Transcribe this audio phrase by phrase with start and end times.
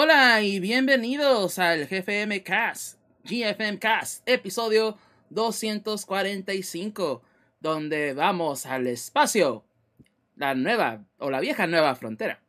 [0.00, 4.96] Hola y bienvenidos al GFM Cast, GFM Cast, episodio
[5.30, 7.20] 245,
[7.58, 9.64] donde vamos al espacio,
[10.36, 12.40] la nueva o la vieja nueva frontera.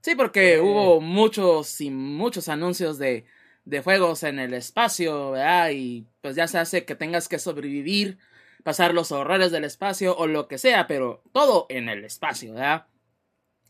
[0.00, 3.26] Sí, porque hubo muchos y muchos anuncios de,
[3.66, 5.72] de juegos en el espacio, ¿verdad?
[5.74, 8.16] Y pues ya se hace que tengas que sobrevivir,
[8.64, 12.86] pasar los horrores del espacio o lo que sea, pero todo en el espacio, ¿verdad?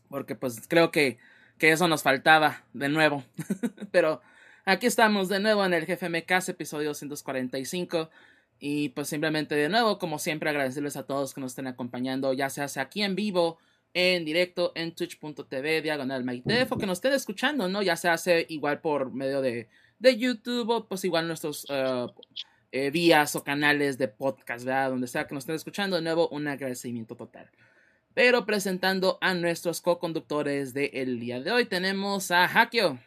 [0.07, 1.17] Porque pues creo que,
[1.57, 3.23] que eso nos faltaba de nuevo.
[3.91, 4.21] pero
[4.65, 8.09] aquí estamos de nuevo en el GFMK, episodio 245.
[8.59, 12.49] Y pues simplemente de nuevo, como siempre, agradecerles a todos que nos estén acompañando, ya
[12.49, 13.59] sea aquí en vivo,
[13.93, 17.81] en directo, en twitch.tv, diagonal MyTef, o que nos estén escuchando, ¿no?
[17.81, 22.11] Ya se hace igual por medio de, de YouTube, o pues igual nuestros uh,
[22.71, 24.89] eh, vías o canales de podcast, ¿verdad?
[24.89, 27.49] Donde sea que nos estén escuchando, de nuevo, un agradecimiento total.
[28.17, 32.97] Pero presentando a nuestros co-conductores del día de hoy, tenemos a Hakio.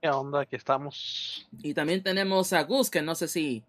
[0.00, 0.42] ¿Qué onda?
[0.42, 1.48] Aquí estamos.
[1.58, 3.64] Y también tenemos a Gus, que no sé si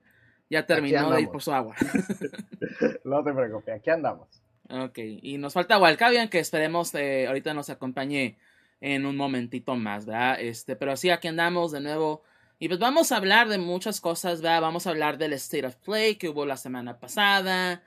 [0.51, 1.75] ya terminó de ir por su agua.
[3.03, 4.27] no te preocupes, aquí andamos.
[4.69, 8.37] Ok, y nos falta Walcavian, que esperemos eh, ahorita nos acompañe
[8.79, 10.39] en un momentito más, ¿verdad?
[10.39, 12.21] Este, pero sí, aquí andamos de nuevo.
[12.59, 14.61] Y pues vamos a hablar de muchas cosas, ¿verdad?
[14.61, 17.81] Vamos a hablar del State of Play que hubo la semana pasada.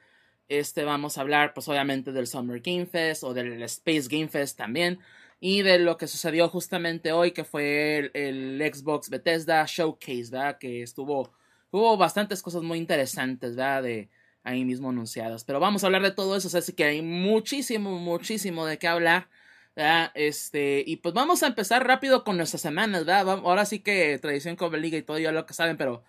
[0.48, 4.56] Este, vamos a hablar, pues obviamente del Summer Game Fest o del Space Game Fest
[4.58, 5.00] también.
[5.40, 10.58] Y de lo que sucedió justamente hoy, que fue el, el Xbox Bethesda Showcase, ¿verdad?
[10.58, 11.32] Que estuvo
[11.70, 13.82] hubo bastantes cosas muy interesantes, ¿verdad?
[13.82, 14.10] De
[14.42, 15.44] ahí mismo anunciadas.
[15.44, 19.28] Pero vamos a hablar de todo eso, así que hay muchísimo, muchísimo de qué hablar.
[19.74, 20.10] ¿verdad?
[20.14, 23.40] Este, y pues vamos a empezar rápido con nuestras semanas, ¿verdad?
[23.44, 26.02] Ahora sí que tradición con Liga y todo ya lo que saben, pero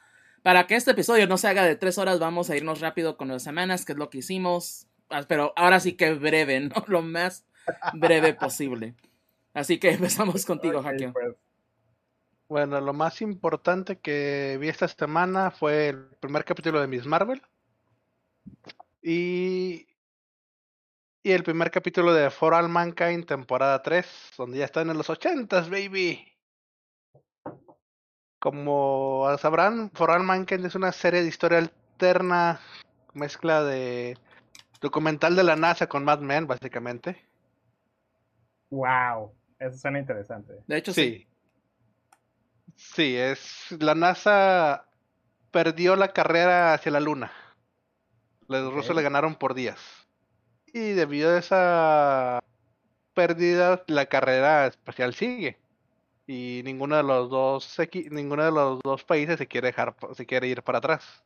[0.48, 3.28] para que este episodio no se haga de tres horas, vamos a irnos rápido con
[3.28, 4.88] las semanas, que es lo que hicimos.
[5.10, 6.86] Ah, pero ahora sí que breve, ¿no?
[6.88, 7.46] Lo más
[7.92, 8.96] breve posible.
[9.54, 11.12] Así que empezamos contigo, okay.
[11.12, 11.36] Pues.
[12.48, 17.42] Bueno, lo más importante que vi esta semana fue el primer capítulo de Miss Marvel.
[19.02, 19.86] Y,
[21.24, 25.10] y el primer capítulo de For All Mankind, temporada 3, donde ya están en los
[25.10, 26.37] 80s, baby.
[28.48, 32.62] Como sabrán, For All Mankind es una serie de historia alterna,
[33.14, 34.18] mezcla de
[34.80, 37.22] documental de la NASA con Mad Men, básicamente.
[38.70, 40.54] Wow, eso suena interesante.
[40.66, 41.28] De hecho, sí.
[42.74, 42.96] sí.
[42.96, 44.86] Sí, es la NASA
[45.52, 47.34] perdió la carrera hacia la Luna.
[48.48, 50.08] Los rusos le ganaron por días.
[50.68, 52.44] Y debido a esa
[53.14, 55.58] pérdida, la carrera espacial sigue.
[56.28, 57.78] Y ninguno de los dos
[58.12, 61.24] ninguno de los dos países se quiere dejar se quiere ir para atrás.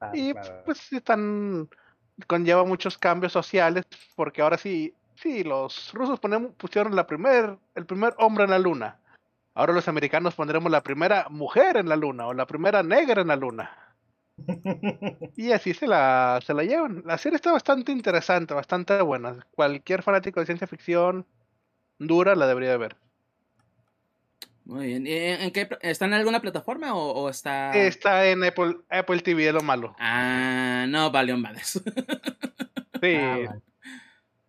[0.00, 0.32] Ah, y
[0.64, 1.68] pues están
[2.26, 6.20] conlleva muchos cambios sociales porque ahora sí sí los rusos
[6.56, 9.00] pusieron la primer el primer hombre en la luna
[9.56, 13.28] Ahora los americanos pondremos la primera mujer en la luna o la primera negra en
[13.28, 13.70] la luna.
[15.34, 17.02] y así se la, se la llevan.
[17.06, 19.46] La serie está bastante interesante, bastante buena.
[19.52, 21.24] Cualquier fanático de ciencia ficción
[21.98, 22.98] dura la debería ver.
[24.66, 25.06] Muy bien.
[25.06, 27.72] ¿En qué, ¿Está en alguna plataforma o, está...?
[27.76, 29.94] Está en Apple, Apple TV, es lo malo.
[29.98, 31.80] Ah, no, valió madres.
[33.00, 33.16] sí.
[33.16, 33.58] Ah,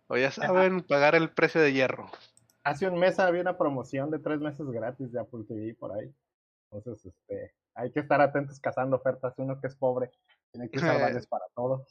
[0.08, 2.10] o ya saben, pagar el precio de hierro
[2.68, 6.12] hace un mes había una promoción de tres meses gratis de Apple TV por ahí.
[6.70, 9.32] Entonces, este, hay que estar atentos cazando ofertas.
[9.38, 10.10] Uno que es pobre
[10.52, 11.86] tiene que usar vales para todo.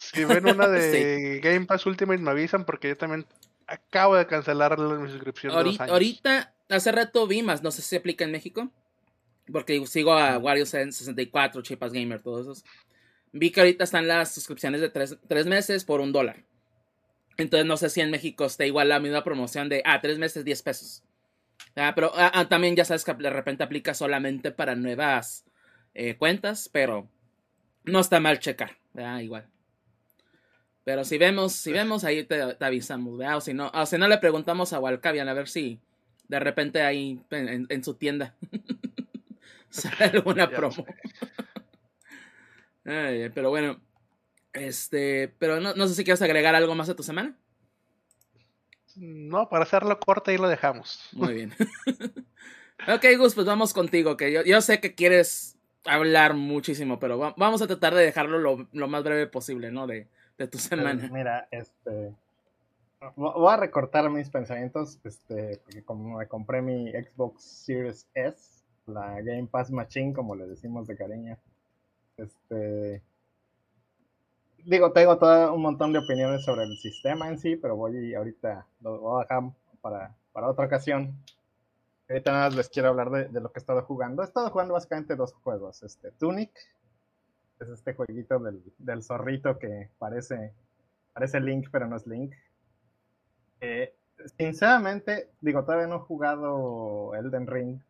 [0.00, 3.26] Si ven una de Game Pass Ultimate me avisan porque yo también
[3.66, 5.52] acabo de cancelar mi suscripción.
[5.52, 8.70] Ahorita, ahorita hace rato vi más, no sé si se aplica en México.
[9.52, 12.64] Porque sigo a Wario 64, Chipas Gamer, todos esos.
[13.32, 16.44] Vi que ahorita están las suscripciones de tres, tres meses por un dólar.
[17.36, 20.44] Entonces no sé si en México está igual la misma promoción de, ah, tres meses,
[20.44, 21.02] diez pesos.
[21.76, 25.44] Ah, pero ah, ah, también ya sabes que de repente aplica solamente para nuevas
[25.94, 27.08] eh, cuentas, pero
[27.82, 29.18] no está mal checar, ¿verdad?
[29.18, 29.48] Igual.
[30.84, 33.38] Pero si vemos, si vemos, ahí te, avisamos, ¿verdad?
[33.38, 35.80] O si no, o si no le preguntamos a Walcavian a ver si
[36.28, 38.34] de repente ahí en, su tienda
[39.70, 40.86] sale alguna promo.
[42.84, 43.80] pero bueno,
[44.52, 47.34] este, pero no, no sé si quieres agregar algo más a tu semana.
[48.94, 51.08] No, para hacerlo corto y lo dejamos.
[51.12, 51.54] Muy bien.
[52.86, 57.62] ok, Gus, pues vamos contigo, que yo, yo sé que quieres hablar muchísimo, pero vamos
[57.62, 59.86] a tratar de dejarlo lo, lo más breve posible, ¿no?
[59.86, 60.08] De,
[60.38, 60.98] de tu semana.
[60.98, 62.14] Pues mira, este.
[63.16, 69.20] Voy a recortar mis pensamientos, este, porque como me compré mi Xbox Series S, la
[69.20, 71.36] Game Pass Machine, como le decimos de cariño,
[72.16, 73.02] este
[74.64, 78.66] digo, tengo todo un montón de opiniones sobre el sistema en sí, pero voy ahorita,
[78.80, 81.14] lo voy a dejar para, para otra ocasión.
[82.08, 84.22] Ahorita nada más les quiero hablar de, de, lo que he estado jugando.
[84.22, 85.82] He estado jugando básicamente dos juegos.
[85.82, 86.50] Este, Tunic,
[87.64, 90.54] es este jueguito del, del zorrito que parece,
[91.12, 92.34] parece Link, pero no es Link.
[93.60, 93.94] Eh,
[94.38, 97.80] sinceramente, digo, todavía no he jugado Elden Ring,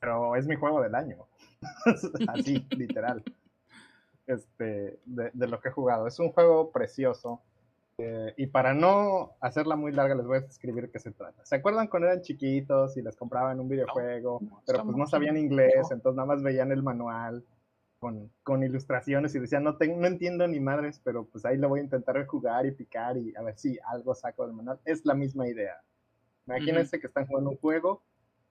[0.00, 1.26] pero es mi juego del año.
[2.28, 3.22] Así, literal.
[4.26, 6.06] Este, de, de, lo que he jugado.
[6.06, 7.40] Es un juego precioso.
[7.98, 11.46] Eh, y para no hacerla muy larga, les voy a describir qué se trata.
[11.46, 15.90] ¿Se acuerdan cuando eran chiquitos y les compraban un videojuego, pero pues no sabían inglés,
[15.90, 17.42] entonces nada más veían el manual
[17.98, 21.68] con, con ilustraciones y decían, no, tengo, no entiendo ni madres, pero pues ahí lo
[21.68, 24.78] voy a intentar jugar y picar y a ver si algo saco del manual?
[24.84, 25.80] Es la misma idea.
[26.46, 27.00] Imagínense uh -huh.
[27.00, 28.02] que están jugando un juego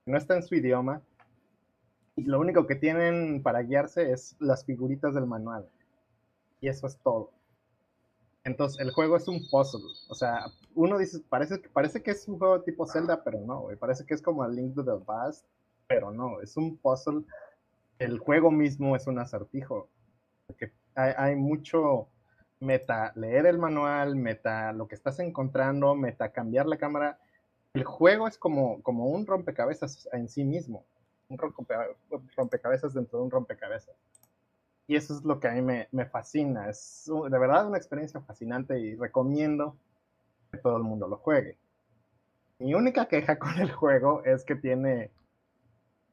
[0.04, 1.02] que no está en su idioma
[2.16, 5.68] y lo único que tienen para guiarse es las figuritas del manual.
[6.60, 7.30] Y eso es todo.
[8.44, 9.84] Entonces, el juego es un puzzle.
[10.08, 13.76] O sea, uno dice, parece, parece que es un juego tipo Zelda, pero no, güey.
[13.76, 15.44] Parece que es como a Link to the Past,
[15.86, 17.24] pero no, es un puzzle.
[17.98, 19.88] El juego mismo es un acertijo.
[20.46, 22.08] Porque hay, mucho
[22.60, 27.18] meta leer el manual, meta lo que estás encontrando, meta cambiar la cámara.
[27.74, 30.84] El juego es como, como un rompecabezas en sí mismo.
[31.28, 31.38] Un
[32.36, 33.96] rompecabezas dentro de un rompecabezas.
[34.86, 36.68] Y eso es lo que a mí me, me, fascina.
[36.68, 39.76] Es de verdad una experiencia fascinante y recomiendo
[40.52, 41.58] que todo el mundo lo juegue.
[42.58, 45.10] Mi única queja con el juego es que tiene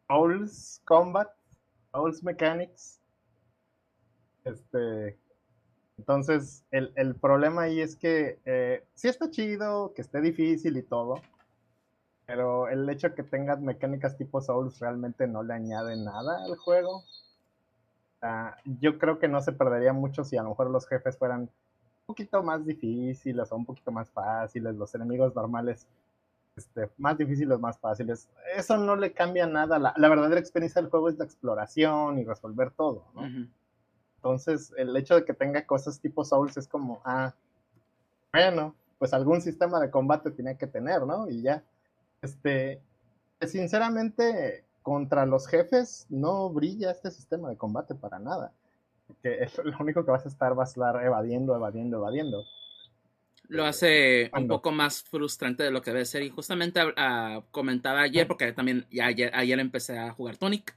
[0.08, 1.30] Souls Combat,
[1.94, 3.00] Souls Mechanics.
[4.44, 5.18] Este,
[5.98, 10.84] entonces, el, el problema ahí es que eh, sí está chido, que esté difícil y
[10.84, 11.22] todo,
[12.26, 16.58] pero el hecho de que tengas mecánicas tipo Souls realmente no le añade nada al
[16.58, 17.04] juego.
[18.22, 21.42] Uh, yo creo que no se perdería mucho si a lo mejor los jefes fueran
[21.42, 21.50] un
[22.06, 25.88] poquito más difíciles o un poquito más fáciles, los enemigos normales
[26.56, 28.30] este, más difíciles, más fáciles.
[28.56, 29.80] Eso no le cambia nada.
[29.80, 33.22] La, la, verdadera experiencia del juego es la exploración y resolver todo, ¿no?
[33.22, 33.50] Uh -huh.
[34.18, 37.34] Entonces, el hecho de que tenga cosas tipo Souls es como, ah,
[38.32, 41.30] bueno, pues algún sistema de combate tiene que tener, ¿no?
[41.30, 41.62] Y ya.
[42.22, 42.82] Este,
[43.42, 48.54] sinceramente, contra los jefes no brilla este sistema de combate para nada.
[49.08, 52.46] Porque es lo único que vas a estar, vas a estar evadiendo, evadiendo, evadiendo.
[53.50, 56.24] Lo hace un poco más frustrante de lo que debe ser.
[56.24, 60.76] Y justamente uh, comentaba ayer, porque también ya ayer, ayer empecé a jugar Tonic.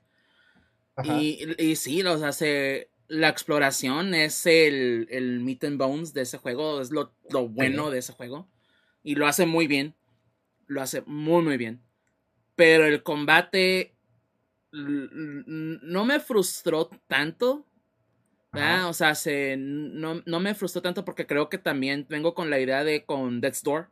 [1.04, 2.90] Y, y, sí, los hace.
[3.08, 7.90] La exploración es el, el meat and bones de ese juego, es lo, lo bueno
[7.90, 8.48] de ese juego.
[9.04, 9.94] Y lo hace muy bien.
[10.66, 11.80] Lo hace muy, muy bien.
[12.56, 13.94] Pero el combate
[14.72, 17.64] no me frustró tanto.
[18.56, 18.88] ¿Verdad?
[18.88, 22.58] O sea, se, no, no, me frustró tanto porque creo que también vengo con la
[22.58, 23.88] idea de con Death's Door.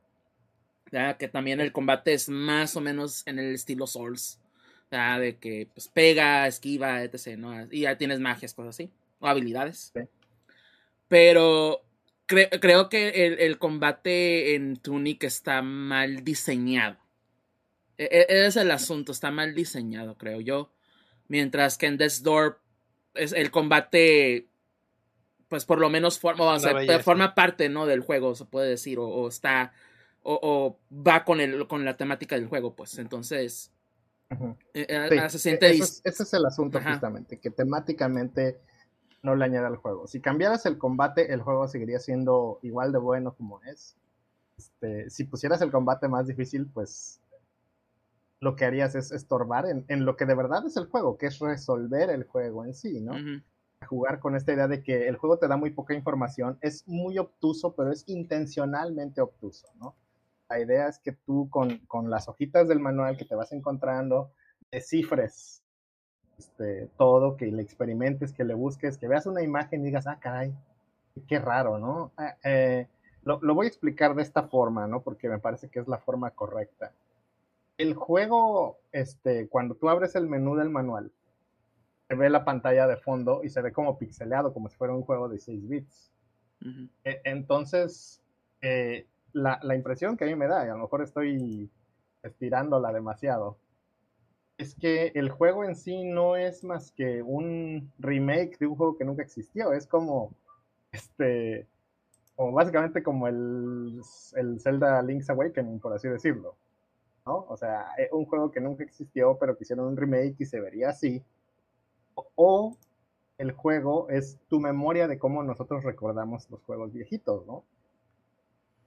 [0.91, 1.17] ¿verdad?
[1.17, 4.41] Que también el combate es más o menos en el estilo Souls.
[4.91, 5.21] ¿verdad?
[5.21, 7.37] De que pues, pega, esquiva, etc.
[7.37, 7.67] ¿no?
[7.71, 8.91] Y ya tienes magias, cosas así.
[9.19, 9.93] O habilidades.
[9.95, 10.03] Sí.
[11.09, 11.85] Pero
[12.27, 16.97] cre creo que el, el, combate en Tunic está mal diseñado.
[17.99, 20.73] E e es el asunto, está mal diseñado, creo yo.
[21.29, 22.61] Mientras que en Death's Door
[23.15, 24.49] es el combate,
[25.49, 27.87] pues por lo menos forma, o sea, forma parte ¿no?
[27.87, 29.73] del juego, se puede decir, o, o está,
[30.23, 33.71] o, o, va con, el, con la temática del juego, pues entonces...
[34.31, 34.57] -huh.
[34.75, 36.93] eh, sí, se siente ese, es, ese, es, el asunto Ajá.
[36.93, 38.61] justamente, que temáticamente
[39.23, 40.07] no le añade al juego.
[40.07, 43.97] Si cambiaras el combate, el juego seguiría siendo igual de bueno como es.
[44.57, 47.21] Este, si pusieras el combate más difícil, pues
[48.41, 51.27] lo que harías es estorbar en, en, lo que de verdad es el juego, que
[51.27, 53.13] es resolver el juego en sí, ¿no?
[53.13, 53.43] Uh -huh.
[53.85, 57.19] Jugar con esta idea de que el juego te da muy poca información, es muy
[57.19, 59.95] obtuso, pero es intencionalmente obtuso, ¿no?
[60.49, 64.33] La idea es que tú con, con las hojitas del manual que te vas encontrando,
[64.71, 65.63] descifres
[66.39, 70.19] este, todo, que le experimentes, que le busques, que veas una imagen y digas, ah,
[70.21, 70.55] caray,
[71.27, 72.13] qué raro, ¿no?
[72.19, 72.89] Eh, eh,
[73.23, 75.03] lo, lo voy a explicar de esta forma, ¿no?
[75.03, 76.93] Porque me parece que es la forma correcta
[77.79, 81.11] el juego, este, cuando tú abres el menú del manual,
[82.15, 85.03] se ve la pantalla de fondo y se ve como pixeleado, como si fuera un
[85.03, 86.13] juego de 6 bits.
[86.61, 86.89] Uh -huh.
[87.03, 88.23] e entonces,
[88.61, 91.69] eh, la, la, impresión que a mí me da, y a lo mejor estoy
[92.23, 93.59] estirándola demasiado,
[94.59, 98.97] es que el juego en sí no es más que un remake de un juego
[98.97, 99.73] que nunca existió.
[99.73, 100.31] Es como,
[100.93, 101.67] este,
[102.37, 104.01] como básicamente como el,
[104.37, 106.57] el Zelda Link's Awakening, por así decirlo.
[107.27, 107.45] ¿no?
[107.49, 110.91] O sea, un juego que nunca existió, pero que hicieron un remake y se vería
[110.91, 111.21] así.
[112.35, 112.77] O
[113.39, 117.65] el juego es tu memoria de cómo nosotros recordamos los juegos viejitos, ¿no?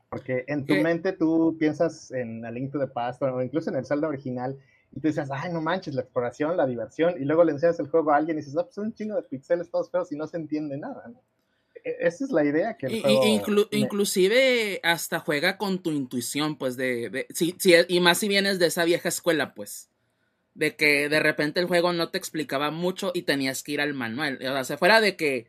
[0.10, 0.81] Porque en tu ¿Qué?
[0.84, 4.57] mente tú piensas en A Link to the Past o incluso en el Zelda original
[4.93, 7.89] y tú dices, ay, no manches, la exploración, la diversión, y luego le enseñas el
[7.89, 10.25] juego a alguien y dices, ah, pues un chingo de pixeles todos feos y no
[10.27, 11.03] se entiende nada.
[11.10, 11.22] ¿no?
[11.84, 13.22] E- Esa es la idea que el juego...
[13.25, 17.53] y- inclu- me- inclusive hasta juega con tu intuición, pues, de, de sí,
[17.89, 19.89] y más si vienes de esa vieja escuela, pues,
[20.57, 23.93] de que de repente el juego no te explicaba mucho y tenías que ir al
[23.93, 25.47] manual, o sea, fuera de que,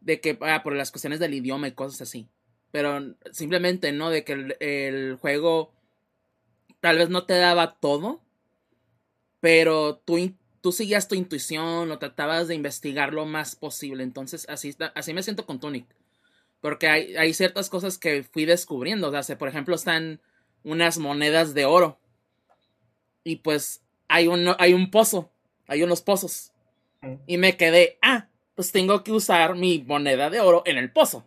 [0.00, 2.28] de que, ah, por las cuestiones del idioma y cosas así,
[2.70, 4.10] pero simplemente, ¿no?
[4.10, 5.72] De que el, juego
[6.80, 8.22] tal vez no te daba todo,
[9.40, 14.74] pero tú, tú seguías tu intuición o tratabas de investigar lo más posible, entonces así,
[14.94, 15.86] así me siento con Tunic.
[16.60, 19.08] Porque hay, hay ciertas cosas que fui descubriendo.
[19.08, 20.20] O sea, se- por ejemplo, están
[20.64, 21.98] unas monedas de oro.
[23.24, 25.30] Y pues hay un, hay un pozo.
[25.66, 26.52] Hay unos pozos.
[27.26, 31.24] Y me quedé, ah, pues tengo que usar mi moneda de oro en el pozo.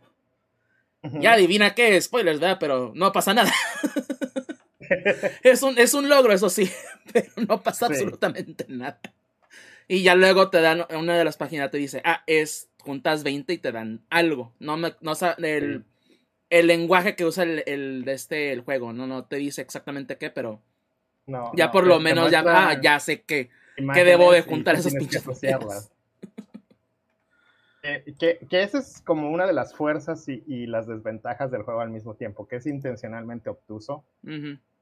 [1.04, 2.58] Ya adivina qué, spoilers, ¿verdad?
[2.60, 3.54] Pero no pasa nada.
[5.44, 6.70] es, un, es un logro, eso sí.
[7.14, 7.94] Pero no pasa Sí.
[7.94, 9.00] absolutamente nada.
[9.88, 13.54] Y ya luego te dan, una de las páginas te dice, ah, es, juntas 20
[13.54, 14.54] y te dan algo.
[14.60, 15.86] No me, no el,
[16.50, 20.30] el lenguaje que usa el, el este, el juego, no, no te dice exactamente qué,
[20.30, 20.62] pero
[21.28, 24.94] No, ya no, por lo menos ya, ah, ya sé que, debo de juntar esas
[24.94, 25.24] que pinches
[28.18, 31.82] que, que esa es como una de las fuerzas y, y las desventajas del juego
[31.82, 34.06] al mismo tiempo, que es intencionalmente obtuso,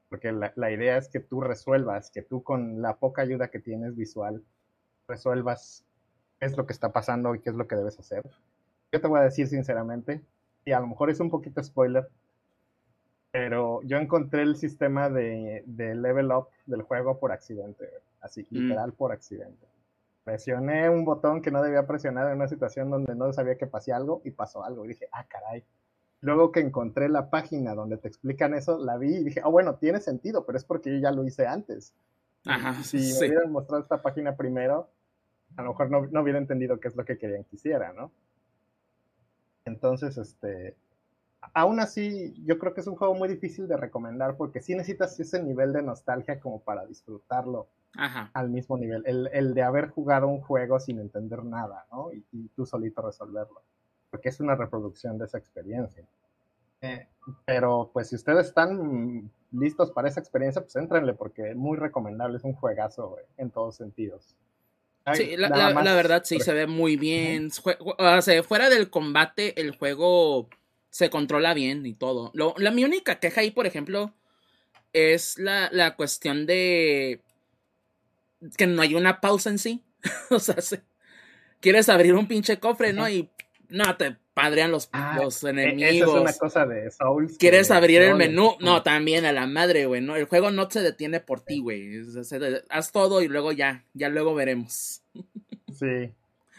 [0.08, 3.58] porque la, la idea es que tú resuelvas, que tú con la poca ayuda que
[3.58, 4.42] tienes visual,
[5.08, 5.84] resuelvas
[6.38, 8.22] qué es lo que está pasando y qué es lo que debes hacer.
[8.92, 10.22] Yo te voy a decir sinceramente,
[10.64, 12.08] y a lo mejor es un poquito spoiler,
[13.36, 17.90] pero yo encontré el sistema de, de level up del juego por accidente,
[18.22, 18.54] así, Mm.
[18.56, 19.66] literal por accidente.
[20.24, 23.96] Presioné un botón que no debía presionar en una situación donde no sabía que pasía
[23.96, 24.86] algo y pasó algo.
[24.86, 25.62] Y dije, ah, caray.
[26.22, 29.74] Luego que encontré la página donde te explican eso, la vi y dije, ah, bueno,
[29.74, 31.92] tiene sentido, pero es porque yo ya lo hice antes.
[32.46, 33.20] Ajá, si sí.
[33.20, 34.88] me hubieran mostrado esta página primero,
[35.58, 38.10] a lo mejor no, no hubiera entendido qué es lo que querían que hiciera, ¿no?
[39.66, 40.74] Entonces, este,
[41.54, 45.18] aún así, yo creo que es un juego muy difícil de recomendar porque sí necesitas
[45.20, 48.30] ese nivel de nostalgia como para disfrutarlo Ajá.
[48.34, 49.02] al mismo nivel.
[49.06, 52.12] El, el de haber jugado un juego sin entender nada, ¿no?
[52.12, 53.62] Y, y tú solito resolverlo.
[54.10, 56.04] Porque es una reproducción de esa experiencia.
[56.82, 57.08] Eh,
[57.44, 62.36] pero pues si ustedes están listos para esa experiencia, pues éntrenle porque es muy recomendable,
[62.36, 64.36] es un juegazo en todos sentidos.
[65.04, 67.50] Ay, Sí, la, nada la- más, la verdad sí se ve muy bien.
[67.50, 70.48] Jue- o sea, fuera del combate, el juego
[70.96, 72.30] se controla bien y todo.
[72.32, 74.14] Lo- la, mi única queja ahí, por ejemplo,
[74.94, 77.20] es la, la cuestión de
[78.56, 79.84] que no hay una pausa en sí.
[80.30, 80.80] o sea, se-
[81.60, 83.06] quieres abrir un pinche cofre, ¿no?
[83.10, 83.28] Y
[83.68, 86.08] no, te padrean los, Ah, los E- enemigos.
[86.08, 87.36] Esa es una cosa de Souls.
[87.36, 88.56] ¿Quieres abrir el menú?
[88.60, 90.00] No, también a la madre, güey.
[90.00, 92.00] No, el juego no se detiene por ti, güey.
[92.70, 95.02] Haz todo y luego ya, ya luego veremos.
[95.78, 96.10] Sí.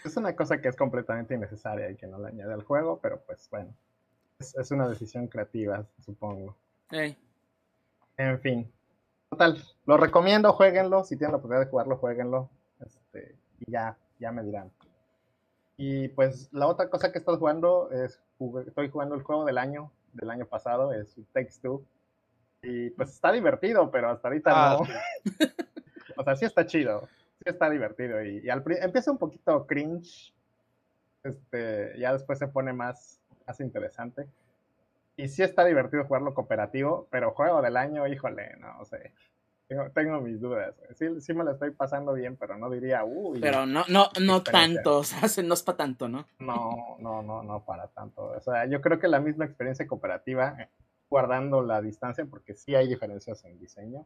[0.06, 3.20] Es una cosa que es completamente innecesaria y que no le añade al juego, pero
[3.26, 3.74] pues bueno.
[4.40, 6.56] Es, es una decisión creativa, supongo.
[8.18, 8.72] En fin.
[9.30, 11.04] Total, lo recomiendo, jueguenlo.
[11.04, 12.50] Si tienen la oportunidad de jugarlo, jueguenlo.
[12.86, 14.72] Este, y ya, ya me dirán.
[15.76, 19.58] Y pues la otra cosa que estoy jugando es, jugué- estoy jugando el juego del
[19.58, 21.84] año, del año pasado, es Takes Two.
[22.64, 24.88] Y pues está divertido, pero hasta ahorita Ah, no.
[26.18, 27.08] o sea, sí está chido,
[27.40, 28.24] sí está divertido.
[28.24, 30.34] Y, y al empieza un poquito cringe,
[31.24, 34.28] este, ya después se pone más, más interesante.
[35.16, 39.14] Y sí está divertido jugarlo cooperativo, pero juego del año, híjole, no sé.
[39.68, 40.76] Tengo, tengo mis dudas.
[40.96, 43.40] Sí, sí me lo estoy pasando bien, pero no diría, uy.
[43.42, 46.28] Pero no, no, no tanto, o sea, no es para tanto, ¿no?
[46.40, 48.28] No, no, no, no para tanto.
[48.28, 50.56] O sea, yo creo que la misma experiencia cooperativa,
[51.10, 54.06] guardando la distancia, porque sí hay diferencias en diseño,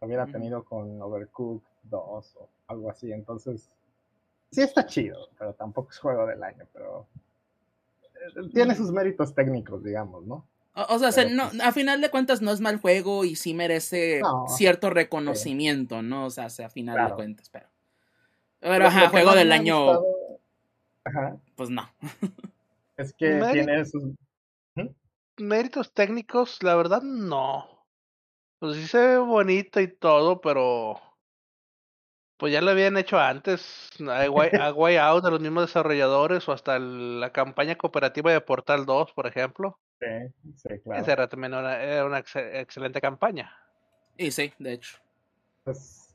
[0.00, 3.12] lo hubiera tenido con Overcooked 2 o algo así.
[3.12, 3.70] Entonces,
[4.50, 7.06] sí está chido, pero tampoco es juego del año, pero
[8.52, 10.46] tiene sus méritos técnicos, digamos, ¿no?
[10.74, 13.24] O, o sea, se- Pero, no, pues- a final de cuentas no es mal juego
[13.24, 16.26] y sí merece No, cierto reconocimiento, ¿no?
[16.26, 17.66] O sea, se- a final de cuentas, pero.
[18.60, 20.06] Pero, ajá, juego del año, gustado,
[21.04, 21.88] ajá, pues no.
[22.96, 24.04] es que tiene sus...
[25.36, 27.86] Méritos técnicos, la verdad, no.
[28.58, 31.00] Pues sí se ve bonito y todo, pero.
[32.38, 33.90] Pues ya lo habían hecho antes.
[34.00, 38.32] A Way, a Way Out de los mismos desarrolladores o hasta el- la campaña cooperativa
[38.32, 39.76] de Portal 2, por ejemplo.
[40.00, 40.06] Sí,
[40.56, 41.02] sí, claro.
[41.02, 43.52] Esa era también una, era una ex- excelente campaña.
[44.16, 44.98] Y sí, de hecho.
[45.64, 46.14] Pues,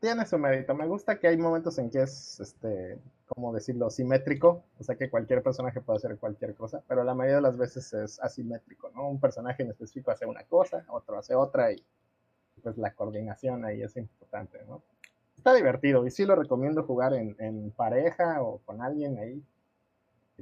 [0.00, 0.74] tiene su mérito.
[0.74, 5.10] Me gusta que hay momentos en que es, este, como decirlo, simétrico, o sea que
[5.10, 9.08] cualquier personaje puede hacer cualquier cosa, pero la mayoría de las veces es asimétrico, ¿no?
[9.08, 11.84] Un personaje en específico hace una cosa, otro hace otra y
[12.62, 14.82] pues la coordinación ahí es importante, ¿no?
[15.44, 19.42] Está divertido y sí lo recomiendo jugar en, en pareja o con alguien ahí,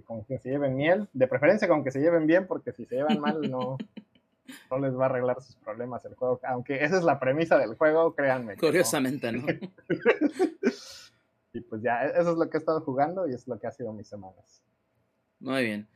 [0.04, 2.94] con quien se lleven miel, de preferencia con que se lleven bien, porque si se
[2.94, 3.78] llevan mal no,
[4.70, 6.38] no les va a arreglar sus problemas el juego.
[6.44, 8.56] Aunque esa es la premisa del juego, créanme.
[8.56, 9.44] Curiosamente, ¿no?
[11.52, 13.72] y pues ya, eso es lo que he estado jugando y es lo que ha
[13.72, 14.62] sido mis semanas.
[15.40, 15.88] Muy bien.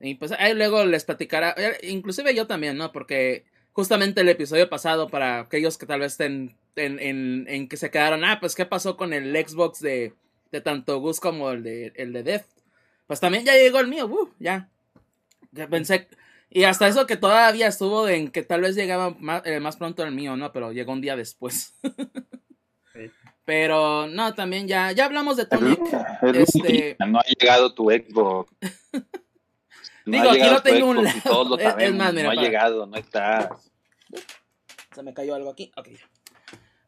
[0.00, 2.92] Y pues ahí luego les platicará, eh, inclusive yo también, ¿no?
[2.92, 7.90] Porque justamente el episodio pasado, para aquellos que tal vez estén en, en, que se
[7.90, 10.14] quedaron, ah, pues qué pasó con el Xbox de,
[10.50, 12.46] de tanto Gus como el de, el de Death.
[13.06, 14.68] Pues también ya llegó el mío, uh, ya.
[15.50, 16.08] Ya pensé,
[16.54, 20.02] y hasta eso que todavía estuvo en que tal vez llegaba más, eh, más pronto
[20.02, 20.52] el mío, ¿no?
[20.52, 21.74] Pero llegó un día después.
[23.46, 25.80] Pero no, también ya, ya hablamos de Tonic.
[26.34, 26.96] Este...
[26.98, 28.52] No ha llegado tu Xbox.
[30.04, 31.58] Digo, aquí lo tengo un lado.
[31.78, 33.50] es, más, mira, no ha llegado, no está.
[34.94, 35.72] Se me cayó algo aquí.
[35.76, 35.88] Ok.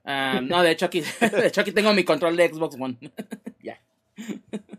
[0.04, 2.98] Uh, no, de hecho aquí, de hecho aquí tengo mi control de Xbox One.
[3.62, 3.80] ya.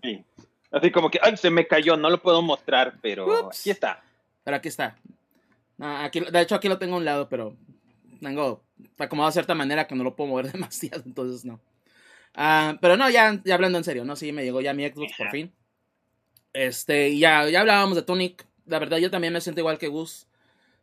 [0.03, 0.23] Sí.
[0.71, 4.03] Así como que, ay, se me cayó, no lo puedo mostrar, pero aquí está.
[4.43, 4.97] Pero aquí está.
[5.79, 7.55] aquí, de hecho, aquí lo tengo a un lado, pero
[8.21, 8.63] tengo
[8.99, 11.59] acomodado de cierta manera que no lo puedo mover demasiado, entonces no.
[12.35, 14.15] Ah, pero no, ya, ya hablando en serio, ¿no?
[14.15, 15.53] Sí, me llegó ya mi Xbox por fin.
[16.55, 18.45] Este, ya, ya hablábamos de Tonic.
[18.65, 20.25] La verdad, yo también me siento igual que Gus.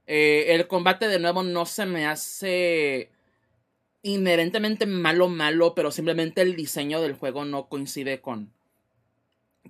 [0.07, 3.11] Eh, el combate de nuevo no se me hace
[4.03, 8.53] inherentemente malo, malo, pero simplemente el diseño del juego no coincide con,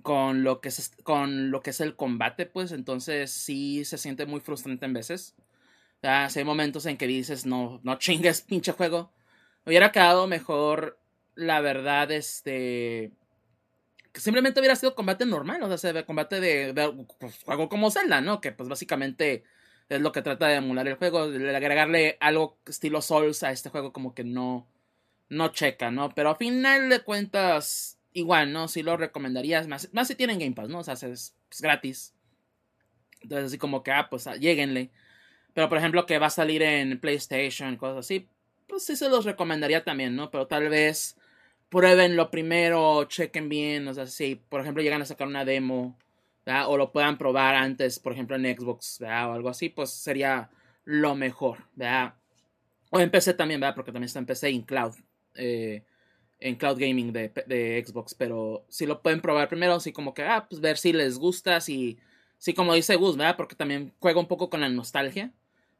[0.01, 4.25] con lo que es con lo que es el combate, pues entonces sí se siente
[4.25, 5.35] muy frustrante en veces.
[6.03, 9.11] Ya, hay momentos en que dices, no, no chingues, pinche juego.
[9.65, 10.99] Hubiera quedado mejor,
[11.35, 13.11] la verdad, este.
[14.15, 16.73] Simplemente hubiera sido combate normal, o sea, combate de,
[17.19, 18.41] pues, juego como Zelda, ¿no?
[18.41, 19.43] Que pues básicamente
[19.89, 21.29] es lo que trata de emular el juego.
[21.29, 24.67] De agregarle algo estilo Souls a este juego, como que no,
[25.29, 26.13] no checa, ¿no?
[26.13, 28.67] Pero a final de cuentas, igual, ¿no?
[28.67, 30.79] Sí lo recomendarías, más, más si tienen Game Pass, ¿no?
[30.79, 32.13] O sea, es, gratis.
[33.21, 34.91] Entonces, así como que, ah, pues ah, lleguenle.
[35.53, 38.27] Pero, por ejemplo, que va a salir en PlayStation, cosas así,
[38.67, 40.31] pues sí se los recomendaría también, ¿no?
[40.31, 41.17] Pero tal vez
[41.73, 45.97] prueben lo primero, chequen bien, o sea, si, por ejemplo, llegan a sacar una demo,
[46.45, 46.69] ¿verdad?
[46.69, 49.31] O lo puedan probar antes, por ejemplo, en Xbox, ¿verdad?
[49.31, 50.51] O algo así, pues sería
[50.85, 52.13] lo mejor, ¿verdad?
[52.91, 53.75] O en PC también, ¿verdad?
[53.75, 54.93] Porque también está en PC y en cloud.
[55.35, 55.83] Eh,
[56.39, 60.45] en cloud gaming de, Xbox, pero si lo pueden probar primero, así como que, ah,
[60.49, 61.97] pues ver si les gusta, si,
[62.37, 63.37] si como dice Gus, ¿verdad?
[63.37, 65.31] Porque también juega un poco con la nostalgia,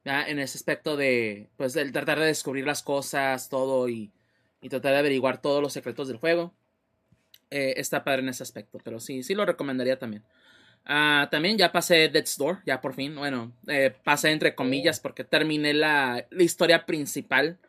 [0.04, 0.30] ¿verdad?
[0.30, 4.12] En ese aspecto de, pues, el tratar de descubrir las cosas, todo y,
[4.64, 6.54] y tratar de averiguar todos los secretos del juego.
[7.52, 10.24] Eh, está padre en ese aspecto, pero sí, sí lo recomendaría también.
[10.86, 15.24] Ah, también ya pasé Death's Door, ya por fin, bueno, eh, pasé entre comillas porque
[15.24, 17.60] terminé la, la historia principal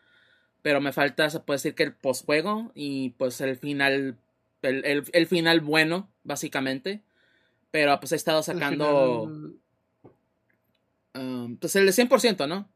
[0.65, 4.17] pero me falta, se puede decir que el postjuego y pues el final,
[4.63, 7.03] el, final bueno, básicamente.
[7.71, 9.25] Pero pues he estado sacando...
[11.13, 12.67] Um, pues el de 100%, ¿no?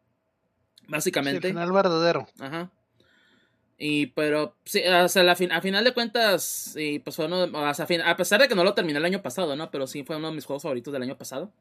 [0.87, 1.47] Básicamente.
[1.47, 2.29] el final verdadero.
[2.39, 2.71] Ajá.
[3.81, 7.87] Y pero sí, o sea, a final de cuentas, y pues fue uno, o sea,
[8.05, 9.71] a pesar de que no lo terminé el año pasado, ¿no?
[9.71, 11.53] Pero sí fue uno de mis juegos favoritos del año pasado.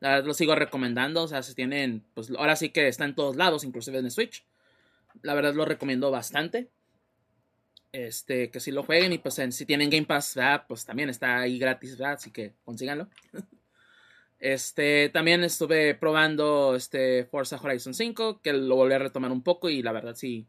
[0.00, 3.64] Lo sigo recomendando, o sea, se tienen, pues ahora sí que está en todos lados,
[3.64, 4.46] inclusive en Switch.
[5.22, 6.70] La verdad lo recomiendo bastante.
[7.92, 11.58] Este, que si lo jueguen y pues si tienen Game Pass, pues también está ahí
[11.58, 13.08] gratis, así que consíganlo.
[14.42, 19.68] Este, también estuve probando este Forza Horizon 5, que lo volví a retomar un poco
[19.68, 20.46] y la verdad sí.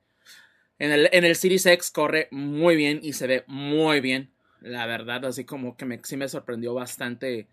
[0.81, 4.31] En el, en el Series X corre muy bien y se ve muy bien.
[4.61, 7.47] La verdad, así como que sí me sorprendió bastante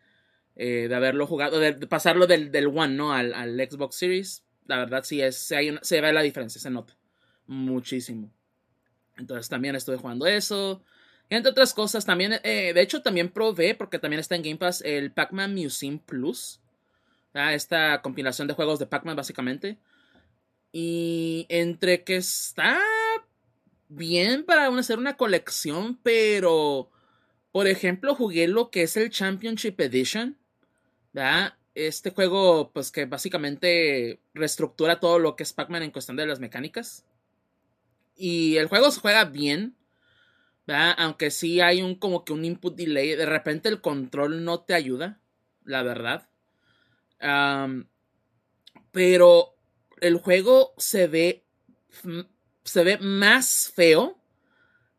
[0.57, 3.13] eh, de haberlo jugado, de, pasarlo del, del One, ¿no?
[3.13, 4.45] Al, al, Xbox Series.
[4.65, 6.97] La verdad sí es, se ve la diferencia, se nota
[7.47, 8.33] muchísimo.
[9.19, 10.83] Entonces también estuve jugando eso.
[11.29, 14.81] Entre otras cosas, también, eh, de hecho, también probé, porque también está en Game Pass,
[14.81, 16.63] el Pac-Man Museum Plus.
[17.35, 19.77] Esta compilación de juegos de Pac-Man, básicamente.
[20.73, 22.81] Y entre que está
[23.89, 26.91] bien para hacer una colección, pero,
[27.53, 30.37] por ejemplo, jugué lo que es el Championship Edition.
[31.75, 36.41] Este juego, pues que básicamente reestructura todo lo que es Pac-Man en cuestión de las
[36.41, 37.05] mecánicas.
[38.17, 39.77] Y el juego se juega bien.
[40.67, 43.15] Aunque sí hay un como que un input delay.
[43.15, 45.21] De repente el control no te ayuda.
[45.65, 46.29] La verdad.
[48.93, 49.55] pero
[50.01, 51.45] el juego se ve.
[52.71, 54.17] Se ve más feo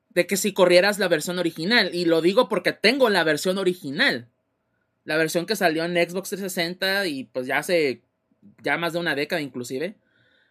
[0.09, 1.91] de que si corrieras la versión original.
[1.93, 4.27] Y lo digo porque tengo la versión original.
[5.05, 8.01] La versión que salió en Xbox 360 y pues ya hace
[8.63, 9.95] ya más de una década inclusive.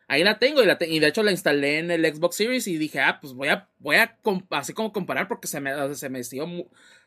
[0.08, 2.78] Ahí la tengo y, la y de hecho la instalé en el Xbox Series y
[2.78, 4.16] dije, ah, pues voy a, voy a
[4.50, 6.46] así como comparar porque se me, se me, hizo,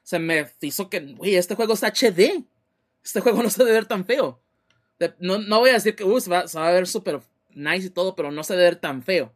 [0.03, 2.43] se me hizo que, güey, este juego es HD.
[3.03, 4.39] Este juego no se debe ver tan feo.
[5.17, 8.15] No, no voy a decir que, uh, se, va, a ver súper nice y todo,
[8.15, 9.33] pero no se debe ver tan feo.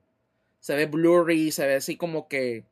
[0.65, 2.65] Se ve blurry, se ve así como que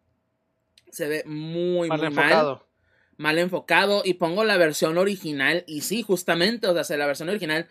[0.90, 2.56] se ve muy, mal enfocado.
[2.56, 4.02] Mal, mal enfocado.
[4.04, 5.64] Y pongo la versión original.
[5.68, 7.68] Y sí, justamente, o sea, la versión original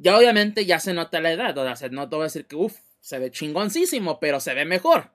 [0.00, 2.56] ya obviamente ya se nota la edad, o sea, no te voy a decir que,
[2.56, 5.12] uff, se ve chingoncísimo, pero se ve mejor.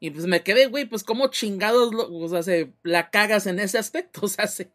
[0.00, 3.78] Y pues me quedé, güey, pues como chingados, o sea, se, la cagas en ese
[3.78, 4.72] aspecto, o sea, se,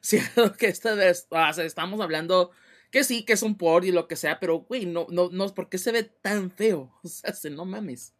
[0.00, 0.18] si
[0.58, 2.50] que esta vez, o sea, estamos hablando
[2.90, 5.54] que sí, que es un port y lo que sea, pero, güey, no, no, no,
[5.54, 6.92] ¿por qué se ve tan feo?
[7.04, 8.14] O sea, se, no mames.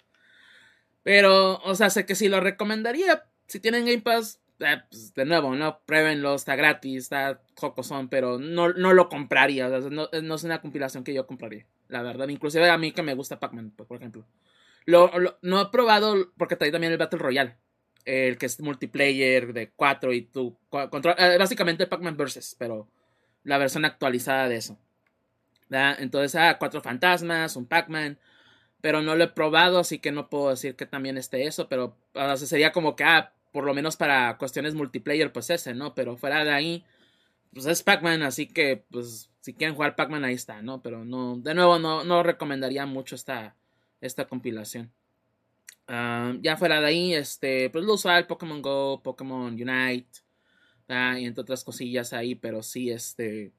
[1.09, 5.25] Pero, o sea, sé que sí lo recomendaría, si tienen Game Pass, eh, pues, de
[5.25, 5.81] nuevo, ¿no?
[5.87, 7.41] Pruébenlo, está gratis, está
[7.83, 9.71] son pero no, no lo compraría.
[9.71, 12.29] no, es una compilación que yo compraría, la verdad.
[12.29, 14.27] Inclusive a mí que me gusta Pac-Man, por ejemplo.
[14.85, 17.57] Lo, no he probado, porque trae también el Battle Royale.
[18.05, 20.59] El que es multiplayer de 4 y tú.
[20.71, 22.87] Eh, básicamente Pac-Man Versus, pero
[23.45, 24.79] la versión actualizada de eso.
[25.71, 28.19] Entonces, ah, cuatro fantasmas, un Pac-Man.
[28.81, 31.69] Pero no lo he probado, así que no puedo decir que también esté eso.
[31.69, 31.97] Pero
[32.37, 35.95] sería como que, ah, por lo menos para cuestiones multiplayer, pues ese, ¿no?
[35.95, 36.85] Pero fuera de ahí,
[37.53, 40.83] pues es Pac-Man, así que, pues, si quieren jugar Pac-Man, ahí está, ¿no?
[40.83, 43.57] Pero no, de nuevo, no, no recomendaría mucho esta,
[44.01, 44.93] esta compilación.
[45.89, 50.21] Ah, ya fuera de ahí, este, pues lo usual, Pokémon Go, Pokémon Unite,
[50.89, 53.53] y entre otras cosillas ahí, pero sí, este,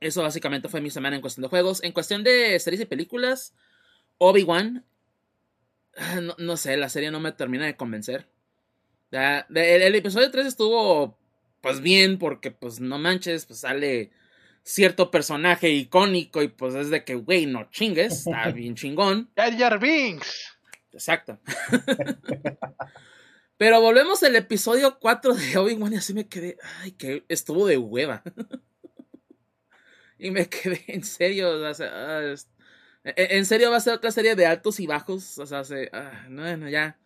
[0.00, 1.82] eso básicamente fue mi semana en cuestión de juegos.
[1.82, 3.54] En cuestión de series y películas,
[4.24, 4.84] Obi-Wan,
[5.96, 8.28] ah, no, no sé, la serie no me termina de convencer
[9.12, 11.18] el, episodio 3 estuvo
[11.60, 14.10] pues bien porque pues no manches, pues sale
[14.64, 19.30] cierto personaje icónico y pues es de que, güey, no chingues, está bien chingón.
[19.36, 20.58] Jar Binks.
[20.92, 21.38] Exacto.
[23.56, 27.78] Pero volvemos al episodio 4 de Obi-Wan y así me quedé, ay, que estuvo de
[27.78, 28.22] hueva.
[30.18, 32.34] y me quedé en serio, o sea, ah,
[33.04, 36.26] en serio va a ser otra serie de altos y bajos, o sea, se, ah,
[36.28, 36.98] no, ya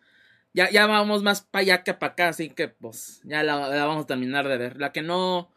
[0.57, 3.55] ya, ya vamos más para allá que para acá, así que pues ya la,
[3.85, 4.77] vamos a terminar de ver.
[4.77, 5.51] La que no,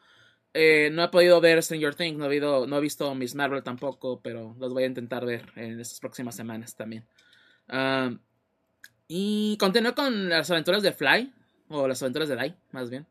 [0.53, 3.63] eh, no he podido ver Stranger Things, no he, visto, no he visto Miss Marvel
[3.63, 7.07] tampoco, pero los voy a intentar ver en estas próximas semanas también.
[9.09, 11.33] y continúo con las aventuras de Fly,
[11.69, 13.07] o las aventuras de Dai, más bien.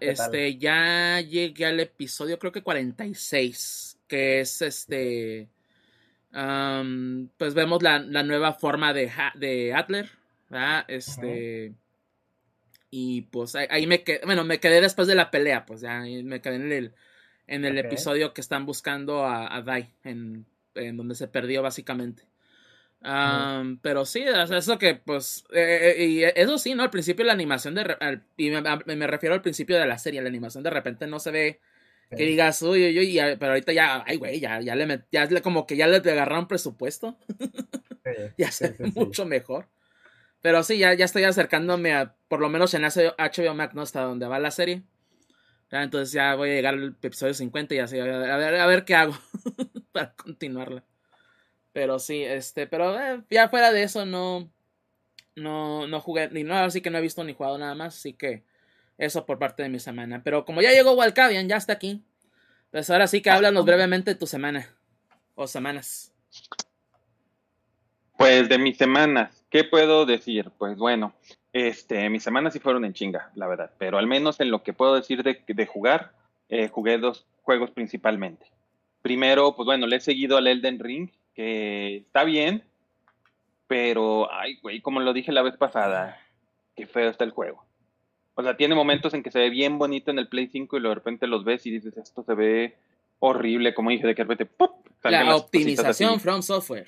[0.00, 5.48] este, ya llegué al episodio, creo que 46, que es este.
[6.30, 10.10] Pues vemos la, la nueva forma de, de Adler,
[10.88, 11.74] este.
[12.90, 16.40] Y pues ahí, me quedé, bueno, me quedé después de la pelea, pues ya me
[16.40, 16.94] quedé en el,
[17.46, 22.24] en el episodio que están buscando a, a Dai, en, en, donde se perdió básicamente.
[23.82, 26.82] Pero sí, eso que pues, eh, eh, y eso sí, ¿no?
[26.82, 30.64] Al principio la animación de, y me, refiero al principio de la serie, la animación
[30.64, 31.60] de repente no se ve
[32.10, 35.66] que digas, uy, uy, uy, pero ahorita ya, ay, güey, ya, ya le, ya como
[35.66, 37.18] que ya le agarraron presupuesto.
[38.38, 39.68] ya se ve mucho mejor.
[40.40, 43.82] Pero sí, ya, ya estoy acercándome a, por lo menos en HBO Max, ¿no?
[43.82, 44.82] Hasta donde va la serie.
[45.70, 48.94] entonces ya voy a llegar al episodio 50 y así, a ver, a ver, qué
[48.94, 49.14] hago
[49.92, 50.84] para continuarla.
[51.72, 54.50] Pero sí, este, pero eh, ya fuera de eso no,
[55.36, 58.14] no, no jugué, ni no, así que no he visto ni jugado nada más, así
[58.14, 58.44] que
[58.98, 60.20] eso por parte de mi semana.
[60.22, 62.02] Pero como ya llegó Walcavian, ya está aquí.
[62.70, 64.68] Pues ahora sí que háblanos brevemente de tu semana.
[65.34, 66.12] O semanas.
[68.18, 70.50] Pues de mis semanas, ¿qué puedo decir?
[70.58, 71.14] Pues bueno,
[71.52, 74.72] este, mis semanas sí fueron en chinga, la verdad, pero al menos en lo que
[74.72, 76.10] puedo decir de, jugar,
[76.48, 78.46] eh, jugué dos juegos principalmente.
[79.02, 82.64] Primero, pues bueno, le he seguido al Elden Ring, que está bien,
[83.68, 86.20] pero, ay, güey, como lo dije la vez pasada,
[86.74, 87.67] qué feo está el juego.
[88.38, 90.80] O sea, tiene momentos en que se ve bien bonito en el Play 5 y
[90.80, 92.76] de repente los ves y dices, esto se ve
[93.18, 94.86] horrible, como dije, de que de repente, ¡pop!
[95.02, 96.86] La optimización from software.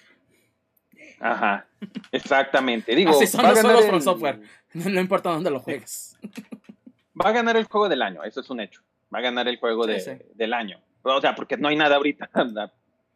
[1.18, 1.66] Ajá,
[2.12, 2.94] exactamente.
[2.94, 4.40] Digo, Así son los software.
[4.74, 6.16] No, importa dónde lo juegues.
[7.20, 8.82] Va a ganar el juego del año, eso es un hecho.
[9.12, 10.78] Va a ganar el juego del año.
[11.02, 12.30] O sea, porque no hay nada ahorita.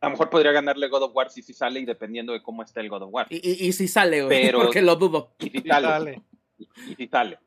[0.00, 2.80] A lo mejor podría ganarle God of War si sale y dependiendo de cómo esté
[2.80, 3.28] el God of War.
[3.30, 5.34] Y, si sale, güey, porque lo dudo.
[5.38, 6.20] Y si sale.
[6.58, 7.38] Y, si sale.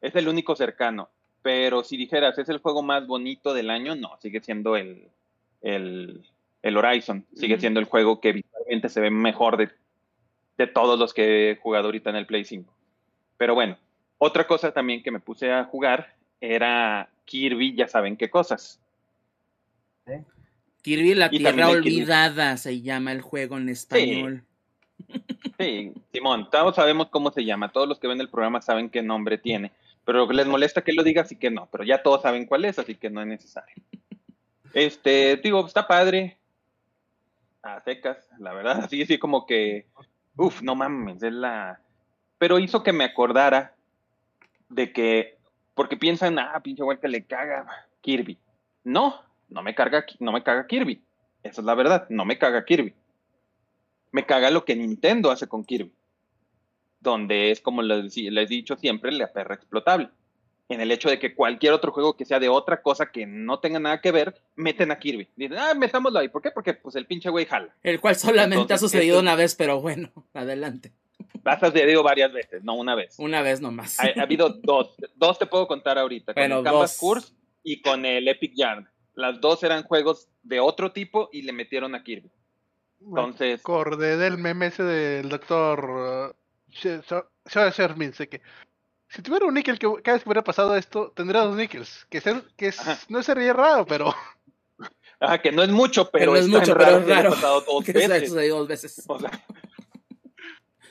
[0.00, 1.08] Es el único cercano.
[1.42, 5.08] Pero si dijeras, es el juego más bonito del año, no, sigue siendo el,
[5.62, 6.24] el,
[6.62, 7.24] el Horizon.
[7.34, 9.70] Sigue siendo el juego que visualmente se ve mejor de
[10.56, 12.72] de todos los que he jugado ahorita en el Play 5.
[13.36, 13.76] Pero bueno,
[14.18, 18.80] otra cosa también que me puse a jugar era Kirby, ya saben qué cosas.
[20.82, 24.44] Kirby la Tierra Olvidada se llama el juego en español.
[25.58, 25.92] Sí.
[26.12, 29.38] Simón, todos sabemos cómo se llama, todos los que ven el programa saben qué nombre
[29.38, 29.72] tiene,
[30.06, 32.78] pero les molesta que lo diga, así que no, pero ya todos saben cuál es,
[32.78, 33.74] así que no es necesario.
[34.72, 36.38] Este, digo, está padre,
[37.60, 39.88] a secas, la verdad, así, así como que,
[40.36, 41.80] uff, no mames, es la...
[42.38, 43.74] Pero hizo que me acordara
[44.68, 45.38] de que,
[45.74, 47.66] porque piensan, ah, pinche güey que le caga
[48.00, 48.38] Kirby.
[48.84, 51.02] No, no me carga, no me caga Kirby.
[51.42, 52.94] Esa es la verdad, no me caga Kirby.
[54.12, 55.92] Me caga lo que Nintendo hace con Kirby.
[57.00, 60.08] Donde es como les, he dicho siempre, la perra explotable.
[60.68, 63.60] En el hecho de que cualquier otro juego que sea de otra cosa que no
[63.60, 65.28] tenga nada que ver, meten a Kirby.
[65.36, 66.28] Dicen, ah, metámoslo ahí.
[66.28, 66.50] ¿Por qué?
[66.50, 67.74] Porque pues el pinche güey jala.
[67.84, 70.92] El cual solamente ha sucedido una vez, pero bueno, adelante.
[71.44, 73.14] Ha sucedido varias veces, no una vez.
[73.18, 74.00] Una vez nomás.
[74.00, 74.96] Ha, ha habido dos.
[75.14, 76.34] Dos te puedo contar ahorita.
[76.34, 77.32] Con el Canvas Curse
[77.62, 78.88] y con el Epic Yarn.
[79.14, 82.30] Las dos eran juegos de otro tipo y le metieron a Kirby.
[83.00, 83.60] Entonces.
[83.60, 86.34] Acordé del meme ese del doctor
[86.70, 88.40] Sherman, sé que.
[89.08, 92.06] Si tuviera un níquel que cada vez que hubiera pasado esto, tendría dos níquels.
[92.10, 92.72] Que, ser, que
[93.08, 94.14] no sería raro, pero.
[95.20, 97.30] Ajá, que no es mucho, pero no es mucho, pero es raro.
[97.34, 98.30] Dos que veces.
[98.30, 99.06] dos veces.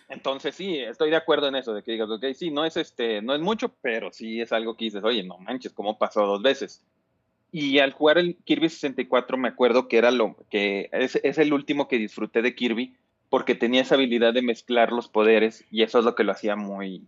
[0.10, 3.22] entonces sí, estoy de acuerdo en eso, de que digas, ok, sí, no es este,
[3.22, 6.42] no es mucho, pero sí es algo que dices, oye, no manches, ¿cómo pasó dos
[6.42, 6.82] veces?
[7.52, 11.54] Y al jugar el Kirby 64 me acuerdo que era lo que es, es, el
[11.54, 12.98] último que disfruté de Kirby
[13.36, 16.56] porque tenía esa habilidad de mezclar los poderes y eso es lo que lo hacía
[16.56, 17.06] muy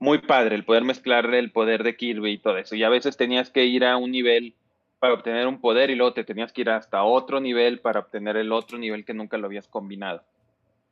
[0.00, 2.74] muy padre, el poder mezclar el poder de Kirby y todo eso.
[2.74, 4.56] Y a veces tenías que ir a un nivel
[4.98, 8.36] para obtener un poder y luego te tenías que ir hasta otro nivel para obtener
[8.36, 10.24] el otro nivel que nunca lo habías combinado.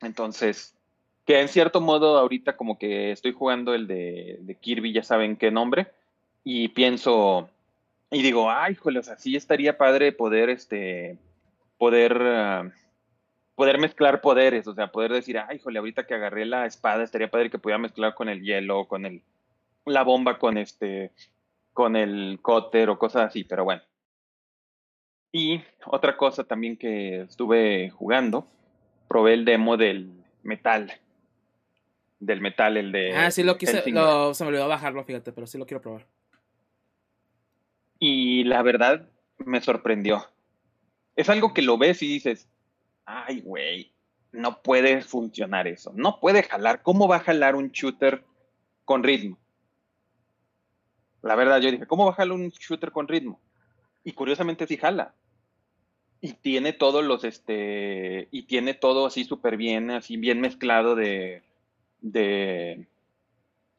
[0.00, 0.76] Entonces,
[1.24, 5.50] que en cierto modo ahorita como que estoy jugando el de, Kirby, ya saben qué
[5.50, 5.88] nombre,
[6.44, 7.48] y pienso,
[8.12, 11.18] y digo, ay, joder, o sea, sí estaría padre poder, este,
[11.78, 12.85] poder, uh,
[13.56, 17.30] poder mezclar poderes, o sea, poder decir, ay, joder, ahorita que agarré la espada, estaría
[17.30, 19.22] padre que pudiera mezclar con el hielo, con el,
[19.86, 21.10] la bomba, con este,
[21.72, 23.82] con el cóter o cosas así, pero bueno.
[25.32, 28.46] Y otra cosa también que estuve jugando,
[29.08, 30.92] probé el demo del metal.
[32.20, 33.14] Del metal, el de.
[33.14, 33.82] Ah, sí, lo quise.
[33.90, 36.06] Lo, se me olvidó bajarlo, fíjate, pero sí lo quiero probar.
[37.98, 40.26] Y la verdad me sorprendió.
[41.14, 42.48] Es algo que lo ves y dices,
[43.06, 43.92] ay, güey,
[44.32, 45.92] no puede funcionar eso.
[45.94, 46.82] No puede jalar.
[46.82, 48.24] ¿Cómo va a jalar un shooter
[48.84, 49.38] con ritmo?
[51.22, 53.40] La verdad, yo dije, ¿cómo va a jalar un shooter con ritmo?
[54.04, 55.14] Y curiosamente sí jala.
[56.20, 61.42] Y tiene todos los, este, y tiene todo así súper bien, así bien mezclado de,
[62.00, 62.86] de,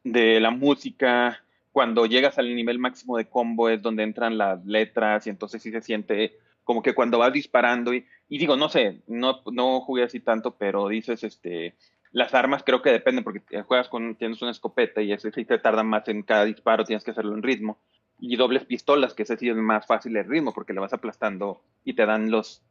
[0.04, 5.26] de la música, cuando llegas al nivel máximo de combo es donde entran las letras
[5.26, 9.00] y entonces sí se siente como que cuando vas disparando y, y digo, no sé,
[9.06, 11.74] no, no jugué así tanto, pero dices, este,
[12.12, 15.58] las armas creo que dependen porque juegas con, tienes una escopeta y ese sí te
[15.58, 17.78] tarda más en cada disparo, tienes que hacerlo en ritmo.
[18.20, 21.62] Y dobles pistolas, que ese sí es más fácil el ritmo porque le vas aplastando
[21.84, 22.62] y te dan los,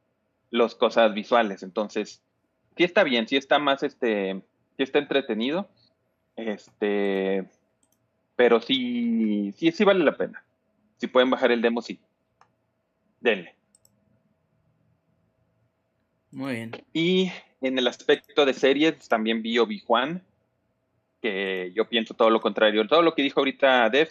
[0.52, 1.64] los cosas visuales.
[1.64, 2.22] Entonces,
[2.76, 4.42] sí está bien, sí está más, este,
[4.76, 5.70] sí está entretenido.
[6.36, 7.50] Este,
[8.36, 10.44] pero sí, sí, sí vale la pena.
[10.98, 12.00] Si pueden bajar el demo, sí.
[13.22, 13.57] Denle.
[16.38, 16.72] Muy bien.
[16.94, 20.24] Y en el aspecto de series, también vi Obi-Juan,
[21.20, 22.88] que yo pienso todo lo contrario.
[22.88, 24.10] Todo lo que dijo ahorita Dev,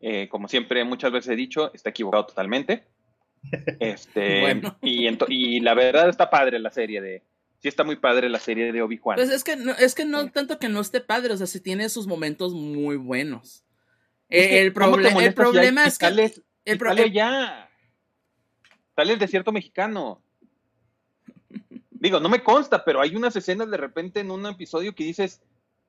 [0.00, 2.82] eh, como siempre muchas veces he dicho, está equivocado totalmente.
[3.80, 7.22] Este, y, y la verdad está padre la serie de,
[7.58, 9.16] sí está muy padre la serie de Obi-Wan.
[9.16, 11.60] Pues es que no, es que no tanto que no esté padre, o sea, sí
[11.60, 13.64] tiene sus momentos muy buenos.
[14.28, 16.06] el, el problema es que.
[16.06, 17.70] Sales, el sale ya.
[18.96, 20.20] Sale el desierto mexicano.
[22.00, 25.42] Digo, no me consta, pero hay unas escenas de repente en un episodio que dices,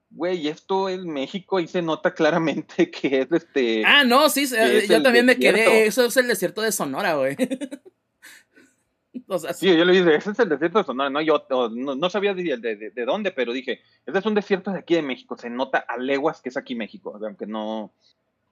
[0.09, 3.83] güey, esto es México y se nota claramente que es este.
[3.85, 4.45] Ah, no, sí,
[4.87, 5.87] yo también me quedé.
[5.87, 7.37] Eso es el desierto de Sonora, güey.
[9.53, 12.57] sí, yo le dije, ese es el desierto de Sonora, no, yo no, sabía de,
[12.57, 15.97] de, dónde, pero dije, este es un desierto de aquí de México, se nota a
[15.97, 17.93] leguas que es aquí México, aunque no,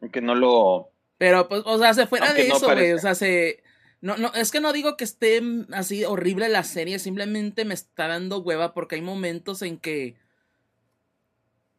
[0.01, 0.91] aunque no lo...
[1.17, 3.61] Pero, pues, o sea, se fuera de eso, güey, o sea, se...
[4.01, 8.07] No, no, es que no digo que esté así horrible la serie, simplemente me está
[8.07, 10.15] dando hueva porque hay momentos en que...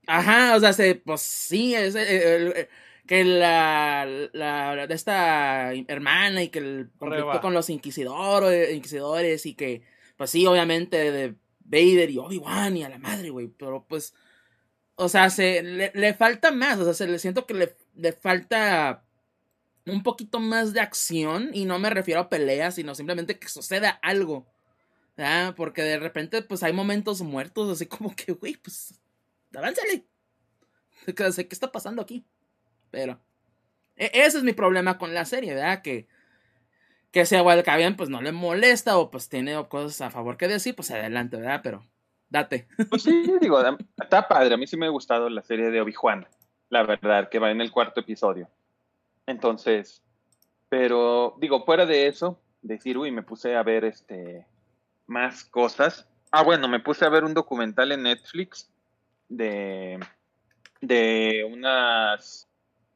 [0.06, 2.68] Ajá, o sea, se, pues sí, es, el,
[3.06, 9.54] que la, la, de esta hermana y que el conflicto con los inquisidores, inquisidores y
[9.54, 9.82] que,
[10.16, 13.48] pues sí, obviamente Vader y Obi-Wan y a la madre, güey.
[13.48, 14.14] Pero pues,
[14.96, 19.04] o sea, se, le, falta más, o sea, se le siento que le, le falta
[19.86, 23.90] un poquito más de acción y no me refiero a peleas, sino simplemente que suceda
[24.02, 24.46] algo.
[25.16, 25.54] ¿ya?
[25.56, 29.00] Porque de repente, pues hay momentos muertos, así como que, güey, pues,
[29.54, 30.06] avánzale.
[31.04, 32.24] ¿Qué está pasando aquí?
[32.90, 33.20] Pero,
[33.96, 35.82] e, ese es mi problema con la serie, ¿verdad?
[35.82, 36.08] Que,
[37.10, 37.42] que sea
[37.76, 41.36] bien, pues no le molesta o pues tiene cosas a favor que decir, pues adelante,
[41.36, 41.60] ¿verdad?
[41.62, 41.84] Pero,
[42.28, 42.68] date.
[42.88, 43.60] Pues sí, digo,
[44.00, 44.54] está padre.
[44.54, 46.26] A mí sí me ha gustado la serie de Obi-Wan,
[46.68, 48.48] la verdad, que va en el cuarto episodio.
[49.30, 50.02] Entonces,
[50.68, 54.46] pero digo, fuera de eso, decir, uy, me puse a ver este
[55.06, 56.08] más cosas.
[56.30, 58.70] Ah, bueno, me puse a ver un documental en Netflix
[59.28, 59.98] de,
[60.80, 62.48] de unas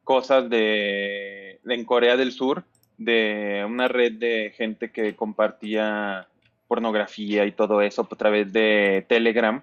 [0.03, 2.63] cosas de, de, en Corea del Sur,
[2.97, 6.27] de una red de gente que compartía
[6.67, 9.61] pornografía y todo eso a través de Telegram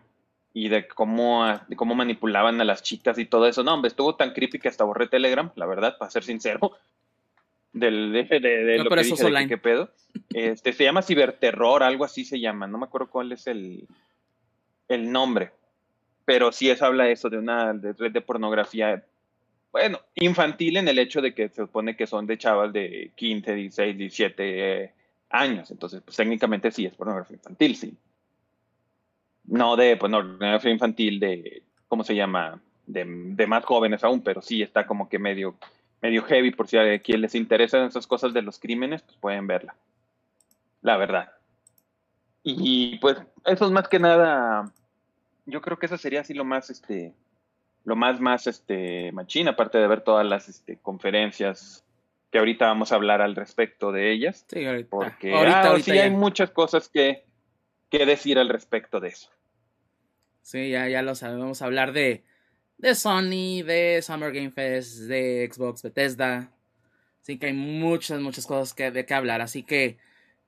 [0.54, 3.62] y de cómo, de cómo manipulaban a las chicas y todo eso.
[3.62, 6.72] No, hombre, estuvo tan creepy que hasta borré Telegram, la verdad, para ser sincero.
[7.74, 9.88] Del, de, de, lo que dije de qué pedo.
[10.34, 12.66] Este, se llama ciberterror, algo así se llama.
[12.66, 13.88] No me acuerdo cuál es el,
[14.88, 15.52] el nombre.
[16.26, 19.02] Pero sí es habla eso de una red de pornografía.
[19.72, 23.54] Bueno, infantil en el hecho de que se supone que son de chavas de 15,
[23.54, 24.92] 16, 17
[25.30, 25.70] años.
[25.70, 27.96] Entonces, pues técnicamente sí es pornografía infantil, sí
[29.44, 32.60] no de pornografía infantil de, ¿cómo se llama?
[32.86, 33.04] De,
[33.46, 35.56] más jóvenes aún, pero sí está como que medio,
[36.00, 39.46] medio heavy, por si a quien les interesan esas cosas de los crímenes, pues pueden
[39.46, 39.76] verla.
[40.80, 41.32] La verdad.
[42.42, 44.72] Y pues eso es más que nada,
[45.46, 47.14] yo creo que eso sería así lo más, este,
[47.84, 51.84] lo más, más, este, machín, aparte de ver todas las, este, conferencias
[52.30, 54.46] que ahorita vamos a hablar al respecto de ellas.
[54.48, 54.88] Sí, ahorita.
[54.88, 57.24] Porque ahorita, ah, sí hay muchas cosas que,
[57.92, 59.28] que decir al respecto de eso.
[60.40, 61.60] Sí, ya, ya lo sabemos.
[61.60, 62.24] Hablar de,
[62.78, 66.50] de Sony, de Summer Game Fest, de Xbox, Bethesda.
[67.20, 69.42] Así que hay muchas, muchas cosas que, de que hablar.
[69.42, 69.98] Así que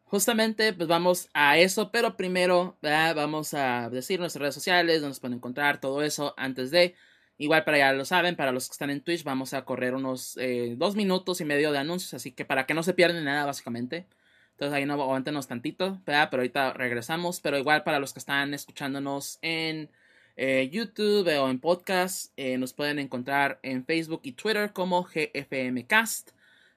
[0.04, 1.90] justamente pues vamos a eso.
[1.92, 6.70] Pero primero vamos a decir nuestras redes sociales, donde nos pueden encontrar, todo eso antes
[6.70, 6.94] de...
[7.36, 10.36] Igual para ya lo saben, para los que están en Twitch vamos a correr unos
[10.36, 12.14] eh, dos minutos y medio de anuncios.
[12.14, 14.06] Así que para que no se pierdan nada básicamente.
[14.54, 17.40] Entonces ahí no aguantenos tantito, pero ahorita regresamos.
[17.40, 19.90] Pero igual para los que están escuchándonos en
[20.36, 26.30] eh, YouTube o en podcast, eh, nos pueden encontrar en Facebook y Twitter como GFMcast.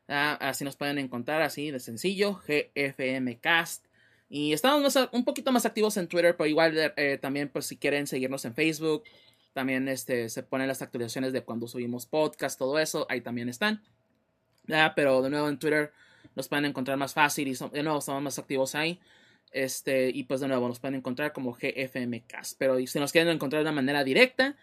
[0.08, 3.86] Así nos pueden encontrar así de sencillo, GFMcast.
[4.30, 8.08] Y estamos un poquito más activos en Twitter, pero igual eh, también pues si quieren
[8.08, 9.04] seguirnos en Facebook,
[9.54, 13.84] también este, se ponen las actualizaciones de cuando subimos podcast, todo eso, ahí también están.
[14.96, 15.94] Pero de nuevo en Twitter
[16.38, 19.00] nos pueden encontrar más fácil y de nuevo estamos más activos ahí.
[19.52, 22.58] Este, y pues de nuevo nos pueden encontrar como GFMcast.
[22.60, 24.56] Pero si nos quieren encontrar de una manera directa,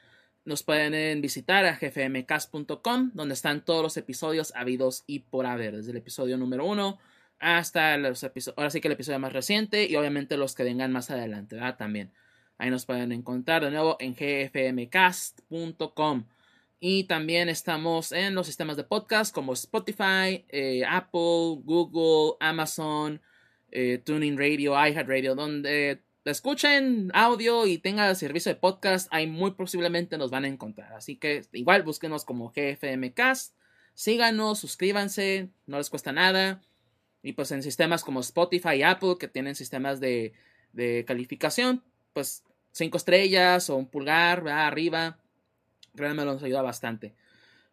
[0.45, 5.91] nos pueden visitar a gfmcast.com, donde están todos los episodios habidos y por haber, desde
[5.91, 6.99] el episodio número uno
[7.41, 10.93] hasta los episodios, ahora sí que el episodio más reciente y obviamente los que vengan
[10.93, 11.59] más adelante.
[11.77, 12.13] También.
[12.57, 16.25] Ahí nos pueden encontrar de nuevo en gfmcast.com.
[16.87, 23.23] Y también estamos en los sistemas de podcast como Spotify, eh, Apple, Google, Amazon,
[23.71, 30.19] eh, Tuning Radio, iHeartRadio, donde escuchen audio y tengan servicio de podcast, ahí muy posiblemente
[30.19, 30.93] nos van a encontrar.
[30.93, 33.57] Así que igual búsquenos como GFMcast,
[33.95, 36.61] síganos, suscríbanse, no les cuesta nada.
[37.23, 40.35] Y pues en sistemas como Spotify y Apple, que tienen sistemas de,
[40.75, 41.83] de calificación,
[42.13, 45.19] pues cinco estrellas o un pulgar arriba
[45.95, 47.15] Realmente nos ayuda bastante.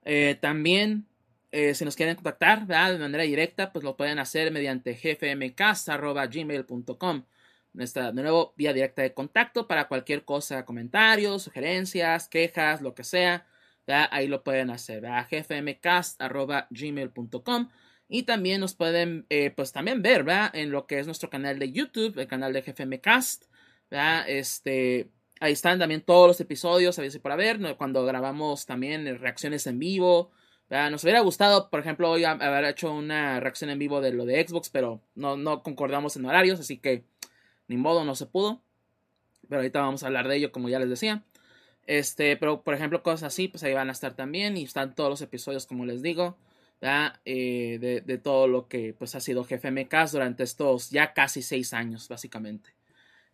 [0.04, 1.08] Eh, también,
[1.52, 7.26] eh, si nos quieren contactar de manera directa, pues lo pueden hacer mediante gfmcast.gmail.com.
[7.74, 13.04] Nuestra, de nuevo, vía directa de contacto para cualquier cosa, comentarios, sugerencias, quejas, lo que
[13.04, 13.48] sea.
[13.88, 17.70] Ahí lo pueden hacer, gfmcast.gmail.com.
[18.08, 21.72] Y también nos pueden, eh, pues también ver, En lo que es nuestro canal de
[21.72, 23.46] YouTube, el canal de GFMcast,
[24.28, 25.10] Este,
[25.42, 29.80] Ahí están también todos los episodios, a por haber, cuando grabamos también eh, reacciones en
[29.80, 30.32] vivo.
[30.70, 34.48] Nos hubiera gustado, por ejemplo, hoy haber hecho una reacción en vivo de lo de
[34.48, 37.04] Xbox, pero no, no concordamos en horarios, así que
[37.68, 38.62] ni modo, no se pudo.
[39.50, 41.24] Pero ahorita vamos a hablar de ello, como ya les decía.
[41.88, 44.56] Este, pero por ejemplo, cosas así, pues ahí van a estar también.
[44.56, 46.38] Y están todos los episodios, como les digo.
[47.26, 52.08] Eh, de, todo lo que pues ha sido GFMK durante estos ya casi seis años,
[52.08, 52.72] básicamente.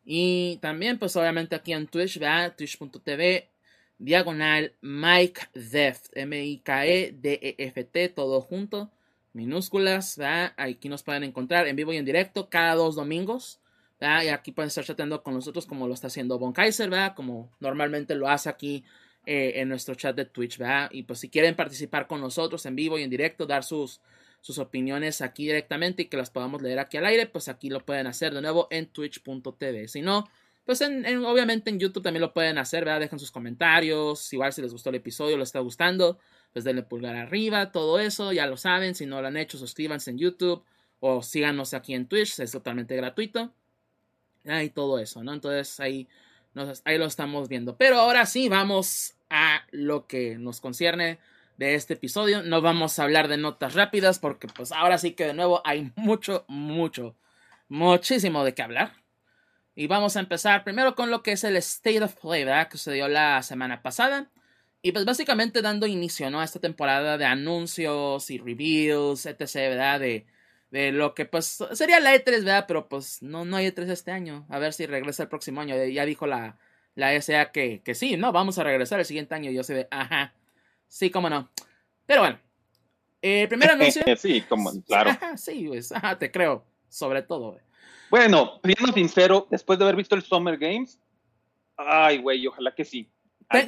[0.09, 3.49] Y también, pues obviamente aquí en Twitch, vea twitch.tv,
[3.97, 8.89] diagonal Mike Deft, M-I-K-E-D-E-F-T, todo junto,
[9.33, 10.53] minúsculas, ¿verdad?
[10.55, 13.59] Aquí nos pueden encontrar en vivo y en directo cada dos domingos,
[13.99, 14.23] ¿verdad?
[14.23, 17.13] Y aquí pueden estar chateando con nosotros como lo está haciendo Von Kaiser, ¿verdad?
[17.13, 18.85] Como normalmente lo hace aquí
[19.25, 20.89] eh, en nuestro chat de Twitch, ¿verdad?
[20.93, 23.99] Y pues si quieren participar con nosotros en vivo y en directo, dar sus,
[24.41, 27.85] sus opiniones aquí directamente y que las podamos leer aquí al aire, pues aquí lo
[27.85, 29.87] pueden hacer de nuevo en twitch.tv.
[29.87, 30.27] Si no,
[30.65, 32.99] pues en, en- obviamente en YouTube también lo pueden hacer, ¿verdad?
[33.01, 36.19] Dejen sus comentarios, igual si les gustó el episodio, les está gustando,
[36.53, 40.11] pues denle pulgar arriba, todo eso, ya lo saben, si no lo han hecho, suscríbanse
[40.11, 40.63] en YouTube
[40.99, 43.53] o síganos aquí en Twitch, es totalmente gratuito.
[44.45, 45.33] Ah, Y todo eso, ¿no?
[45.33, 46.07] Entonces ahí,
[46.85, 47.75] ahí lo estamos viendo.
[47.77, 51.19] Pero ahora sí, vamos a lo que nos concierne
[51.57, 52.43] de este episodio.
[52.43, 55.91] No vamos a hablar de notas rápidas porque pues ahora sí que de nuevo hay
[55.95, 57.15] mucho, mucho,
[57.67, 58.93] muchísimo de qué hablar.
[59.75, 62.67] Y vamos a empezar primero con lo que es el State of Play, ¿verdad?
[62.67, 64.31] Que se dio la semana pasada.
[64.81, 66.39] Y pues básicamente dando inicio, ¿no?
[66.39, 69.99] A esta temporada de anuncios y reveals, etc., ¿verdad?
[69.99, 70.25] De,
[70.71, 72.65] de lo que pues sería la E3, ¿verdad?
[72.67, 74.45] Pero pues no, no hay E3 este año.
[74.49, 75.75] A ver si regresa el próximo año.
[75.85, 76.57] Ya dijo la,
[76.95, 78.31] la SA que, que sí, ¿no?
[78.31, 79.51] Vamos a regresar el siguiente año.
[79.51, 80.33] Y yo sé de, ajá,
[80.87, 81.49] sí, cómo no.
[82.05, 82.39] Pero bueno,
[83.21, 84.03] el primer anuncio.
[84.17, 85.11] sí, como, claro.
[85.37, 87.51] Sí, pues, te creo, sobre todo.
[87.51, 87.61] güey.
[88.09, 90.99] Bueno, siendo sincero, después de haber visto el Summer Games,
[91.75, 93.09] ay, güey, ojalá que sí.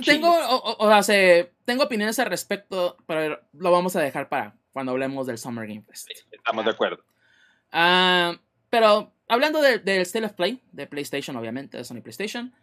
[0.05, 4.55] Tengo, o, o- sea, se- tengo opiniones al respecto, pero lo vamos a dejar para
[4.73, 6.07] cuando hablemos del Summer Game Fest.
[6.07, 7.03] Sí, Estamos de acuerdo.
[7.71, 8.37] Ah,
[8.69, 12.53] pero hablando de- del State of Play, de PlayStation, obviamente, de Sony PlayStation,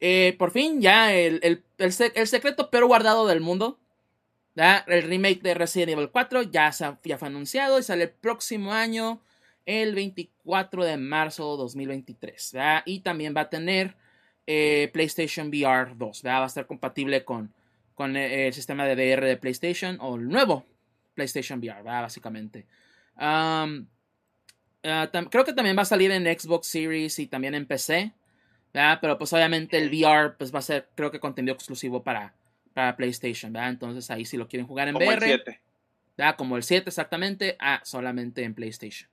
[0.00, 3.78] eh, por fin ya el, el- el el secreto pero guardado del mundo,
[4.54, 4.84] ¿ya?
[4.86, 9.20] el remake de Resident Evil 4 ya, ya fue anunciado y sale el próximo año,
[9.66, 12.52] el 24 de marzo 2023.
[12.52, 12.82] ¿ya?
[12.86, 13.96] Y también va a tener
[14.46, 16.38] eh, PlayStation VR 2, ¿ya?
[16.38, 17.52] va a estar compatible con,
[17.94, 20.64] con eh, el sistema de VR de PlayStation o el nuevo
[21.14, 22.66] PlayStation VR, básicamente.
[23.16, 23.86] Am,
[24.84, 28.12] Ah, creo que también va a salir en Xbox Series y también en PC.
[28.74, 28.98] ¿verdad?
[29.00, 32.34] Pero pues obviamente el VR pues va a ser creo que contenido exclusivo para,
[32.72, 33.52] para PlayStation.
[33.52, 33.70] ¿verdad?
[33.70, 35.60] Entonces ahí si lo quieren jugar en Como el VR, 7.
[36.16, 36.36] ¿verdad?
[36.36, 39.08] como el 7 exactamente, ah, solamente en PlayStation.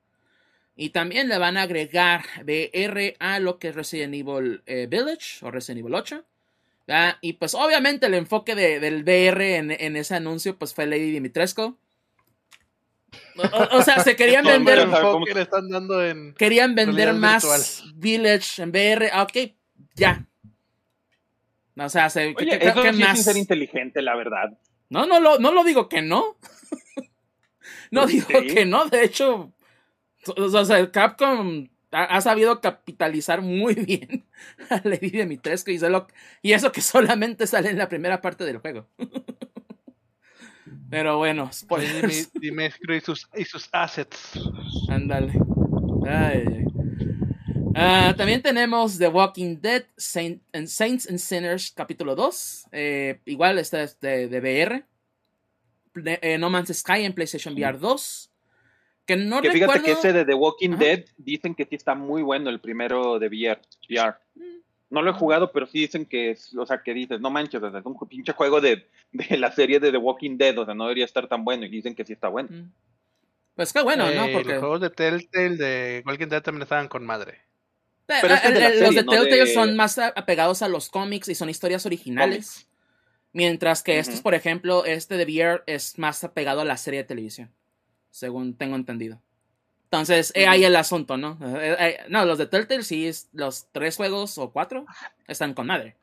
[0.76, 5.46] Y también le van a agregar VR a lo que es Resident Evil eh, Village
[5.46, 6.24] o Resident Evil 8.
[6.88, 7.18] ¿verdad?
[7.22, 11.12] Y pues obviamente el enfoque de- del VR en, en ese anuncio pues fue Lady
[11.12, 11.78] Dimitrescu.
[13.72, 16.76] O, sea, se querían el vender ya sabe cómo- enfoque le están dando en querían
[16.76, 19.10] vender más Village en VR.
[19.14, 19.54] Ah, Ok,
[19.96, 20.26] ya.
[21.80, 24.58] O sea, se, ¿qué- Oye, qué- eso sí es ser inteligente, la verdad.
[24.90, 26.36] No, no lo, no lo digo que no.
[27.92, 28.48] no digo Sí.
[28.48, 28.86] que no.
[28.88, 29.54] De hecho,
[30.36, 34.26] o sea, el Capcom ha, ha sabido capitalizar muy bien
[34.70, 36.08] a Lady Dimitrescu y, solo-
[36.42, 38.88] y eso que solamente sale en la primera parte del juego.
[40.90, 42.32] Pero bueno, spoilers.
[42.34, 44.40] Dime- Dimescro y sus, y sus assets.
[44.90, 45.34] Ándale.
[46.08, 46.66] Ay,
[47.82, 52.66] Ah, también tenemos The Walking Dead, Saint- and Saints and Sinners, capítulo 2.
[52.74, 54.84] Eh, igual, esta es de, de VR.
[55.96, 58.32] De- eh, no Man's Sky en PlayStation VR 2.
[59.06, 59.86] Que no que fíjate recuerdo.
[59.86, 60.80] que ese de The Walking Ajá.
[60.84, 63.62] Dead dicen que sí está muy bueno el primero de VR.
[63.90, 64.16] VR.
[64.36, 64.42] Mm.
[64.90, 67.62] No lo he jugado, pero sí dicen que es, o sea, que dices, no manches,
[67.64, 70.66] o sea, es un pinche juego de, de la serie de The Walking Dead, o
[70.66, 72.50] sea, no debería estar tan bueno, y dicen que sí está bueno.
[72.52, 72.72] Mm.
[73.56, 74.26] Pues qué bueno, ¿no?
[74.26, 77.40] Eh, Porque Los juegos de Telltale de Walking Dead también estaban con madre.
[78.10, 80.90] Eh, Pero este de eh, los de no Telltale de- son más apegados a los
[80.90, 82.68] cómics y son historias originales.
[83.32, 87.04] Mientras que estos, por ejemplo, este de VR es más apegado a la serie de
[87.04, 87.52] televisión.
[88.10, 89.22] Según tengo entendido.
[89.86, 91.38] Entonces, eh, ahí el asunto, ¿no?
[91.60, 94.86] Eh, eh, no, los de Telltale sí, es- los tres juegos o cuatro
[95.28, 95.96] están con madre.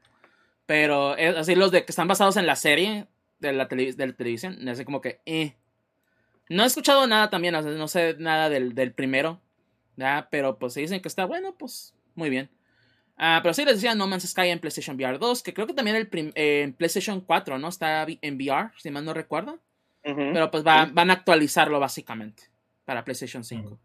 [0.67, 3.07] Pero eh, así los de que están basados en la serie
[3.41, 5.57] de la, tele- de la televisión, así como que, eh.
[6.49, 9.41] No he escuchado nada también, no sé nada del, del primero.
[9.97, 10.29] ¿ya?
[10.31, 12.51] Pero pues si dicen que está bueno, pues muy bien.
[13.17, 15.73] Ah, pero sí les decía No Man's Sky en PlayStation VR 2, que creo que
[15.73, 17.69] también el eh, en PlayStation 4, ¿no?
[17.69, 19.59] Está en VR, si mal no recuerdo.
[20.03, 20.93] Pero pues va- Sí.
[20.95, 22.45] van a actualizarlo básicamente
[22.85, 23.81] para PlayStation 5.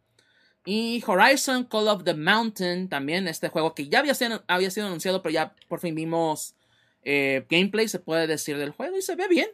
[0.66, 4.86] Y Horizon Call of the Mountain también, este juego que ya había sido, había sido
[4.88, 6.56] anunciado, pero ya por fin vimos
[7.04, 9.48] eh, gameplay, se puede decir, del juego y se ve bien.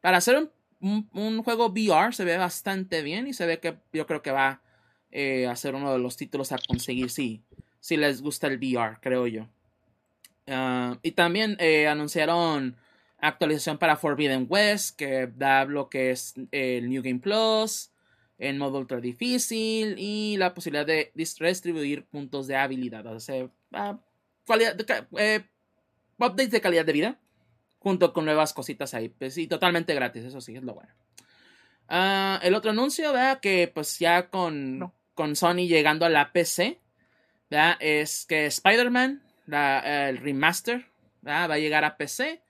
[0.00, 0.50] Para hacer un,
[0.80, 4.32] un- un juego VR se ve bastante bien y se ve que yo creo que
[4.32, 4.60] va
[5.12, 7.44] eh, a ser uno de los títulos a conseguir si,
[7.80, 9.48] si les gusta el VR, creo yo.
[10.46, 12.76] Ah, y también eh, anunciaron
[13.18, 17.90] actualización para Forbidden West, que da lo que es el New Game Plus,
[18.38, 23.06] en modo ultra difícil y la posibilidad de dis- redistribuir puntos de habilidad.
[23.06, 23.98] O sea, ah,
[24.46, 25.44] de eh,
[26.18, 27.18] updates de calidad de vida
[27.78, 29.08] junto con nuevas cositas ahí.
[29.10, 30.90] Pues, y totalmente gratis, eso sí, es lo bueno.
[31.88, 33.40] Ah, el otro anuncio, ¿verdad?
[33.40, 34.92] Que pues ya con, No.
[35.14, 36.78] con Sony llegando a la PC,
[37.50, 37.76] ¿verdad?
[37.80, 40.86] es que Spider-Man, el remaster,
[41.20, 41.50] ¿verdad?
[41.50, 42.40] va a llegar a PC,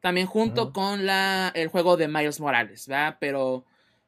[0.00, 3.16] también junto con la, el juego de Miles Morales, ¿verdad?
[3.20, 3.64] pero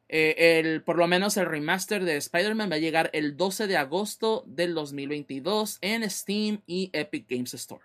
[0.09, 3.77] eh, el, por lo menos el remaster de Spider-Man va a llegar el 12 de
[3.77, 7.83] agosto del 2022 en Steam y Epic Games Store.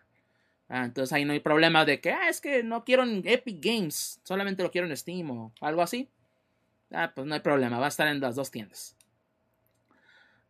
[0.69, 3.59] Ah, entonces ahí no hay problema de que, ah, es que no quiero en Epic
[3.65, 6.11] Games, solamente lo quiero en Steam o algo así.
[6.91, 8.98] Ah, pues no hay problema, va a estar en las dos tiendas.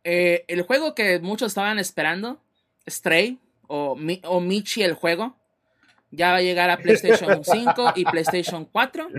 [0.03, 2.41] Eh, el juego que muchos estaban esperando,
[2.87, 5.35] Stray o, Mi- o Michi el juego,
[6.11, 9.09] ya va a llegar a PlayStation 5 y PlayStation 4.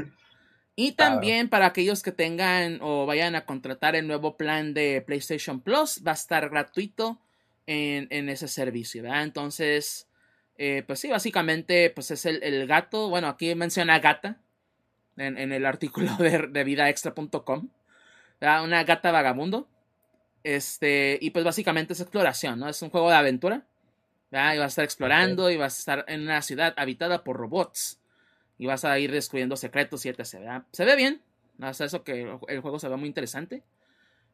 [0.76, 5.61] Y también para aquellos que tengan o vayan a contratar el nuevo plan de PlayStation
[5.61, 7.20] Plus, va a estar gratuito
[7.66, 9.24] en, en ese servicio, ¿verdad?
[9.24, 10.09] Entonces,
[10.57, 13.11] eh, pues sí, básicamente, pues es el, el gato.
[13.11, 14.41] Bueno, aquí menciona gata
[15.18, 17.68] en, en el artículo de, de vidaextra.com.
[18.41, 18.64] ¿verdad?
[18.64, 19.68] Una gata vagabundo.
[20.43, 22.68] Este, y pues básicamente es exploración, ¿no?
[22.68, 23.66] Es un juego de aventura.
[24.30, 24.55] ¿verdad?
[24.55, 28.01] Y vas a estar explorando y vas a estar en una ciudad habitada por robots.
[28.59, 30.34] Y vas a ir descubriendo secretos y etc.
[30.34, 30.62] ¿verdad?
[30.72, 31.22] Se ve bien.
[31.61, 33.62] Hasta eso que el juego se ve muy interesante.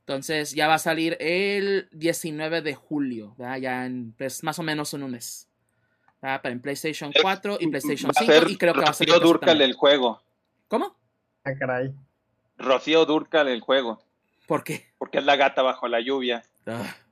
[0.00, 3.34] Entonces ya va a salir el 19 de julio.
[3.38, 3.56] ¿verdad?
[3.58, 5.48] Ya en, pues, más o menos en un mes.
[6.20, 6.42] ¿verdad?
[6.42, 8.32] Para en PlayStation 4 y PlayStation Va a 5.
[8.32, 9.14] ser Y creo que va a salir.
[9.14, 10.22] Rocío Durcal el juego.
[10.68, 10.96] ¿Cómo?
[11.44, 11.92] Ah, caray.
[12.58, 14.02] Rocío Durcal el juego.
[14.46, 14.86] ¿Por qué?
[14.98, 16.44] Porque es la gata bajo la lluvia.
[16.66, 16.94] Ah.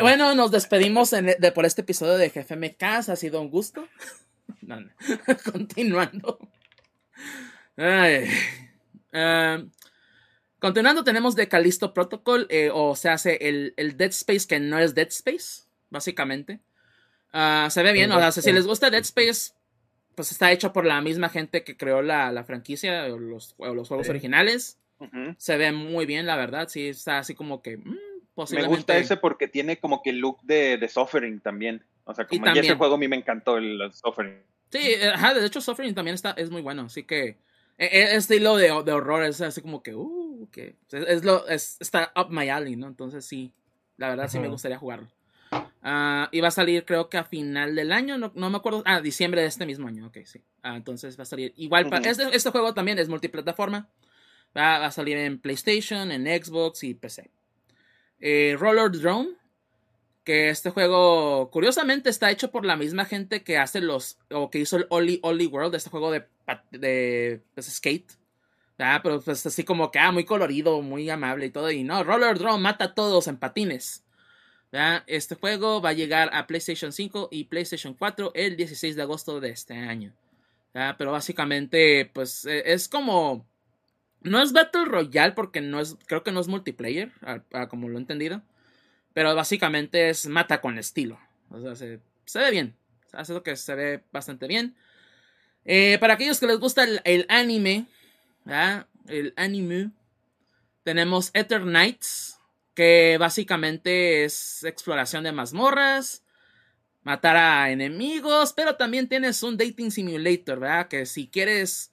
[0.00, 2.82] Bueno, nos despedimos en- de, por este episodio de GFMK.
[2.82, 3.86] Ha sido un gusto.
[4.62, 4.90] No, no.
[5.52, 6.38] Continuando.
[7.76, 8.28] Ay.
[10.60, 14.78] Continuando, tenemos de Callisto Protocol, eh, o se hace el, el Dead Space que no
[14.78, 16.60] es Dead Space, básicamente.
[17.32, 19.52] Ah, se ve bien, o sea, si les gusta Dead Space,
[20.16, 23.72] pues está hecho por la misma gente que creó la, la franquicia o los, o
[23.74, 24.10] los juegos Sí.
[24.10, 24.80] originales.
[25.38, 26.68] Se ve muy bien, la verdad.
[26.68, 27.76] Sí, está así como que.
[27.76, 27.98] mm, Me
[28.34, 28.76] posiblemente.
[28.76, 31.84] gusta ese porque tiene como que el look de, de Suffering también.
[32.04, 34.42] O sea, como y ese juego a mí me encantó el, el Suffering.
[34.70, 37.36] Sí, eh, ajá, de hecho Suffering también está, es muy bueno, así que eh,
[37.78, 41.76] eh, estilo de, de horror es así como que, uh, que es, es lo, es,
[41.80, 42.86] está up my alley, ¿no?
[42.88, 43.52] Entonces sí,
[43.96, 45.08] la verdad sí me gustaría jugarlo.
[45.88, 48.82] Ah, y va a salir creo que a final del año, no, no me acuerdo,
[48.86, 50.42] ah, diciembre de este mismo año, ok, sí.
[50.62, 52.08] Ah, entonces va a salir igual, pa- Ujú.
[52.08, 53.88] este, este juego también es multiplataforma,
[54.56, 57.30] va, va a salir en PlayStation, en Xbox y PC.
[58.18, 59.28] Eh, Roller Drone,
[60.24, 64.58] que este juego curiosamente está hecho por la misma gente que hace los o que
[64.58, 66.26] hizo el Oli Oli World, este juego de,
[66.72, 68.10] de pues, skate.
[68.80, 71.70] Ah, pero pues así como que ah, muy colorido, muy amable y todo.
[71.70, 74.02] Y no, Roller Drone mata a todos en patines.
[75.06, 79.40] Este juego va a llegar a PlayStation 5 y PlayStation 4 el 16 de agosto
[79.40, 80.12] de este año.
[80.98, 83.46] Pero básicamente, pues eh, es como.
[84.20, 85.96] No es Battle Royale porque no es.
[86.06, 88.42] Creo que no es multiplayer, a- como lo he entendido.
[89.14, 91.18] Pero básicamente es mata con estilo.
[91.50, 92.00] O sea, se,
[92.34, 92.74] ve bien.
[93.12, 94.74] Hace lo que se ve bastante bien.
[95.64, 97.86] Eh, para aquellos que les gusta el, anime,
[99.08, 99.90] el anime,
[100.82, 102.35] tenemos Ether Knights,
[102.76, 106.22] que básicamente es exploración de mazmorras,
[107.02, 110.86] matar a enemigos, pero también tienes un dating simulator, ¿verdad?
[110.86, 111.92] Que si quieres...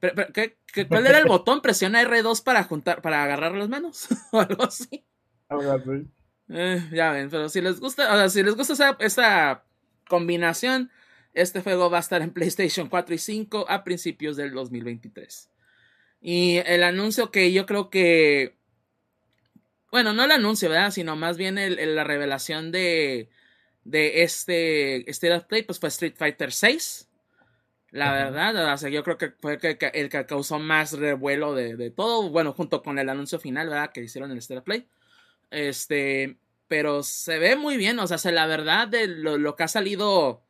[0.00, 1.60] pero- pero, ¿qué- qué- ¿Cuál era el botón?
[1.62, 5.04] Presiona R2 para juntar, para agarrar las manos o algo así.
[5.48, 6.08] Algo así.
[6.48, 9.64] Eh, ya ven, pero si les gusta, o sea, si les gusta esa, esa
[10.08, 10.90] combinación,
[11.34, 15.50] este juego va a estar en PlayStation 4 y 5 a principios del 2023.
[16.20, 18.56] Y el anuncio que yo creo que,
[19.92, 20.90] bueno, no el anuncio, ¿verdad?
[20.92, 23.28] Sino más bien el- el- la revelación de,
[23.84, 27.08] de este State of Play, pues fue Street Fighter 6.
[27.92, 29.58] La verdad, o sea, yo creo que fue
[29.94, 33.92] el que causó más revuelo de, de todo, bueno, junto con el anuncio final, ¿verdad?
[33.92, 34.88] Que hicieron en el State of Play.
[35.50, 36.38] Este,
[36.68, 39.68] pero se ve muy bien, o sea, se- la verdad de lo, lo que ha
[39.68, 40.42] salido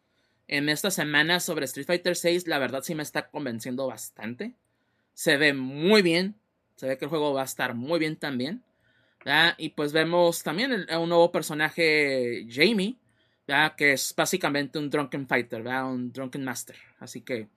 [0.48, 4.54] en esta semana sobre Street Fighter 6, la verdad sí me está convenciendo bastante.
[5.14, 6.36] Se ve muy bien,
[6.76, 8.62] se ve que el juego va a estar muy bien también.
[9.24, 9.54] ¿Verdad?
[9.58, 12.96] Y pues vemos también a un nuevo personaje, Jamie,
[13.46, 13.74] ¿verdad?
[13.76, 15.86] que es básicamente un Drunken Fighter, ¿verdad?
[15.92, 16.76] un Drunken Master.
[16.98, 17.48] Así que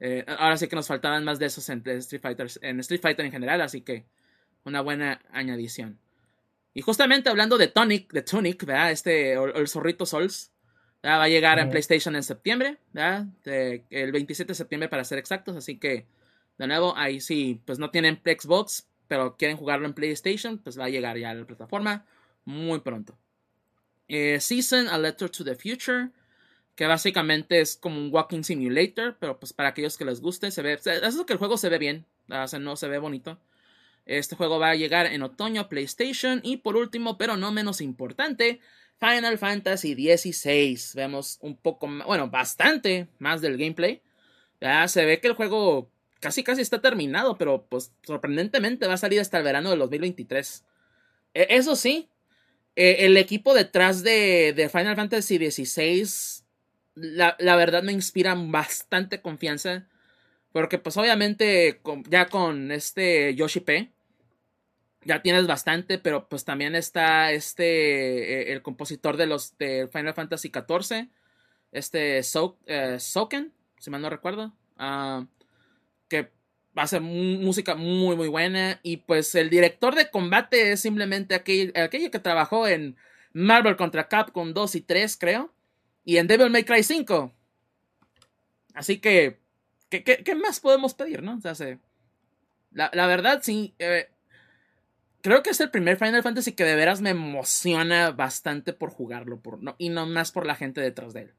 [0.00, 3.24] eh, ahora sí que nos faltaban más de esos en Street Fighter, en Street Fighter
[3.26, 4.06] en general, así que
[4.64, 5.98] una buena añadición.
[6.72, 8.92] Y justamente hablando de Tonic, de Tunic, ¿verdad?
[8.92, 10.52] Este, o- el zorrito Souls,
[11.02, 11.18] ¿verdad?
[11.18, 11.70] va a llegar en.
[11.70, 13.26] PlayStation en septiembre, ¿verdad?
[13.44, 16.06] De- el 27 de septiembre para ser exactos, así que,
[16.58, 20.84] de nuevo, ahí sí, pues no tienen Xbox, pero quieren jugarlo en PlayStation, pues va
[20.84, 22.06] a llegar ya a la plataforma
[22.44, 23.18] muy pronto.
[24.06, 26.10] Eh, Season, A Letter to the Future,
[26.76, 30.62] que básicamente es como un walking simulator, pero pues para aquellos que les guste, se
[30.62, 33.36] ve, eso es que el juego se ve bien, no se ve bonito.
[34.06, 36.40] Este juego va a llegar en otoño a PlayStation.
[36.44, 38.60] Y por último, pero no menos importante,
[39.00, 40.78] Final Fantasy XVI.
[40.94, 44.02] Vemos un poco, bueno, bastante más del gameplay.
[44.60, 45.90] Ya se ve que el juego
[46.20, 50.64] casi casi está terminado, pero pues sorprendentemente va a salir hasta el verano del 2023.
[51.34, 52.08] E, eso sí,
[52.76, 56.44] e, el equipo detrás de, Final Fantasy XVI,
[56.94, 59.86] la, la, verdad me inspira bastante confianza.
[60.52, 63.92] Porque pues obviamente ya con este Yoshi P,
[65.04, 70.14] ya tienes bastante, pero pues también está este, e, el compositor de los de Final
[70.14, 71.08] Fantasy XIV,
[71.72, 74.52] este so, eh, Soken, si mal no recuerdo.
[74.76, 75.26] Ah,
[76.10, 76.30] que
[76.74, 78.80] hace música muy muy buena.
[78.82, 82.96] Y pues el director de combate es simplemente aquel, aquello que trabajó en
[83.32, 85.52] Marvel contra Capcom 2 y 3 creo
[86.04, 87.32] y en Devil May Cry 5
[88.74, 89.38] así que
[89.88, 91.38] ¿qué, más podemos pedir no?
[92.72, 94.08] La, la, verdad sí eh,
[95.20, 99.40] creo que es el primer Final Fantasy que de veras me emociona bastante por jugarlo
[99.40, 101.34] por, no, y no más por la gente detrás de él.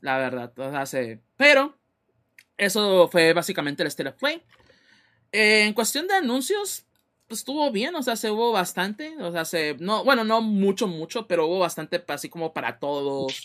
[0.00, 1.77] La verdad o sea, pero
[2.58, 4.42] eso fue básicamente el State of Play.
[5.32, 6.84] Eh, en cuestión de anuncios,
[7.26, 10.88] pues estuvo bien, o sea, se hubo bastante, o sea, se, no, bueno, no mucho,
[10.88, 13.44] mucho, pero hubo bastante así como para todos.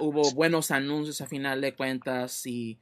[0.00, 2.78] Hubo buenos anuncios a final de cuentas y,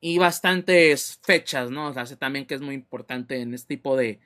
[0.00, 1.88] y bastantes fechas, ¿no?
[1.88, 4.20] O sea, también que es muy importante en este tipo de,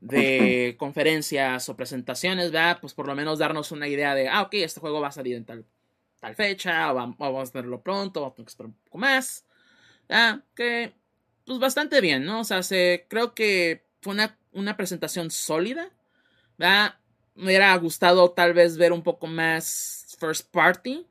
[0.00, 2.78] de conferencias o presentaciones, ¿verdad?
[2.80, 5.36] Pues por lo menos darnos una idea de, ah, ok, este juego va a salir
[5.36, 5.64] en tal,
[6.20, 9.46] tal fecha, o vamos a verlo pronto, vamos a esperar un poco más.
[10.12, 10.92] Ah, que
[11.46, 12.40] pues bastante bien, ¿no?
[12.40, 15.90] O sea, se, creo que fue una, una presentación sólida.
[16.58, 16.96] ¿verdad?
[17.34, 21.06] Me hubiera gustado tal vez ver un poco más first party,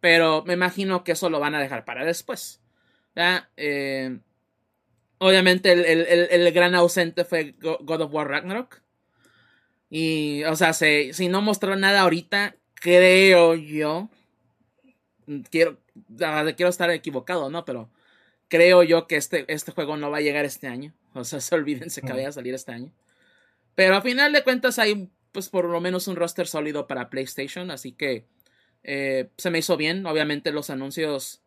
[0.00, 2.60] pero me imagino que eso lo van a dejar para después.
[3.14, 3.48] ¿verdad?
[3.56, 4.18] Eh,
[5.18, 8.80] obviamente el, el, gran ausente fue God of War Ragnarok.
[9.90, 14.08] Y, o sea, si no mostró nada ahorita, creo yo.
[15.50, 15.78] Quiero,
[16.56, 17.64] quiero estar equivocado, ¿no?
[17.64, 17.90] Pero
[18.48, 20.92] creo yo que este, este juego no va a llegar este año.
[21.14, 22.92] O sea, se olvídense que vaya a salir este año.
[23.74, 27.70] Pero a final de cuentas hay pues por lo menos un roster sólido para PlayStation.
[27.70, 28.24] Así que
[28.82, 30.04] eh, se me hizo bien.
[30.06, 31.42] Obviamente los anuncios...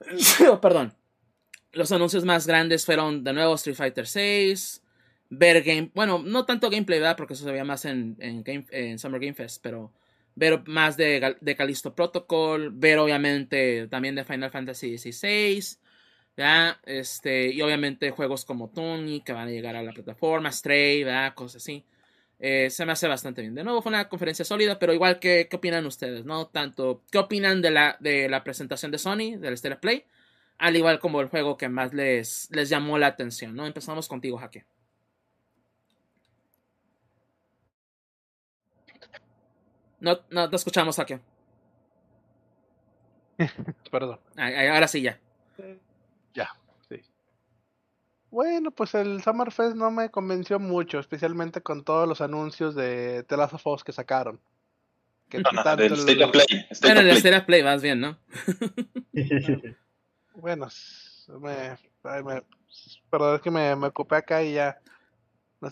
[0.62, 0.94] Perdón.
[1.72, 4.54] Los anuncios más grandes fueron de nuevo Street Fighter VI.
[5.30, 5.90] Ver game...
[5.94, 7.16] Bueno, no tanto gameplay, ¿verdad?
[7.16, 9.60] Porque eso se veía más en, en, game, en Summer Game Fest.
[9.62, 9.92] Pero
[10.34, 12.70] ver más de, de Callisto Protocol.
[12.72, 15.80] Ver obviamente también de Final Fantasy XVI
[16.40, 16.78] ¿verdad?
[16.86, 21.34] Este, y obviamente juegos como Tony que van a llegar a la plataforma, Stray, ¿verdad?
[21.34, 21.84] Cosas así.
[22.38, 23.54] Eh, se me hace bastante bien.
[23.54, 26.24] De nuevo, fue una conferencia sólida, pero igual que, ¿qué opinan ustedes?
[26.24, 26.46] ¿No?
[26.46, 30.04] Tanto, ¿qué opinan de la, de la presentación de Sony, del Stellar Play?
[30.58, 33.66] Al igual como el juego que más les, les llamó la atención, ¿no?
[33.66, 34.64] Empezamos contigo, Jaque.
[40.00, 41.20] No, no te escuchamos, Jaque.
[43.90, 44.20] Perdón.
[44.36, 45.18] Ahora sí, ya.
[46.34, 46.50] Ya,
[46.88, 47.00] sí.
[48.30, 53.36] Bueno, pues el Summerfest no me convenció mucho, especialmente con todos los anuncios de The
[53.36, 54.40] Last of Us que sacaron.
[55.28, 56.44] Que no, no, del State of Play.
[56.82, 58.18] bueno, el State of Play más bien, ¿no?
[60.34, 60.68] bueno,
[61.40, 61.78] me,
[62.24, 62.42] me,
[63.08, 64.80] perdón, es que me, me ocupé acá y ya.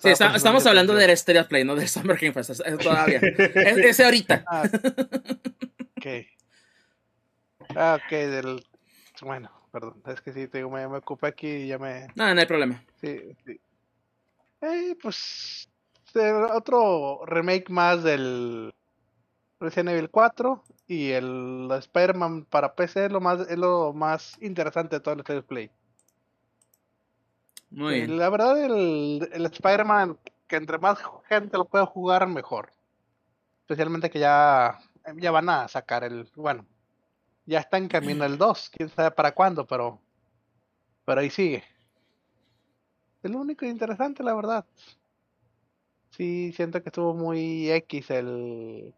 [0.00, 3.20] sí, estamos hablando del State of Play, no del Summer Game Fest, todavía.
[3.54, 4.44] ese ahorita.
[4.46, 4.62] Ah,
[5.96, 6.06] ok.
[7.74, 8.64] Ah, ok, del...
[9.22, 10.02] Bueno, perdón.
[10.06, 12.08] Es que sí, te me, me ocupé aquí y ya me.
[12.14, 12.82] No, no hay problema.
[13.00, 13.60] Sí, sí.
[14.60, 15.68] Eh, pues.
[16.52, 18.74] Otro remake más del
[19.60, 24.96] Resident Evil 4 y el Spider-Man para PC es lo más, es lo más interesante
[24.96, 25.70] de todo el State Play.
[27.70, 28.18] Muy bien.
[28.18, 30.18] La verdad, el, el Spider-Man,
[30.48, 30.98] que entre más
[31.28, 32.72] gente lo pueda jugar, mejor.
[33.60, 34.78] Especialmente que ya,
[35.16, 36.26] ya van a sacar el.
[36.34, 36.64] Bueno,
[37.48, 39.98] ya está en camino el 2, quién sabe para cuándo, pero,
[41.06, 41.64] pero ahí sigue.
[43.22, 44.66] Es lo único interesante, la verdad.
[46.10, 48.92] Sí, siento que estuvo muy X el,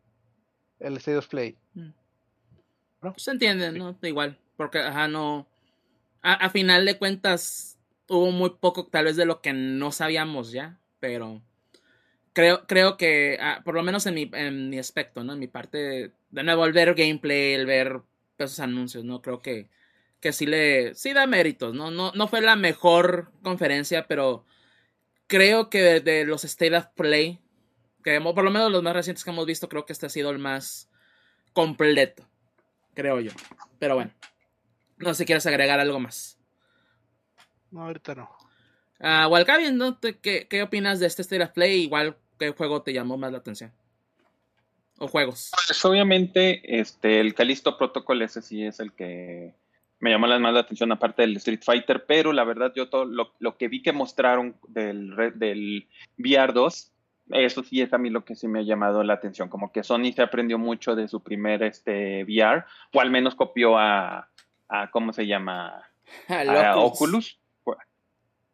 [0.81, 1.57] el State of Play.
[1.75, 1.91] Mm.
[3.17, 3.97] Se entiende, ¿no?
[4.03, 5.47] Igual, porque, ajá, no.
[6.21, 7.79] A, final de cuentas,
[8.09, 11.41] hubo muy poco, tal vez, de lo que no sabíamos ya, pero
[12.33, 15.35] creo, creo que, ah, por lo menos en mi, en mi aspecto, ¿no?
[15.35, 18.03] En mi parte, de nuevo, el ver gameplay, el ver
[18.47, 19.23] esos anuncios, ¿no?
[19.23, 19.71] Creo que,
[20.21, 21.91] que sí le, sí da méritos, ¿no?
[21.91, 24.45] No, no fue la mejor conferencia, pero
[25.27, 27.41] creo que de, los State of Play,
[28.03, 30.31] que por lo menos los más recientes que hemos visto, creo que este ha sido
[30.31, 30.91] el más
[31.53, 32.29] completo,
[32.95, 33.33] creo yo.
[33.79, 34.13] Pero bueno,
[34.99, 36.39] no sé si quieres agregar algo más.
[37.71, 38.29] No, ahorita no.
[38.99, 39.99] Uh, Walcavian, ¿no?
[40.01, 41.83] ¿Qué, ¿qué opinas de este State of Play?
[41.83, 43.73] Igual, ¿qué juego te llamó más la atención?
[45.03, 45.51] ¿O juegos?
[45.67, 49.55] Pues obviamente, este, el Callisto Protocol, ese sí es el que
[49.99, 53.33] me llamó más la atención, aparte del Street Fighter, pero la verdad, yo todo lo,
[53.39, 55.89] lo que vi que mostraron del, del
[56.19, 56.93] VR 2,
[57.31, 59.83] eso sí es a mí lo que sí me ha llamado la atención, como que
[59.83, 64.29] Sony se aprendió mucho de su primer este, VR, o al menos copió a,
[64.69, 65.83] a ¿cómo se llama?
[66.29, 67.41] A, Oculus.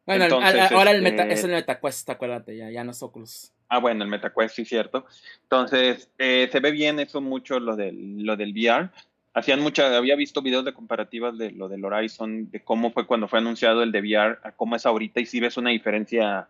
[0.05, 0.39] Bueno,
[0.71, 3.51] ahora el meta, este es el MetaQuest, acuérdate, ya, ya no es Oculus.
[3.69, 5.05] Ah, bueno, el MetaQuest, sí, cierto.
[5.43, 8.89] Entonces, eh, se ve bien eso mucho, lo del, lo del VR.
[9.33, 13.27] Hacían mucha, había visto videos de comparativas de lo del Horizon, de cómo fue cuando
[13.27, 16.47] fue anunciado el de VR, a cómo es ahorita, y si ves una diferencia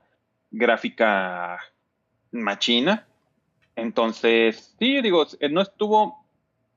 [0.51, 1.59] gráfica
[2.31, 3.05] machina.
[3.75, 6.25] Entonces, sí, digo, eh, no estuvo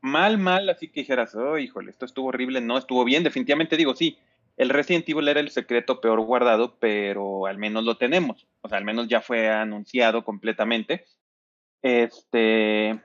[0.00, 3.94] mal, mal, así que dijeras, oh, híjole, esto estuvo horrible, no, estuvo bien, definitivamente digo,
[3.94, 4.18] sí,
[4.60, 8.76] el Resident Evil era el secreto peor guardado, pero al menos lo tenemos, o sea,
[8.76, 11.06] al menos ya fue anunciado completamente.
[11.80, 13.00] Este,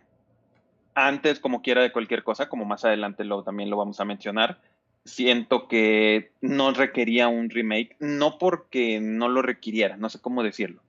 [0.96, 4.60] antes, como quiera de cualquier cosa, como más adelante lo, también lo vamos a mencionar,
[5.06, 10.82] siento que no requería un remake, no porque no lo requiriera, no sé cómo decirlo,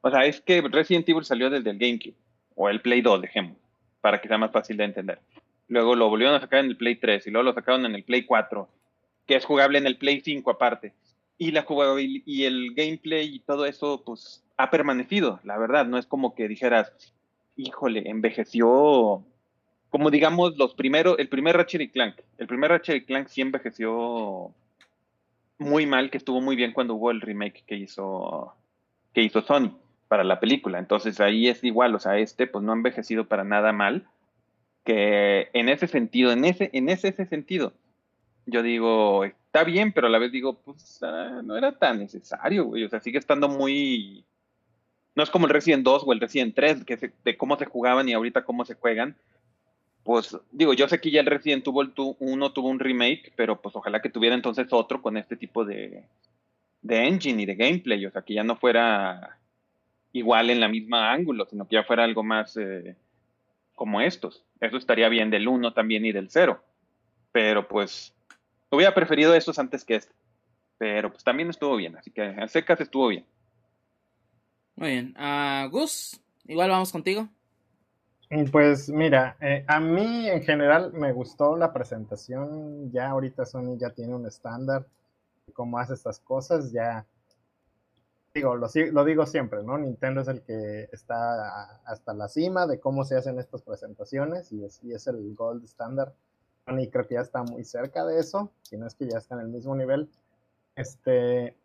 [0.00, 2.14] o sea, es que Resident Evil salió desde el GameCube,
[2.54, 3.56] o el Play 2, dejemos,
[4.00, 5.18] para que sea más fácil de entender.
[5.66, 8.04] Luego lo volvieron a sacar en el Play 3 y luego lo sacaron en el
[8.04, 8.68] Play 4,
[9.28, 10.94] que es jugable en el Play 5 aparte.
[11.36, 15.86] Y la jugabilidad y el gameplay y todo eso, pues ha permanecido, la verdad.
[15.86, 16.92] No es como que dijeras,
[17.54, 19.22] híjole, envejeció.
[19.90, 22.16] Como digamos, los primeros, el primer Ratchet y Clank.
[22.38, 24.52] El primer Ratchet y Clank sí envejeció
[25.58, 28.54] muy mal, que estuvo muy bien cuando hubo el remake que hizo,
[29.12, 29.76] que hizo Sony
[30.08, 30.78] para la película.
[30.78, 34.08] Entonces ahí es igual, o sea, este pues no ha envejecido para nada mal,
[34.84, 37.74] que en ese sentido, en ese, en ese, ese sentido,
[38.48, 42.64] yo digo, está bien, pero a la vez digo, pues ah, no era tan necesario,
[42.64, 44.24] güey, o sea, sigue estando muy...
[45.14, 48.08] No es como el Resident 2 o el Resident 3, que de cómo se jugaban
[48.08, 49.16] y ahorita cómo se juegan.
[50.04, 53.74] Pues digo, yo sé que ya el Resident Evil 1 tuvo un remake, pero pues
[53.76, 56.04] ojalá que tuviera entonces otro con este tipo de,
[56.82, 59.38] de engine y de gameplay, o sea, que ya no fuera
[60.12, 62.96] igual en la misma ángulo, sino que ya fuera algo más eh,
[63.74, 64.44] como estos.
[64.60, 66.62] Eso estaría bien del 1 también y del 0.
[67.32, 68.14] Pero pues
[68.70, 70.14] hubiera preferido estos antes que este.
[70.78, 73.26] Pero pues también estuvo bien, así que a secas estuvo bien.
[74.76, 75.14] Muy bien.
[75.18, 77.28] Uh, Gus, igual vamos contigo.
[78.52, 82.92] Pues mira, eh, a mí en general me gustó la presentación.
[82.92, 84.86] Ya ahorita Sony ya tiene un estándar
[85.46, 86.70] de cómo hace estas cosas.
[86.70, 87.06] Ya
[88.34, 89.78] digo, lo, digo siempre, ¿no?
[89.78, 94.62] Nintendo es el que está hasta la cima de cómo se hacen estas presentaciones y
[94.62, 96.12] es, es el gold standard.
[96.76, 99.34] Y creo que ya está muy cerca de eso, si no es que ya está
[99.36, 100.08] en el mismo nivel.
[100.76, 101.56] Este,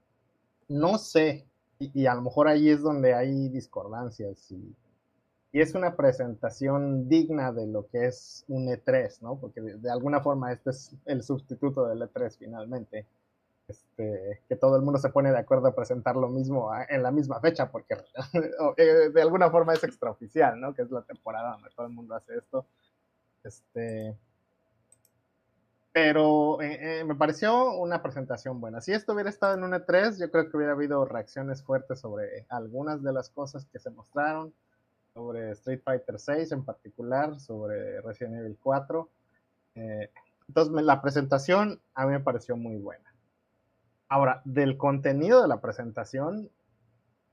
[0.67, 1.45] no sé,
[1.79, 4.75] y, a lo mejor ahí es donde hay discordancias y,
[5.51, 9.37] y, es una presentación digna de lo que es un E3, ¿no?
[9.39, 13.05] Porque de alguna forma este es el sustituto del E3 finalmente
[13.67, 17.11] este, que todo el mundo se pone de acuerdo a presentar lo mismo en la
[17.11, 17.95] misma fecha, porque
[18.77, 20.73] eh, de alguna forma es extraoficial, ¿no?
[20.73, 22.65] Que es la temporada donde todo el mundo hace esto.
[23.43, 24.17] Este,
[25.93, 28.81] pero eh, eh, me pareció una presentación buena.
[28.81, 32.47] Si esto hubiera estado en un E3, yo creo que hubiera habido reacciones fuertes sobre
[32.49, 34.53] algunas de las cosas que se mostraron,
[35.13, 39.07] sobre Street Fighter 6 en particular, sobre Resident Evil 4.
[39.75, 43.13] entonces, la presentación a mí me pareció muy buena.
[44.09, 46.49] Ahora, del contenido de la presentación,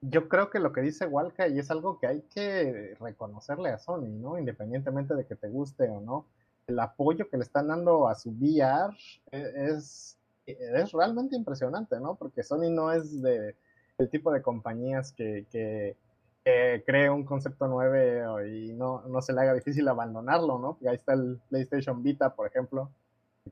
[0.02, 3.78] yo creo que lo que dice Walka, y es algo que hay que reconocerle a
[3.78, 4.38] Sony, ¿no?
[4.38, 6.26] Independientemente de que te guste o no,
[6.70, 8.96] el apoyo que le están dando a su VR
[9.30, 12.14] es, es realmente impresionante, ¿no?
[12.14, 13.54] Porque Sony no es de
[13.98, 15.96] el tipo de compañías que, que,
[16.86, 20.78] cree un concepto nuevo y no, no se le haga difícil abandonarlo, ¿no?
[20.88, 22.90] ahí está el PlayStation Vita, por ejemplo,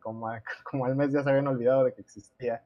[0.01, 0.29] como,
[0.69, 2.64] como al mes ya se habían olvidado de que existía.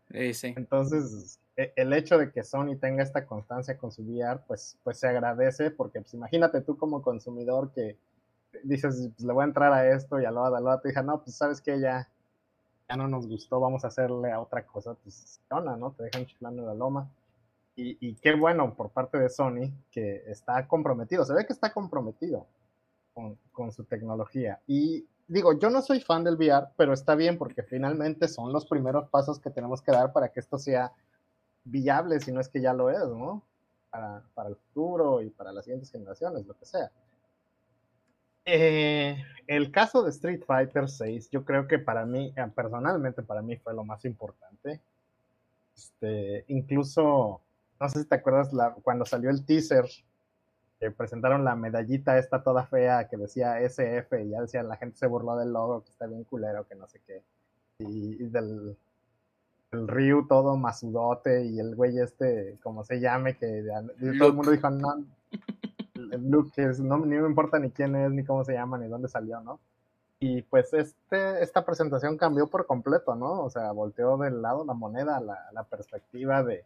[0.57, 4.99] Entonces, e, el hecho de que Sony tenga esta constancia con su VR, pues, pues
[4.99, 7.99] se agradece, porque pues imagínate tú como consumidor que
[8.63, 11.03] dices, pues, le voy a entrar a esto y a lo, a lo, te dije,
[11.03, 12.09] no, pues sabes que ya,
[12.89, 15.93] ya no nos gustó, vamos a hacerle a otra cosa, pues, ¿no?
[15.93, 17.09] Te dejan chiflando la loma.
[17.75, 21.73] Y, y, qué bueno por parte de Sony que está comprometido, se ve que está
[21.73, 22.47] comprometido
[23.15, 24.61] con, con su tecnología.
[24.67, 28.67] Y digo, yo no soy fan del VR, pero está bien porque finalmente son los
[28.67, 30.93] primeros pasos que tenemos que dar para que esto sea
[31.65, 33.43] viable, si no es que ya lo es, ¿no?
[33.91, 36.91] Para, para el futuro y para las siguientes generaciones, lo que sea.
[38.45, 39.17] Eh,
[39.47, 43.57] el caso de Street Fighter 6, yo creo que para mí, eh, personalmente para mí
[43.57, 44.81] fue lo más importante.
[45.75, 47.41] Este, incluso,
[47.81, 49.87] no sé si te acuerdas la, cuando salió el teaser,
[50.79, 54.97] que presentaron la medallita esta toda fea que decía SF y ya decía la gente
[54.97, 57.23] se burló del logo, que está bien culero, que no sé qué.
[57.79, 58.77] Y, del
[59.71, 63.65] el Ryu todo masudote y el güey este, como se llame, que
[64.19, 65.07] todo el mundo dijo, no,
[66.11, 69.41] Luke, no, ni me importa ni quién es, ni cómo se llama, ni dónde salió,
[69.41, 69.61] ¿no?
[70.21, 73.43] Y pues este, esta presentación cambió por completo, ¿no?
[73.43, 76.65] O sea, volteó del lado la moneda, la, perspectiva de,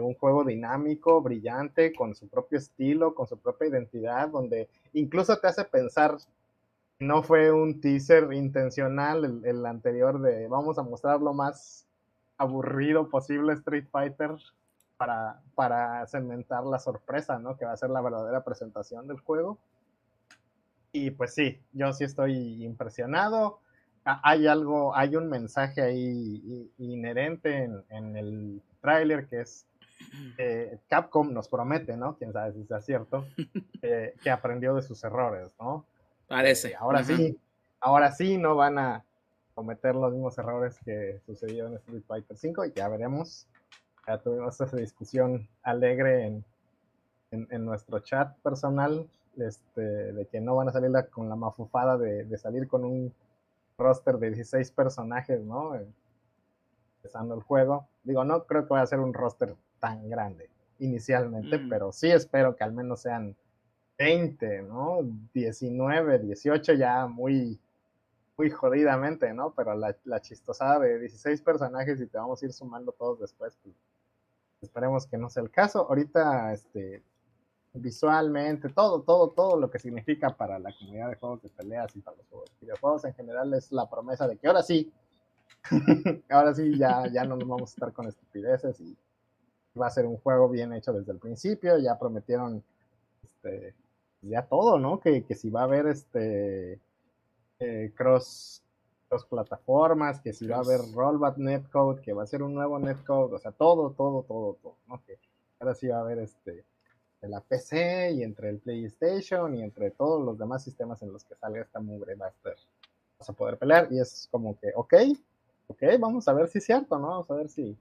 [0.00, 5.48] un juego dinámico, brillante, con su propio estilo, con su propia identidad, donde incluso te
[5.48, 6.18] hace pensar,
[6.98, 11.86] no fue un teaser intencional el anterior de vamos a mostrar lo más
[12.38, 14.36] aburrido posible Street Fighter
[14.96, 17.56] para, para cementar la sorpresa, ¿no?
[17.56, 19.58] Que va a ser la verdadera presentación del juego.
[20.92, 23.60] Y pues sí, yo sí estoy impresionado.
[24.04, 29.66] Hay algo, hay un mensaje ahí inherente en, el tráiler que es
[30.88, 32.16] Capcom nos promete, ¿no?
[32.16, 33.26] Quién sabe si sea cierto,
[34.22, 35.84] que aprendió de sus errores, ¿no?
[36.28, 36.68] Parece.
[36.68, 37.38] Eh, ahora sí,
[37.80, 39.04] ahora sí no van a
[39.54, 43.46] cometer los mismos errores que sucedieron en Street Fighter V y ya veremos
[44.06, 46.44] ya tuvimos esa discusión alegre en,
[47.50, 52.38] en, nuestro chat personal, este, de que no van a salir con la mafufada de,
[52.38, 53.12] salir con un
[53.76, 55.74] roster de 16 personajes, ¿no?
[56.98, 57.86] Empezando el juego.
[58.04, 60.48] Digo, no creo que vaya a ser un roster tan grande
[60.78, 61.68] inicialmente, mm.
[61.68, 63.34] pero sí espero que al menos sean
[63.98, 64.98] 20, ¿no?
[65.34, 67.58] 19, 18 ya muy,
[68.36, 69.52] muy jodidamente, ¿no?
[69.52, 73.58] Pero la, la chistosada de 16 personajes y te vamos a ir sumando todos después,
[73.62, 73.74] pues
[74.60, 75.86] Esperemos que no sea el caso.
[75.88, 77.02] Ahorita, este,
[77.74, 82.00] visualmente, todo, todo, todo lo que significa para la comunidad de juegos de peleas y
[82.00, 84.92] para los videojuegos en general es la promesa de que ahora sí,
[86.30, 88.96] ahora sí ya, ya no nos vamos a estar con estupideces y
[89.78, 91.78] va a ser un juego bien hecho desde el principio.
[91.78, 92.62] Ya prometieron
[93.22, 93.74] este,
[94.22, 95.00] ya todo, ¿no?
[95.00, 96.80] Que, que si va a haber este
[97.58, 98.62] eh, cross
[99.10, 102.78] dos plataformas, que si va a haber rollback netcode, que va a ser un nuevo
[102.78, 105.02] netcode, o sea, todo, todo, todo, todo, ¿no?
[105.04, 105.18] Que
[105.60, 106.64] ahora sí va a haber este
[107.20, 111.24] de la PC y entre el PlayStation y entre todos los demás sistemas en los
[111.24, 112.54] que salga esta mugre va a estar,
[113.18, 114.94] vas a poder pelear y es como que, ok,
[115.68, 117.08] ok, vamos a ver si es cierto, ¿no?
[117.08, 117.76] Vamos a ver si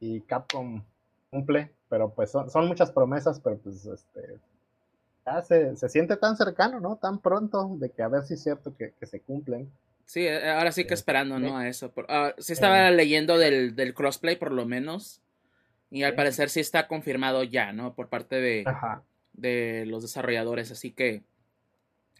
[0.00, 0.82] y Capcom
[1.30, 4.38] cumple, pero pues son, son muchas promesas, pero pues este
[5.24, 6.96] ya se, se, siente tan cercano, ¿no?
[6.96, 9.70] Tan pronto de que a ver si es cierto que, que se cumplen.
[10.06, 11.56] Sí, eh, ahora sí que esperando, ¿no?
[11.56, 11.92] A eso.
[11.96, 15.22] Uh, sí estaba leyendo del, del, crossplay, por lo menos.
[15.90, 17.94] Y al parecer sí está confirmado ya, ¿no?
[17.94, 18.64] Por parte de,
[19.32, 20.70] de los desarrolladores.
[20.70, 21.22] Así que.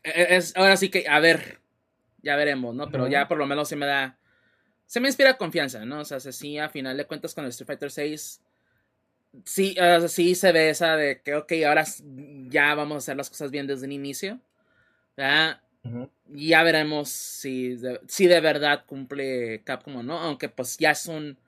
[0.02, 1.60] E, e, es, ahora sí que, a ver.
[2.22, 2.90] Ya veremos, ¿no?
[2.90, 4.16] Pero ya por lo menos se me da.
[4.86, 6.00] Se me inspira confianza, ¿no?
[6.00, 8.40] O sea, sí, a final de cuentas con el Street Fighter 6.
[9.44, 9.76] Sí,
[10.08, 11.84] sí se ve esa de que, ok, ahora
[12.48, 14.40] ya vamos a hacer las cosas bien desde el inicio.
[15.16, 15.60] ¿verdad?
[16.28, 21.06] Ya veremos si de, si de verdad cumple Capcom o no, aunque pues ya es
[21.06, 21.38] un...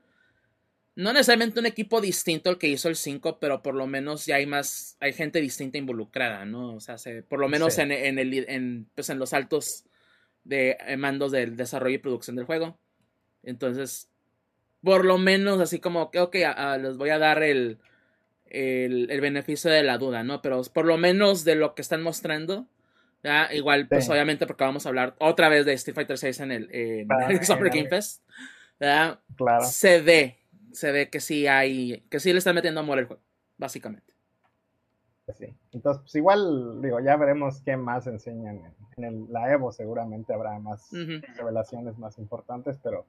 [0.94, 4.36] No necesariamente un equipo distinto al que hizo el 5, pero por lo menos ya
[4.36, 6.74] hay más, hay gente distinta involucrada, ¿no?
[6.74, 6.96] O sea,
[7.28, 9.84] por lo menos en, en, el, en, pues en los altos
[10.44, 12.78] de eh, mandos del desarrollo y producción del juego.
[13.42, 14.08] Entonces,
[14.82, 16.36] por lo menos así como que, ok,
[16.80, 17.78] les voy a dar el,
[18.46, 20.40] el, el, beneficio de la duda, ¿no?
[20.40, 22.68] Pero por lo menos de lo que están mostrando,
[23.52, 27.06] Igual, pues obviamente porque vamos a hablar otra vez de Street Fighter 6 en el,
[27.42, 28.22] Summer Game Fest.
[28.78, 29.20] Claro.
[29.64, 30.38] Se ve,
[30.72, 33.22] se ve que sí hay, que sí le están metiendo amor al juego,
[33.56, 34.12] básicamente.
[35.24, 35.56] Pues sí.
[35.72, 38.62] Entonces, pues igual, digo, ya veremos qué más enseñan
[38.96, 40.90] en, la Evo, seguramente habrá más
[41.36, 43.04] revelaciones más importantes, pero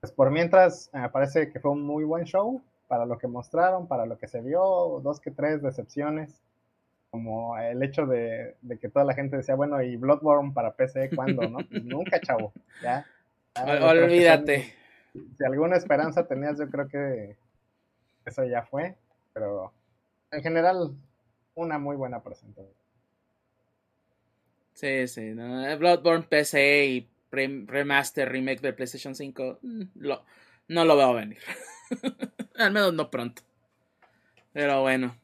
[0.00, 3.86] pues por mientras me parece que fue un muy buen show para lo que mostraron,
[3.86, 6.40] para lo que se vio, dos que tres decepciones
[7.10, 11.48] como el hecho de, que toda la gente decía, bueno, ¿y Bloodborne para PC cuándo,
[11.48, 11.58] no?
[11.58, 12.52] Pues nunca, chavo,
[12.82, 13.06] ya.
[13.82, 14.74] Olvídate.
[15.36, 17.36] Si, alguna esperanza tenías, yo creo que
[18.24, 18.96] eso ya fue,
[19.32, 19.72] pero
[20.30, 20.94] en general,
[21.54, 22.74] una muy buena presentación.
[24.74, 29.82] Sí, sí, Bloodborne PC y remaster, remake de PlayStation 5, mm,
[30.68, 31.38] no lo veo venir.
[32.56, 33.42] Al menos no pronto.
[34.52, 35.16] Pero bueno.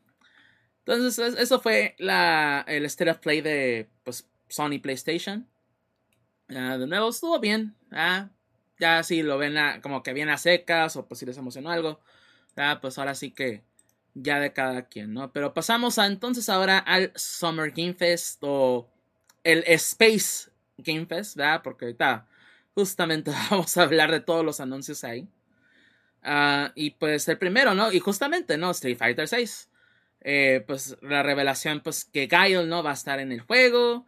[0.84, 5.48] Entonces, eso fue la, el State of Play de pues, Sony PlayStation.
[6.48, 7.76] de nuevo, estuvo bien.
[8.78, 12.00] ya si lo ven como que viene a secas o pues si les emocionó algo.
[12.80, 13.62] pues ahora sí que
[14.14, 15.32] ya de cada quien, ¿no?
[15.32, 18.88] Pero pasamos a, entonces ahora al Summer Game Fest o
[19.44, 21.62] el Space Game Fest, ¿verdad?
[21.62, 22.26] Porque ahorita
[22.74, 25.28] justamente vamos a hablar de todos los anuncios ahí.
[26.22, 27.92] Ah, y pues el primero, ¿no?
[27.92, 28.70] Y justamente, ¿no?
[28.70, 29.68] Street Fighter 6.
[30.24, 32.82] Eh, pues la revelación, pues que Guile, ¿no?
[32.82, 34.06] Va a estar en el juego.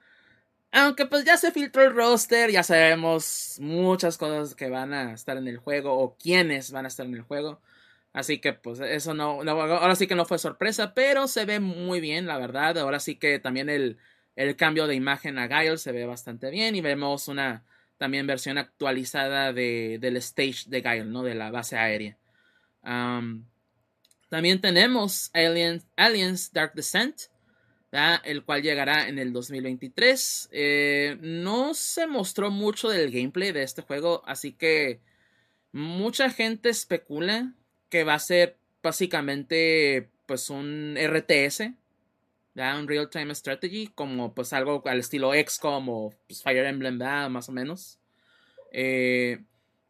[0.73, 5.37] Aunque pues ya se filtró el roster, ya sabemos muchas cosas que van a estar
[5.37, 7.61] en el juego o quiénes van a estar en el juego.
[8.13, 12.01] Así que pues eso no, ahora sí que no fue sorpresa, pero se ve muy
[12.01, 12.79] bien, la verdad.
[12.79, 13.99] Ahora sí que también el,
[14.37, 17.65] el cambio de imagen a Guile se ve bastante bien y vemos una
[17.97, 21.23] también versión actualizada de, del stage de Guile, ¿no?
[21.23, 22.19] De la base aérea.
[24.35, 27.15] También tenemos Aliens, Aliens Dark Descent
[28.25, 30.49] el cual llegará en el 2023.
[30.51, 34.99] Eh, no se mostró mucho del gameplay de este juego, así que
[35.71, 37.53] mucha gente especula
[37.91, 41.71] que va a ser básicamente pues un RTS,
[42.57, 47.49] un Real Time Strategy, como pues algo al estilo XCOM o pues, Fire Emblem, más
[47.49, 48.01] o menos.
[48.73, 49.45] Eh,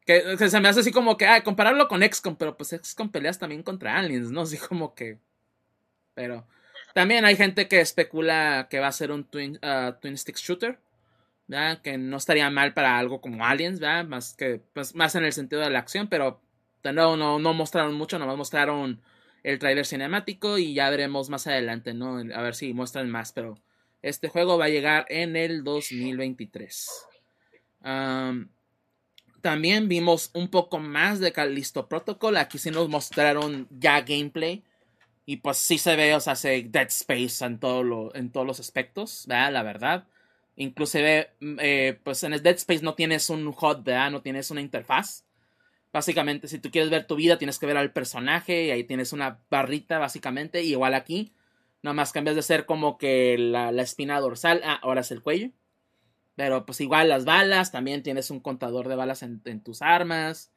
[0.05, 3.39] que, se me hace así como que, ah, compararlo con XCOM, pero pues XCOM peleas
[3.39, 4.43] también contra aliens, ¿no?
[4.43, 5.19] Así como que...
[6.15, 6.47] Pero...
[6.95, 10.79] También hay gente que especula que va a ser un Twin, uh, twin Stick Shooter.
[11.83, 15.61] Que no estaría mal para algo como Aliens, Más que, pues, más en el sentido
[15.61, 16.41] de la acción, pero
[16.83, 19.03] no, no, no mostraron mucho, nomás mostraron
[19.43, 22.17] el trailer cinemático y ya veremos más adelante, ¿no?
[22.17, 23.59] A ver si muestran más, pero
[24.01, 26.89] este juego va a llegar en el 2023.
[29.45, 32.39] También vimos un poco más de Callisto Protocol.
[32.39, 34.65] Aquí sí nos mostraron ya gameplay.
[35.27, 37.61] Y pues sí se ve, o sea, se Dead Space en,
[38.15, 39.53] en todos los aspectos, ¿verdad?
[39.53, 40.07] La verdad.
[40.57, 44.11] Inclusive, mm, eh, pues en el Dead Space no tienes un HUD, ¿verdad?
[44.11, 45.27] No tienes una interfaz.
[45.93, 49.13] Básicamente, si tú quieres ver tu vida, tienes que ver al personaje y ahí tienes
[49.13, 50.63] una barrita, básicamente.
[50.63, 51.35] Y igual aquí,
[51.83, 55.51] nada más cambias de ser como que la, espina dorsal, ah, ahora es el cuello.
[56.37, 60.51] Pero pues igual las balas, también tienes un contador de balas en tus armas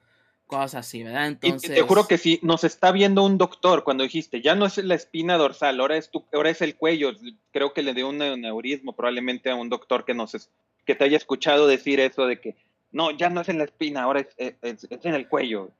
[0.47, 1.27] cosas así, ¿verdad?
[1.27, 1.69] Entonces...
[1.69, 4.77] Y te juro que sí, nos está viendo un doctor cuando dijiste, ya no es
[4.77, 7.11] la espina dorsal, ahora es, tu, ahora es el cuello.
[7.51, 10.49] Creo que le dio un neurismo probablemente a un doctor que, nos,
[10.85, 12.55] que te haya escuchado decir eso de que,
[12.91, 15.71] no, ya no es en la espina, ahora es, es, en el cuello.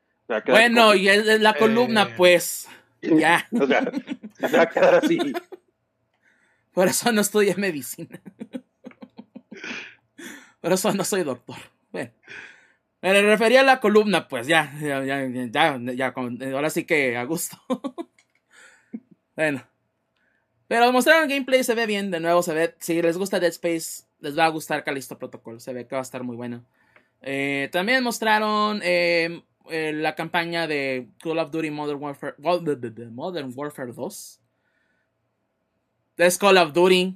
[0.46, 2.68] bueno, y es la columna, eh, pues,
[3.02, 3.48] ya.
[3.60, 3.90] o sea,
[4.38, 5.18] se va a quedar así.
[6.74, 8.22] Por eso no estudié medicina.
[10.62, 11.58] Por eso no soy doctor.
[11.92, 12.12] Bueno.
[13.02, 16.14] Me refería a la columna, pues ya, ya, ya,
[16.54, 17.58] ahora sí que a gusto.
[19.36, 19.64] bueno.
[20.68, 24.04] Pero mostraron gameplay, se ve bien, de nuevo se ve, si les gusta Dead Space,
[24.20, 26.66] les va a gustar Callisto Protocol, se ve que va a estar muy bueno.
[27.22, 33.94] Eh, también mostraron eh, eh, la campaña de Call of Duty Modern Warfare, Modern Warfare
[33.94, 34.42] 2.
[36.18, 37.16] Es Call of Duty,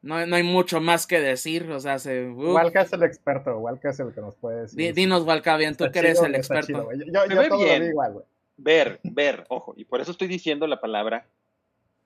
[0.00, 2.28] no, hay mucho más que decir, o sea, se...
[2.28, 2.54] Uh.
[2.54, 4.94] Walca es el experto, Walca es el que nos puede decir.
[4.94, 6.88] Dinos, Walca, bien, tú que eres el experto.
[6.92, 7.82] yo, yo todo bien.
[7.82, 8.24] Lo igual, güey.
[8.56, 11.26] Ver, ver, ojo, y por eso estoy diciendo la palabra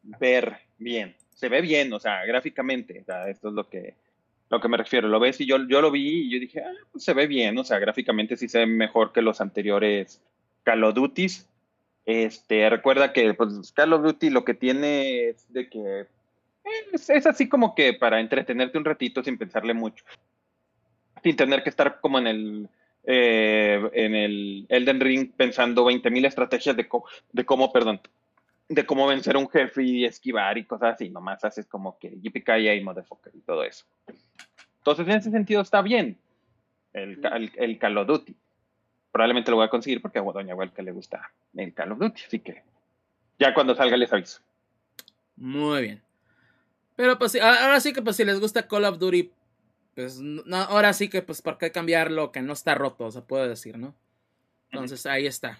[0.03, 1.17] ver bien.
[1.35, 3.95] Se ve bien, o sea, gráficamente, o sea, esto es lo que,
[4.51, 5.09] lo que me refiero.
[5.09, 7.57] Lo ves y yo, yo lo vi y yo dije, ah, pues se ve bien,
[7.59, 10.21] o sea, gráficamente sí se ve mejor que los anteriores
[10.63, 11.27] Call of Duty.
[12.05, 16.07] Este, recuerda que pues, Call of Duty lo que tiene es de que
[16.93, 20.05] es, así como que para entretenerte un ratito sin pensarle mucho.
[21.23, 22.69] Sin tener que estar como en el,
[23.05, 26.89] eh, en el Elden Ring pensando 20.000 estrategias de,
[27.33, 28.01] de cómo, perdón,
[28.69, 31.11] de cómo vencer a un jefe y esquivar y cosas así.
[31.11, 33.85] Nomás haces como que yippee y motherfucker y todo eso.
[34.79, 36.19] Entonces, en ese sentido está bien
[36.93, 38.35] el, el, Call of Duty.
[39.11, 42.23] Probablemente lo voy a conseguir porque a Doña Huelca le gusta el Call of Duty.
[42.27, 42.63] Así que
[43.39, 44.41] ya cuando salga les aviso.
[45.37, 46.03] Muy bien.
[47.03, 49.33] Pero pues ahora sí que pues si les gusta Call of Duty,
[49.97, 53.49] pues no, ahora sí que pues por qué cambiarlo que no está roto, se puede
[53.49, 53.97] decir, ¿no?
[54.71, 55.59] Entonces ahí está.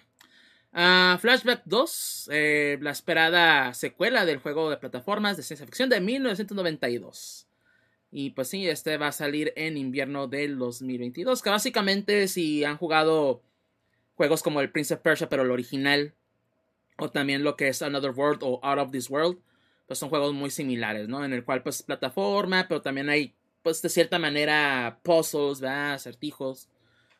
[0.71, 5.99] Ah, Flashback 2, eh, la esperada secuela del juego de plataformas de ciencia ficción de
[5.99, 7.45] 1992.
[8.09, 11.41] Y pues sí, este va a salir en invierno del 2022.
[11.41, 13.43] Que básicamente si han jugado
[14.15, 16.13] juegos como el Prince of Persia, pero el original,
[16.97, 19.39] o también lo que es Another World o Out of This World,
[19.87, 21.23] pues son juegos muy similares, ¿no?
[21.25, 25.93] En el cual pues plataforma, pero también hay pues de cierta manera puzzles, ¿verdad?
[25.93, 26.69] Acertijos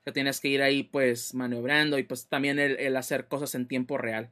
[0.03, 3.97] que tienes que ir ahí pues maniobrando y pues también el, hacer cosas en tiempo
[3.97, 4.30] real.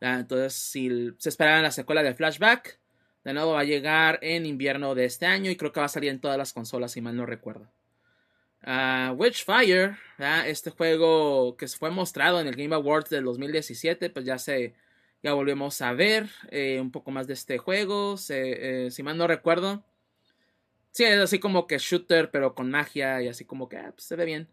[0.00, 2.78] Entonces si se esperaba la secuela de Flashback,
[3.24, 5.90] de nuevo va a llegar en invierno de este año y creo que va a
[5.90, 7.70] salir en todas las consolas si mal no recuerdo.
[8.66, 9.96] Uh, Witchfire,
[10.46, 14.74] este juego que fue mostrado en el Game Awards del 2017, pues ya se
[15.26, 18.14] ya volvemos a ver eh, un poco más de este juego.
[18.28, 19.82] Eh, si mal no recuerdo.
[20.92, 24.04] Sí, es así como que shooter, pero con magia y así como que ah, pues,
[24.04, 24.48] se ve bien.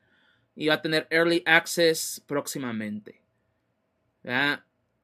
[0.56, 3.22] Y va a tener early access próximamente.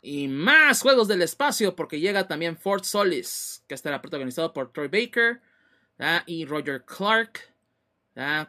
[0.01, 4.88] Y más juegos del espacio, porque llega también Fort Solis, que estará protagonizado por Troy
[4.88, 5.39] Baker
[6.26, 7.41] y Roger Clark.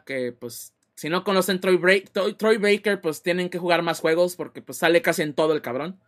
[0.05, 4.63] Que pues, si no conocen Troy- Troy Baker, pues tienen que jugar más juegos, porque
[4.63, 5.99] pues sale casi en todo el cabrón.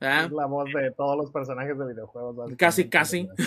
[0.00, 0.26] ¿Verdad?
[0.26, 2.52] Es la voz de todos los personajes de videojuegos.
[2.56, 3.28] Casi, casi.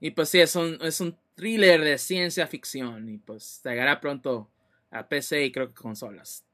[0.00, 3.08] Y pues sí, es un, es un thriller de ciencia ficción.
[3.08, 4.48] Y pues llegará pronto
[4.90, 6.44] a PC y creo que consolas.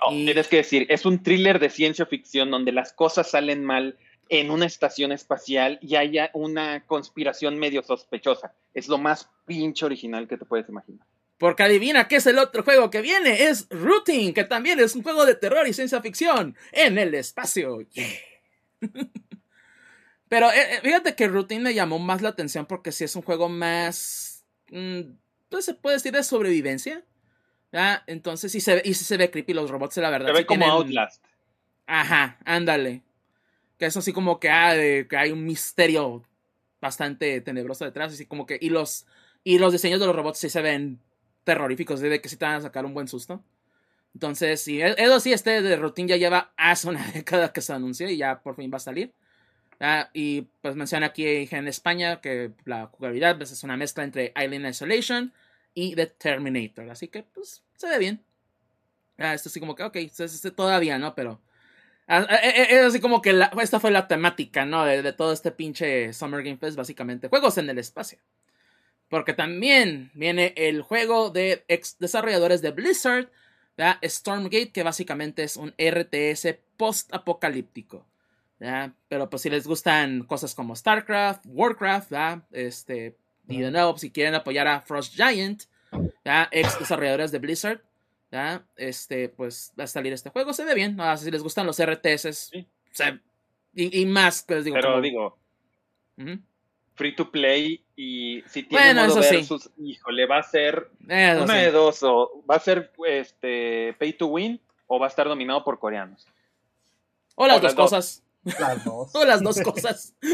[0.00, 3.64] No, Y- Tienes que decir, es un thriller de ciencia ficción donde las cosas salen
[3.64, 8.54] mal en una estación espacial y haya una conspiración medio sospechosa.
[8.74, 11.06] Es lo más pinche original que te puedes imaginar.
[11.38, 13.44] Porque adivina qué es el otro juego que viene.
[13.44, 17.80] Es Routine, que también es un juego de terror y ciencia ficción en el espacio.
[17.90, 18.08] Yeah.
[20.28, 23.22] Pero eh, eh, fíjate que Routine me llamó más la atención porque sí es un
[23.22, 24.44] juego más.
[24.70, 25.00] mm,
[25.48, 27.04] pues se puede decir de sobrevivencia.
[28.06, 30.28] Entonces sí se ve, y sí se ve creepy los robots, la verdad.
[30.28, 31.22] Se ve sí como tienen- Outlast.
[31.86, 33.02] Ajá, ándale.
[33.78, 36.24] Que es así como que, ah, de- que hay un misterio
[36.80, 39.06] bastante tenebroso detrás, así como que, y los,
[39.44, 41.00] y los diseños de los robots sí se ven
[41.46, 43.44] terroríficos, de que sí te van a sacar un buen susto.
[44.14, 47.72] Entonces, sí, e- eso sí, este de Routine ya lleva hace una década que se
[47.72, 49.14] anunció y ya por fin va a salir.
[49.80, 54.32] Ah, y pues menciona aquí en España que la jugabilidad pues, es una mezcla entre
[54.34, 55.32] Alien Isolation
[55.74, 56.90] y The Terminator.
[56.90, 58.24] Así que, pues, se ve bien.
[59.18, 59.96] Ah, esto sí como que, ok,
[60.54, 61.14] todavía, ¿no?
[61.14, 61.40] Pero...
[62.08, 64.84] ah, eh, eh, Es así como que esta fue la temática, ¿no?
[64.84, 67.28] De, de todo este pinche Summer Game Fest, básicamente.
[67.28, 68.18] Juegos en el espacio.
[69.08, 73.30] Porque también viene el juego de ex desarrolladores de Blizzard,
[73.76, 73.98] ¿verdad?
[74.02, 78.06] Stormgate, que básicamente es un RTS post-apocalíptico.
[79.08, 82.42] Pero pues si les gustan cosas como StarCraft, Warcraft, ¿verdad?
[82.52, 83.16] Este,
[83.48, 85.64] y de nuevo, si quieren apoyar a Frost Giant,
[86.24, 86.48] ¿verdad?
[86.50, 87.80] ex desarrolladores de Blizzard.
[88.76, 90.96] Este, pues va a salir este juego, se ve bien.
[90.96, 91.16] ¿verdad?
[91.18, 92.66] Si les gustan los RTS, Sí.
[92.92, 93.20] se-
[93.74, 95.38] y, y más, pues digo, Pero como- digo,
[96.94, 99.36] free to play y si tiene Bueno, modo eso sí.
[99.36, 101.60] versus, híjole, va a ser Eso una sí.
[101.60, 105.64] de dos, o va a ser este pay to win o va a estar dominado
[105.64, 106.26] por coreanos.
[107.34, 107.84] O las o dos las dos.
[107.90, 108.22] cosas.
[108.60, 109.14] Las dos.
[109.14, 110.14] O las dos cosas.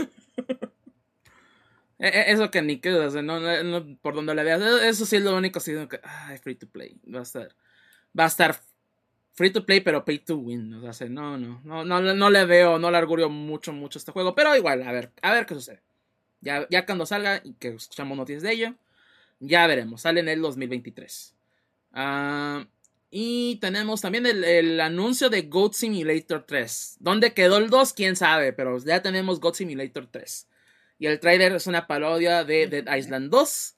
[1.98, 5.06] Eso que ni que, o sea, no, no- no- por donde le veas, e- eso
[5.06, 7.54] sí es lo único, sí, que, ay, free to play, va a estar,
[8.18, 8.60] va a estar
[9.30, 12.44] free to play, pero pay to win, o sea, no, no, no, no, no le
[12.44, 15.54] veo, no le augurio mucho, mucho este juego, pero igual, a ver, a ver qué
[15.54, 15.80] sucede.
[16.42, 18.74] Ya, ya cuando salga y que escuchamos noticias de ello,
[19.40, 21.34] ya veremos, sale en el 2023.
[21.92, 22.66] Ah,
[23.10, 26.96] y tenemos también el, el anuncio de Goat Simulator 3.
[27.00, 27.92] ¿Dónde quedó el 2?
[27.94, 30.48] Quién sabe, pero ya tenemos Goat Simulator 3.
[31.02, 33.74] Y el trailer es una parodia de Dead Island 2.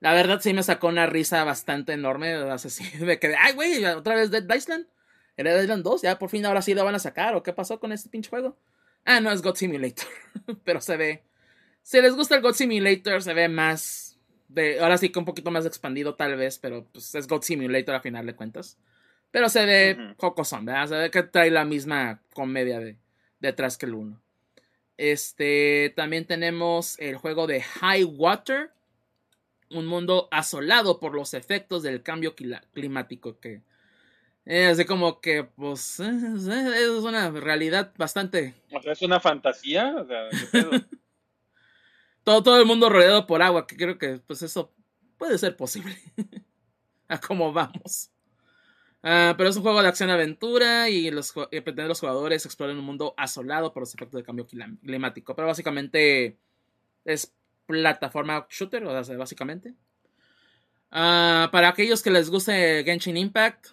[0.00, 2.36] La verdad sí me sacó una risa bastante enorme.
[2.36, 4.86] O sea, sí me quedé, ay, güey, otra vez Dead Island.
[5.38, 6.02] ¿El Dead Island 2?
[6.02, 7.34] Ya por fin ahora sí lo van a sacar.
[7.34, 8.58] ¿O qué pasó con este pinche juego?
[9.06, 10.06] Ah, no, es God Simulator.
[10.64, 11.22] pero se ve.
[11.82, 14.18] Si les gusta el God Simulator, se ve más.
[14.48, 16.58] De, ahora sí que un poquito más expandido, tal vez.
[16.58, 18.78] Pero pues es God Simulator a final de cuentas.
[19.30, 20.14] Pero se ve Ujú.
[20.16, 20.88] jocosón, ¿verdad?
[20.88, 22.96] Se ve que trae la misma comedia de,
[23.38, 24.20] detrás que el 1.
[24.96, 28.70] Este, también tenemos el juego de High Water,
[29.70, 33.62] un mundo asolado por los efectos del cambio climático que
[34.44, 36.10] es así como que pues eh,
[36.74, 40.70] es una realidad bastante O sea, es una fantasía, o sea, ¿qué pedo?
[42.24, 44.72] todo, todo el mundo rodeado por agua, que creo que pues eso
[45.18, 45.96] puede ser posible.
[47.08, 48.10] a cómo vamos.
[49.02, 52.84] Ah, pero es un juego de acción-aventura y, los, y pretende los jugadores explorar un
[52.84, 55.34] mundo asolado por los efectos del cambio clim- climático.
[55.34, 56.36] Pero básicamente
[57.04, 57.32] es
[57.66, 59.74] plataforma shooter, o sea, básicamente.
[60.90, 63.68] Ah, para aquellos que les guste Genshin Impact,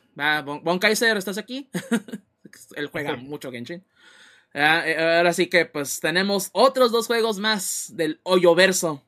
[0.45, 1.69] Bon, Bon Kaiser, ¿estás aquí?
[2.75, 3.23] Él juega Sí.
[3.23, 3.83] mucho Genshin.
[4.59, 9.03] Ah, eh, ahora sí que pues tenemos otros dos juegos más del Hoyoverso.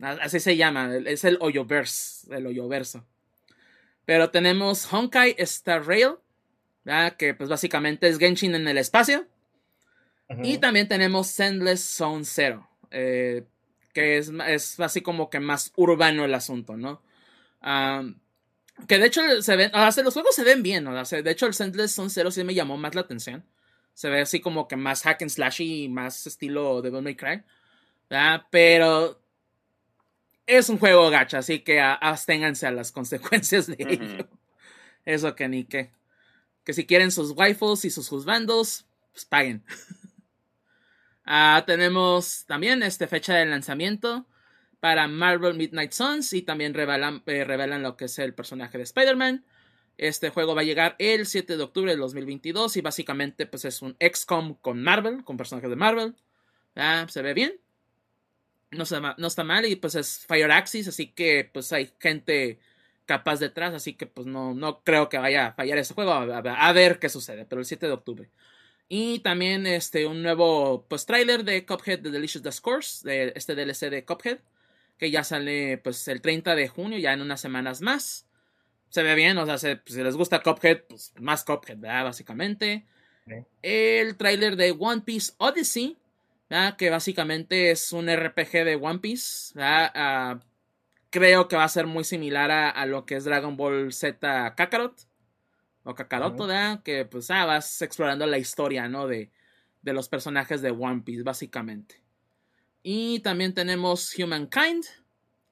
[0.00, 3.04] A- Así se llama, es el Hoyoverse, el Hoyoverso.
[4.04, 6.12] Pero tenemos Honkai Star Rail,
[6.84, 7.16] ¿verdad?
[7.16, 9.26] que pues básicamente es Genshin en el espacio.
[10.44, 13.44] Y también tenemos Sendless Zone Zero, eh,
[13.92, 17.02] que es, es así como que más urbano el asunto, ¿no?
[18.86, 20.92] Que de hecho se ven, o sea, los juegos se ven bien, ¿no?
[20.98, 23.44] O sea, de hecho el Sendless Zone Zero sí me llamó más la atención.
[23.94, 27.42] Se ve así como que más hack and slash y más estilo Devil May Cry.
[28.10, 28.42] ¿verdad?
[28.50, 29.22] Pero
[30.46, 34.28] es un juego gacha, así que absténganse a las consecuencias de ello.
[35.04, 35.92] Eso que ni que.
[36.64, 39.64] Que si quieren sus waifus y sus juzbandos, pues paguen.
[41.32, 44.26] Ah, tenemos también este fecha de lanzamiento
[44.80, 48.82] para Marvel Midnight Suns y también revelan, eh, revelan lo que es el personaje de
[48.82, 49.44] Spider-Man.
[50.00, 53.82] Este juego va a llegar el 7 de octubre del 2022 y básicamente pues es
[53.82, 56.14] un XCOM con Marvel, con personajes de Marvel.
[57.08, 57.60] Se ve bien.
[58.70, 62.58] No está, no está mal y pues es Fire Axis, así que pues hay gente
[63.04, 66.12] capaz detrás, así que pues no, no creo que vaya a fallar ese juego.
[66.12, 68.30] A, ver qué sucede, pero el 7 de octubre.
[68.88, 73.90] Y también este, un nuevo pues tráiler de Cuphead de Delicious Discourse, de este DLC
[73.90, 74.38] de Cuphead,
[74.96, 78.29] que ya sale pues el 30 de junio, ya en unas semanas más
[78.90, 82.04] se ve bien, o sea, pues, si les gusta Cuphead, pues más Cuphead, ¿verdad?
[82.04, 82.86] Básicamente.
[83.62, 85.96] El tráiler de One Piece Odyssey,
[86.48, 86.76] ¿verdad?
[86.76, 89.92] Que básicamente es un RPG de One Piece, ¿verdad?
[89.94, 90.40] Ah,
[91.10, 95.06] creo que va a ser muy similar a, lo que es Dragon Ball Z Kakarot.
[95.84, 96.82] O Kakaroto, ¿verdad?
[96.82, 99.06] Que pues ah, vas explorando la historia, ¿no?
[99.06, 99.30] De,
[99.82, 102.02] de los personajes de One Piece, básicamente.
[102.82, 104.84] Y también tenemos Humankind,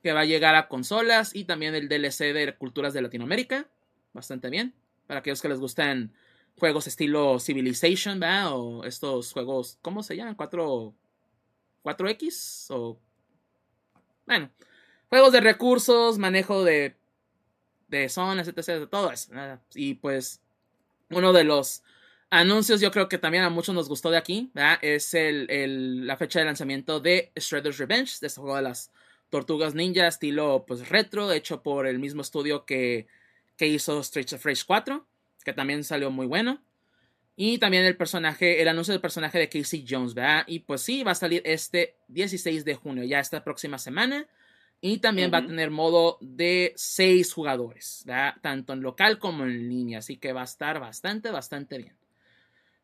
[0.08, 3.68] que va a llegar a consolas y también el DLC de Culturas de Latinoamérica.
[4.14, 4.72] Bastante bien.
[5.06, 6.14] Para aquellos que les gustan
[6.56, 8.56] juegos estilo Civilization, ¿verdad?
[8.56, 10.34] O estos juegos, ¿cómo se llaman?
[10.34, 10.94] 4,
[11.84, 12.98] 4X o...
[14.24, 14.50] Bueno,
[15.10, 16.96] juegos de recursos, manejo de,
[17.88, 18.88] de zonas, etc.
[18.90, 19.30] Todo eso.
[19.74, 20.40] Y pues
[21.10, 21.82] uno de los
[22.30, 24.78] anuncios yo creo que también a muchos nos gustó de aquí, ¿verdad?
[24.80, 28.90] Es el, la fecha de lanzamiento de Shredder's Revenge, de este juego de las
[29.30, 33.06] Tortugas Ninja estilo pues retro, hecho por el mismo estudio que,
[33.56, 35.06] que hizo Streets of Rage 4,
[35.44, 36.62] que también salió muy bueno.
[37.40, 40.42] Y también el personaje, el anuncio del personaje de Casey Jones, ¿verdad?
[40.48, 44.26] Y pues sí, va a salir este 16 de junio, ya esta próxima semana.
[44.80, 48.34] Y también va a tener modo de 6 jugadores, ¿verdad?
[48.42, 50.00] Tanto en local como en línea.
[50.00, 51.96] Así que va a estar bastante, bastante bien.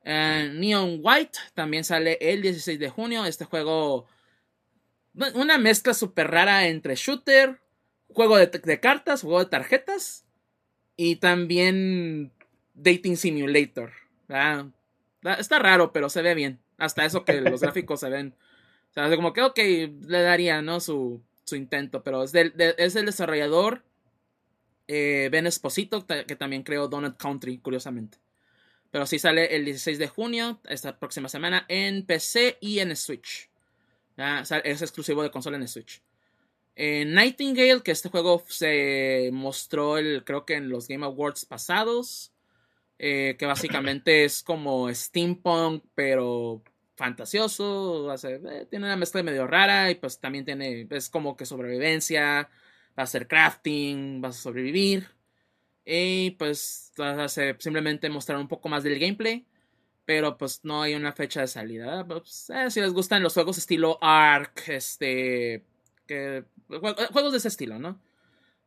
[0.04, 3.24] Eh, Neon White también sale el 16 de junio.
[3.24, 4.06] Este juego
[5.34, 7.60] una mezcla súper rara entre shooter,
[8.08, 10.24] juego de, cartas, juego de tarjetas
[10.96, 12.32] y también
[12.74, 13.92] dating simulator.
[15.38, 16.60] Está raro, pero se ve bien.
[16.78, 18.34] Hasta eso que los gráficos se ven.
[18.90, 20.80] O sea, como que, ok, le daría, ¿no?
[20.80, 23.82] Su, su intento, pero es del, es el desarrollador
[24.86, 28.18] eh, Ben Esposito, que también creó Donut Country, curiosamente.
[28.90, 33.50] Pero sí sale el 16 de junio, esta próxima semana, en PC y en Switch
[34.16, 36.02] es exclusivo de consola en Switch.
[36.76, 42.34] Nightingale, que este juego se mostró el, creo que en los Game Awards pasados.
[42.98, 46.62] Eh, que básicamente es como steampunk, pero
[46.96, 48.12] fantasioso.
[48.14, 52.48] Eh, tiene una mezcla medio rara y pues también tiene, es como que sobrevivencia,
[52.98, 55.08] va a ser crafting, vas a sobrevivir.
[55.84, 56.92] Y pues
[57.58, 59.46] simplemente mostrar un poco más del gameplay
[60.04, 62.04] pero pues no hay una fecha de salida.
[62.06, 65.64] Pues, eh, si les gustan los juegos estilo Ark, este,
[66.06, 67.98] que, juegos de ese estilo, ¿no?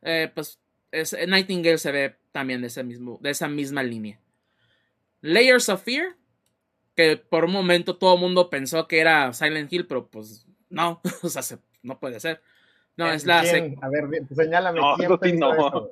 [0.02, 0.60] Eh, pues
[0.92, 4.20] Nightingale se ve también de, ese mismo, de esa misma línea.
[5.22, 6.16] Layers of Fear,
[6.96, 11.02] que por un momento todo el mundo pensó que era Silent Hill, pero pues no,
[11.22, 12.42] o sea, no puede ser.
[12.96, 13.42] No, es la...
[13.42, 13.44] A
[13.90, 14.06] ver,
[14.36, 14.80] señálame.
[14.80, 15.90] No, quién no.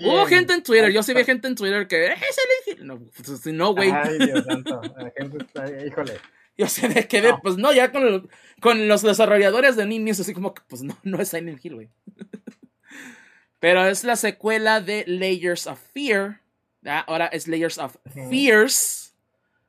[0.00, 3.46] Hubo gente en Twitter, yo sí vi gente en Twitter que es el No, pues,
[3.46, 3.90] no, güey.
[3.90, 4.80] Ay, Dios santo.
[4.82, 6.20] La gente está, híjole.
[6.56, 8.28] Yo sé de qué, pues no, ya con,
[8.60, 11.88] con los desarrolladores de niños, así como que, pues no, no es Silent Hill, güey.
[13.60, 16.40] Pero es la secuela de Layers of Fear.
[16.80, 17.04] ¿verdad?
[17.06, 17.96] Ahora es Layers of
[18.28, 19.14] Fears.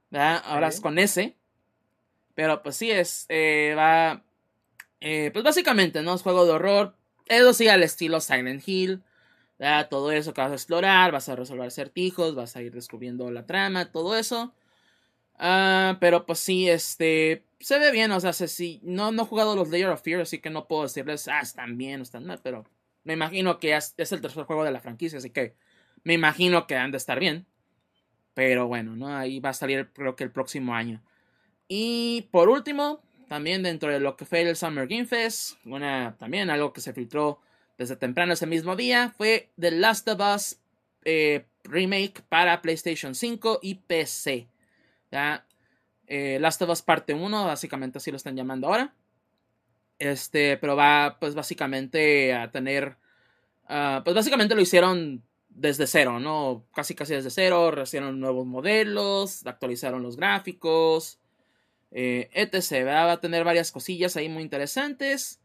[0.09, 0.43] ¿verdad?
[0.45, 1.35] Ahora es con S.
[2.33, 3.25] Pero pues sí, es.
[3.29, 4.21] Eh, va.
[4.99, 6.13] Eh, pues básicamente, ¿no?
[6.13, 6.95] Es juego de horror.
[7.27, 9.01] Eso sí, al estilo Silent Hill
[9.89, 13.45] todo eso que vas a explorar, vas a resolver acertijos, vas a ir descubriendo la
[13.45, 14.53] trama, todo eso.
[15.37, 19.55] Ah, pero pues sí, este, se ve bien, o sea, si, no, no he jugado
[19.55, 22.39] los Layer of Fear, así que no puedo decirles, ah, están bien o están mal,
[22.43, 22.65] pero
[23.03, 25.55] me imagino que es, el tercer juego de la franquicia, así que
[26.03, 27.45] me imagino que han de estar bien.
[28.33, 29.15] Pero bueno, ¿no?
[29.15, 31.01] Ahí va a salir creo que el próximo año.
[31.67, 36.49] Y por último, también dentro de lo que fue el Summer Game Fest, una, también
[36.49, 37.39] algo que se filtró
[37.77, 40.59] desde temprano ese mismo día fue The Last of Us
[41.03, 44.47] eh, Remake para PlayStation 5 y PC.
[46.07, 48.93] Eh, Last of Us parte 1, básicamente así lo están llamando ahora.
[49.97, 52.97] Este, pero va pues básicamente a tener...
[53.67, 56.65] Ah, pues básicamente lo hicieron desde cero, ¿no?
[56.73, 61.19] Casi casi desde cero, hicieron nuevos modelos, actualizaron los gráficos,
[61.91, 62.85] eh, etc.
[62.85, 65.39] Va a tener varias cosillas ahí muy interesantes.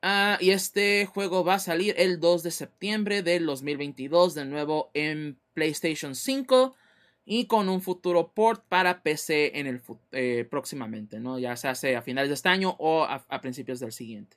[0.00, 4.90] Ah, y este juego va a salir el 2 de septiembre del 2022 de nuevo
[4.94, 6.76] en PlayStation 5
[7.24, 11.38] y con un futuro port para PC en el eh, próximamente, ¿no?
[11.38, 14.36] Ya se hace a finales de este año o a, principios del siguiente.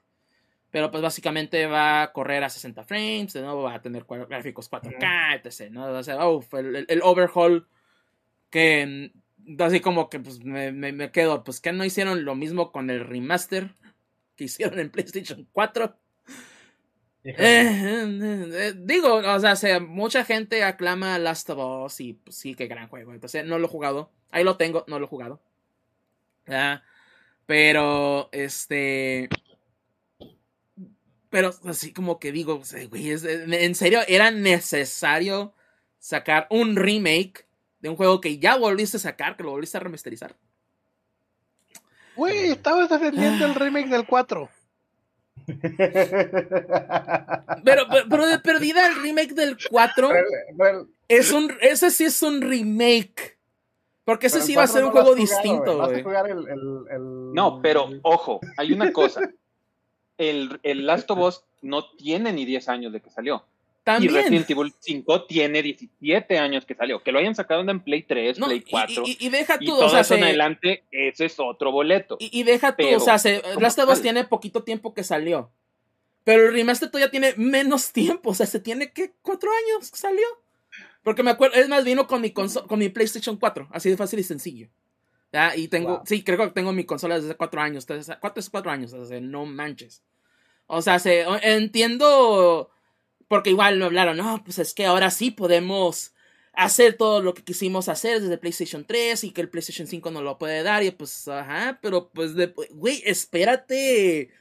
[0.71, 4.69] Pero pues básicamente va a correr a 60 frames, de nuevo va a tener gráficos
[4.71, 5.71] 4K, etc.
[5.71, 5.85] ¿no?
[5.85, 6.17] O sea,
[6.59, 7.67] el, el, overhaul
[8.49, 9.11] que
[9.59, 13.05] así como que pues me, me, quedo, pues que no hicieron lo mismo con el
[13.05, 13.75] remaster
[14.41, 15.95] que hicieron en PlayStation 4.
[17.23, 22.55] Eh, eh, eh, digo, o sea, mucha gente aclama Last of Us y pues, sí,
[22.55, 23.13] qué gran juego.
[23.13, 24.11] Entonces, no lo he jugado.
[24.31, 25.39] Ahí lo tengo, no lo he jugado.
[27.45, 29.30] Pero, este.
[31.30, 35.53] Pero así como que digo, güey, en serio, era necesario
[35.99, 37.45] sacar un remake
[37.80, 40.35] de un juego que ya volviste a sacar, que lo volviste a remasterizar.
[42.22, 44.48] Güey, estabas defendiendo el remake del 4.
[47.64, 50.10] Pero, pero, de perdida el remake del 4
[51.07, 53.39] es un, ese sí es un remake.
[54.03, 55.89] Porque ese sí va a ser un juego distinto.
[57.34, 59.22] No, pero ojo, hay una cosa.
[60.15, 63.43] El, el Last of Us no tiene ni 10 años de que salió.
[63.99, 67.01] Y Resident Evil 5 tiene 17 años que salió.
[67.01, 69.03] Que lo hayan sacado en Play 3, Play 4.
[69.05, 72.17] Y, deja tú, o sea, en adelante, ese es otro boleto.
[72.19, 75.51] Y, deja tú, o sea, se, Last of Us tiene poquito tiempo que salió.
[76.23, 78.29] Pero el remaster todavía tiene menos tiempo.
[78.29, 80.25] O sea, se tiene que cuatro años que salió.
[81.03, 83.69] Porque me acuerdo, es más, vino con mi, con mi PlayStation 4.
[83.71, 84.69] Así de fácil y sencillo.
[85.33, 85.55] ¿Ya?
[85.55, 87.87] Y tengo, sí, creo que tengo mi consola desde cuatro años.
[88.19, 90.03] cuatro, cuatro años, sea, no manches.
[90.67, 92.70] O sea, se, entiendo
[93.31, 96.13] porque igual me hablaron, no, pues es que ahora sí podemos
[96.51, 100.21] hacer todo lo que quisimos hacer desde PlayStation 3 y que el PlayStation 5 no
[100.21, 100.83] lo puede dar.
[100.83, 102.33] Y pues, ajá, pero pues,
[102.71, 104.31] güey, espérate.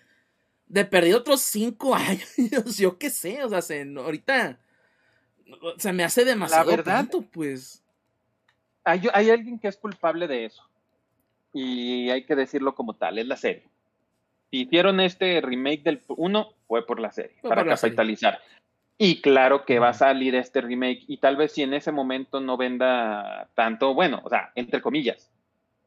[0.67, 4.59] De perder otros 5 años, yo qué sé, o sea, se, ahorita
[5.77, 7.85] se me hace demasiado La verdad, pues.
[8.83, 10.69] Hay, hay alguien que es culpable de eso.
[11.53, 13.69] Y hay que decirlo como tal, es la serie.
[14.51, 18.41] Si hicieron este remake del 1, fue por la serie, para capitalizar.
[19.03, 22.39] Y claro que va a salir este remake y tal vez si en ese momento
[22.39, 25.31] no venda tanto, bueno, o sea, entre comillas,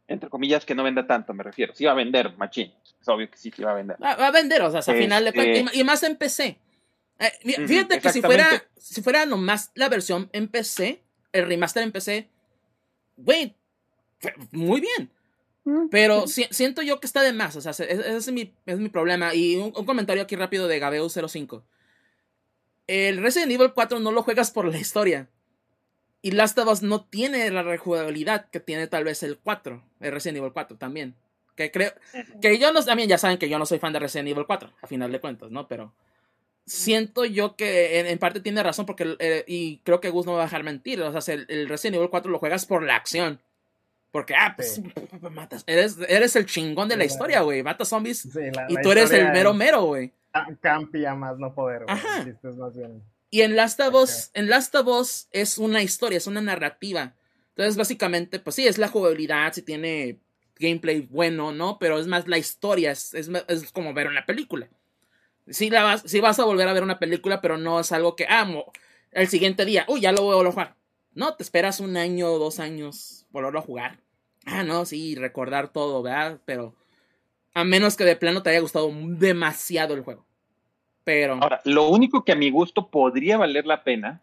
[0.07, 1.75] entre comillas que no venda tanto, me refiero.
[1.75, 2.73] Sí va a vender, machín.
[2.99, 3.97] Es obvio que sí, sí va a vender.
[4.01, 6.57] Va, a vender, o sea, al final de este y más en PC.
[7.19, 11.03] Eh, fíjate que si fuera, si fuera nomás la versión en PC,
[11.33, 12.29] el remaster en PC,
[13.15, 13.55] güey,
[14.53, 15.11] muy bien.
[15.91, 19.35] Pero siento yo que está de más, o sea, ese es mi, es mi problema.
[19.35, 21.61] Y un, un comentario aquí rápido de Gabeo05
[22.87, 25.29] el Resident Evil 4 no lo juegas por la historia.
[26.21, 30.11] Y Last of Us no tiene la rejugabilidad que tiene tal vez el 4, el
[30.11, 31.15] Resident Evil 4 también.
[31.55, 31.91] Que creo
[32.41, 34.71] que yo no también ya saben que yo no soy fan de Resident Evil 4,
[34.81, 35.67] a final de cuentas, ¿no?
[35.67, 35.93] Pero
[36.65, 40.43] siento yo que en, parte tiene razón porque eh, y creo que Gus no va
[40.43, 43.39] a dejar mentir, o sea, el, Resident Evil 4 lo juegas por la acción.
[44.11, 44.79] Porque, ah, pues,
[45.31, 47.63] matas, eres, eres el chingón de la historia, güey.
[47.63, 48.29] Matas zombies
[48.69, 50.13] y tú eres el mero mero, güey
[50.61, 51.85] campia más no poder.
[53.29, 57.15] Y en Last of Us, en Last of Us es una historia, es una narrativa.
[57.49, 60.19] Entonces, básicamente, pues sí, es la jugabilidad, si tiene
[60.55, 61.77] gameplay bueno, ¿no?
[61.79, 64.69] Pero es más la historia, es, es, como ver una película.
[65.47, 68.15] Sí, la vas, sí vas a volver a ver una película, pero no es algo
[68.15, 68.71] que amo.
[69.11, 70.75] El siguiente día, uy, ya lo voy a jugar.
[71.13, 73.99] No, te esperas un año o dos años volverlo a jugar.
[74.45, 76.39] Ah, no, sí, recordar todo, ¿verdad?
[76.45, 76.75] Pero
[77.53, 80.25] a menos que de plano te haya gustado demasiado el juego.
[81.03, 81.39] Pero.
[81.41, 84.21] Ahora, lo único que a mi gusto podría valer la pena,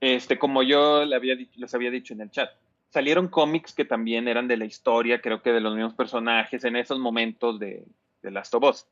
[0.00, 2.50] este, como yo le había les había dicho en el chat,
[2.90, 6.76] salieron cómics que también eran de la historia, creo que de los mismos personajes en
[6.76, 7.84] esos momentos de,
[8.22, 8.86] de Last of Us.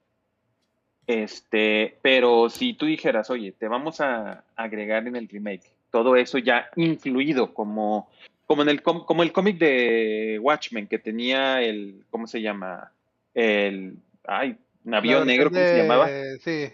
[1.07, 6.37] Este, pero si tú dijeras, oye, te vamos a agregar en el remake todo eso
[6.37, 8.11] ya incluido, como,
[8.47, 12.93] como en el como el cómic de Watchmen que tenía el, ¿cómo se llama?
[13.37, 16.09] El, ay, navío negro, ¿cómo se llamaba?
[16.43, 16.73] Sí,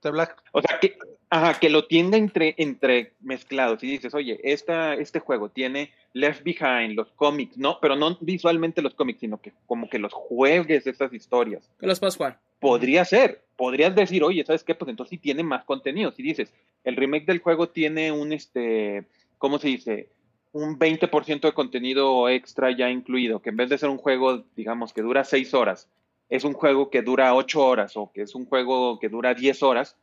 [0.00, 0.42] The Black.
[0.52, 0.96] O sea, que,
[1.28, 6.42] ajá, que lo tiende entre, entre mezclados y dices, oye, esta, este juego tiene Left
[6.42, 10.86] Behind, los cómics, no, pero no visualmente los cómics, sino que como que los juegues
[10.86, 11.70] estas historias.
[11.78, 12.40] Que los puedes jugar.
[12.60, 14.74] Podría ser, podrías decir, oye, ¿sabes qué?
[14.74, 16.12] Pues entonces sí tiene más contenido.
[16.12, 16.52] Si dices,
[16.82, 19.04] el remake del juego tiene un, este,
[19.36, 20.08] ¿cómo se dice?
[20.52, 24.92] Un 20% de contenido extra ya incluido, que en vez de ser un juego, digamos,
[24.92, 25.88] que dura 6 horas,
[26.28, 29.62] es un juego que dura 8 horas o que es un juego que dura 10
[29.62, 29.96] horas,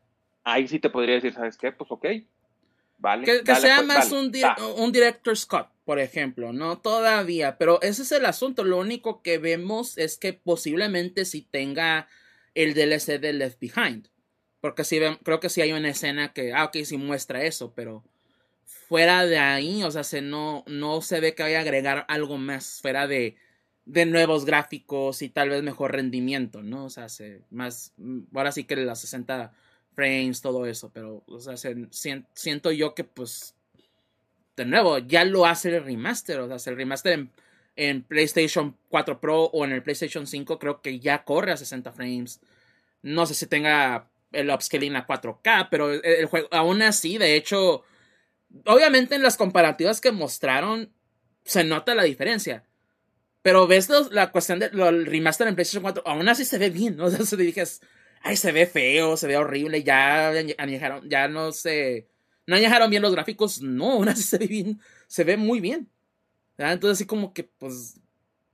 [0.43, 1.71] ahí sí te podría decir, ¿sabes qué?
[1.71, 2.05] Pues ok,
[2.97, 3.25] vale.
[3.25, 4.31] Que, sea pues, más un,
[4.77, 9.37] un director's cut, por ejemplo, no todavía, pero ese es el asunto, lo único que
[9.37, 12.07] vemos es que posiblemente si tenga
[12.55, 14.09] el DLC de Left Behind,
[14.61, 18.03] porque sí, creo que sí hay una escena que, ah, ok, sí muestra eso, pero
[18.87, 22.37] fuera de ahí, o sea, se no, no se ve que vaya a agregar algo
[22.37, 23.35] más fuera de,
[23.85, 26.85] de nuevos gráficos y tal vez mejor rendimiento, ¿no?
[26.85, 27.93] O sea, se, más,
[28.33, 29.53] ahora sí que las 60
[29.93, 31.55] frames, todo eso, pero, o sea,
[32.33, 33.55] siento yo que pues,
[34.55, 37.27] de nuevo, ya lo hace el remaster, o sea, el remaster
[37.75, 41.91] en, PlayStation 4 Pro o en el PlayStation 5 creo que ya corre a 60
[41.91, 42.39] frames.
[43.01, 47.83] No sé si tenga el upscaling a 4K, pero el juego, aún así, de hecho,
[48.65, 50.91] obviamente en las comparativas que mostraron,
[51.43, 52.63] se nota la diferencia.
[53.41, 57.05] Pero ves la cuestión del remaster en PlayStation 4, aún así se ve bien, ¿no?
[57.07, 57.79] O sea, se
[58.21, 60.33] ay, se ve feo, se ve horrible, ya
[61.05, 62.07] ya no sé,
[62.45, 65.89] no añejaron bien los gráficos, no, aún así se ve bien, se ve muy bien.
[66.57, 67.99] Entonces así como que, pues,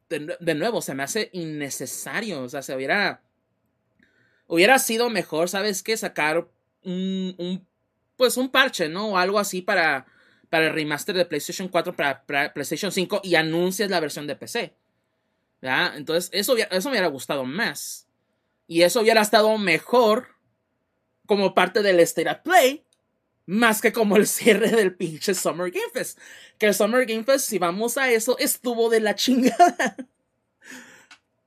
[0.09, 3.23] de, nuevo, se me hace innecesario, o sea, se hubiera,
[4.47, 5.97] hubiera sido mejor, ¿sabes qué?
[5.97, 6.47] Sacar
[6.83, 7.65] un
[8.15, 9.09] pues un parche, ¿no?
[9.09, 10.05] O algo así para,
[10.49, 14.35] para el remaster de PlayStation 4 para, para PlayStation 5 y anuncias la versión de
[14.35, 14.73] PC.
[15.95, 18.07] Entonces, eso, eso me hubiera gustado más.
[18.67, 20.27] Y eso hubiera estado mejor
[21.25, 22.83] como parte del State Play,
[23.45, 26.19] más que como el cierre del pinche Summer Game Fest.
[26.57, 29.95] Que el Summer Game Fest, si vamos a eso, estuvo de la chingada.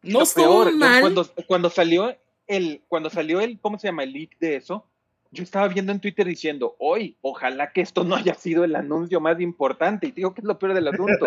[0.02, 1.00] No estuvo mal.
[1.00, 2.16] Cuando, cuando salió
[2.46, 4.04] el, cuando salió el, ¿cómo se llama?
[4.04, 4.86] El leak de eso,
[5.30, 9.20] yo estaba viendo en Twitter diciendo, hoy, ojalá que esto no haya sido el anuncio
[9.20, 10.08] más importante.
[10.08, 11.26] Y digo que es lo peor del asunto.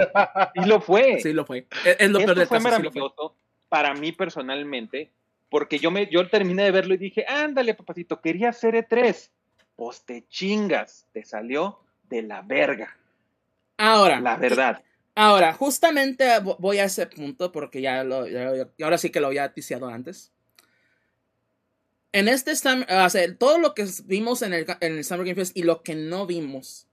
[0.55, 1.19] y lo fue.
[1.23, 1.67] Sí, lo fue.
[1.85, 3.35] Es, lo peor del fue maravilloso
[3.67, 5.11] para mí personalmente,
[5.49, 9.29] porque yo, me, yo terminé de verlo y dije, ándale, papacito, quería hacer E3.
[9.75, 12.97] Pues te chingas, te salió de la verga.
[13.77, 14.19] Ahora.
[14.19, 14.83] La verdad.
[15.15, 16.25] Ahora, justamente
[16.59, 18.25] voy a ese punto porque ya lo,
[18.81, 20.31] ahora sí que lo había ticiado antes
[22.11, 25.83] en este o todo lo que vimos en el, en Summer Game Fest y lo
[25.83, 26.87] que no vimos,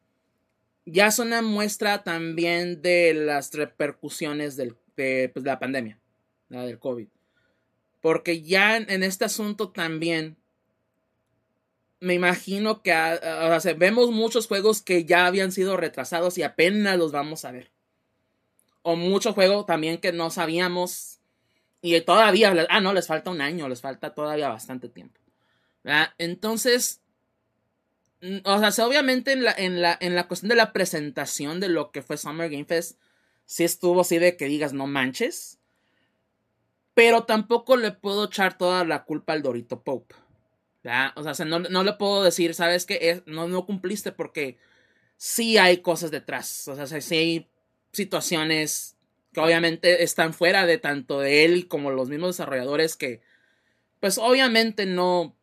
[0.85, 5.99] ya es una muestra también de las repercusiones del, de, pues, la pandemia,
[6.49, 7.09] del COVID.
[8.01, 10.37] Porque ya en, este asunto también,
[11.99, 16.99] me imagino que o sea, vemos muchos juegos que ya habían sido retrasados y apenas
[16.99, 17.73] los vamos a ver.
[18.83, 21.16] O muchos juegos también que no sabíamos
[21.83, 25.21] y todavía, ah, no, les falta un año, les falta todavía bastante tiempo.
[26.19, 27.01] Entonces,
[28.21, 31.69] mm, o sea, obviamente en la, en, la, en la cuestión de la presentación de
[31.69, 32.99] lo que fue Summer Game Fest,
[33.45, 35.59] sí estuvo así de que digas no manches.
[36.95, 40.15] Pero tampoco le puedo echar toda la culpa al Dorito Pope.
[41.17, 43.23] O sea, no, le puedo decir, ¿sabes qué?
[43.27, 44.57] No, no cumpliste porque
[45.17, 46.69] sí hay cosas detrás.
[46.69, 47.51] O sea, sí hay
[47.93, 48.96] situaciones
[49.37, 53.21] que obviamente están fuera de tanto de él como los mismos desarrolladores que
[54.01, 55.37] pues obviamente no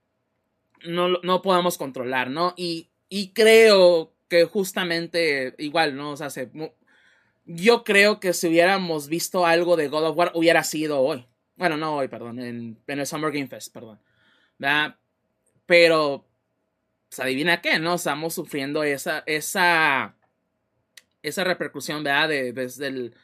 [0.83, 2.55] no, no podamos controlar, ¿no?
[2.57, 6.09] Y, y creo que justamente igual, ¿no?
[6.13, 6.29] O sea,
[7.45, 11.27] yo creo que si hubiéramos visto algo de God of War hubiera sido hoy.
[11.55, 13.99] Bueno, no hoy, perdón, en, en el Summer Game Fest, perdón.
[14.57, 14.95] ¿verdad?
[15.67, 16.25] Pero,
[17.09, 17.93] pues adivina qué, ¿no?
[17.93, 20.15] Estamos sufriendo esa, esa,
[21.21, 22.29] esa repercusión, ¿verdad?
[22.29, 23.15] De, desde el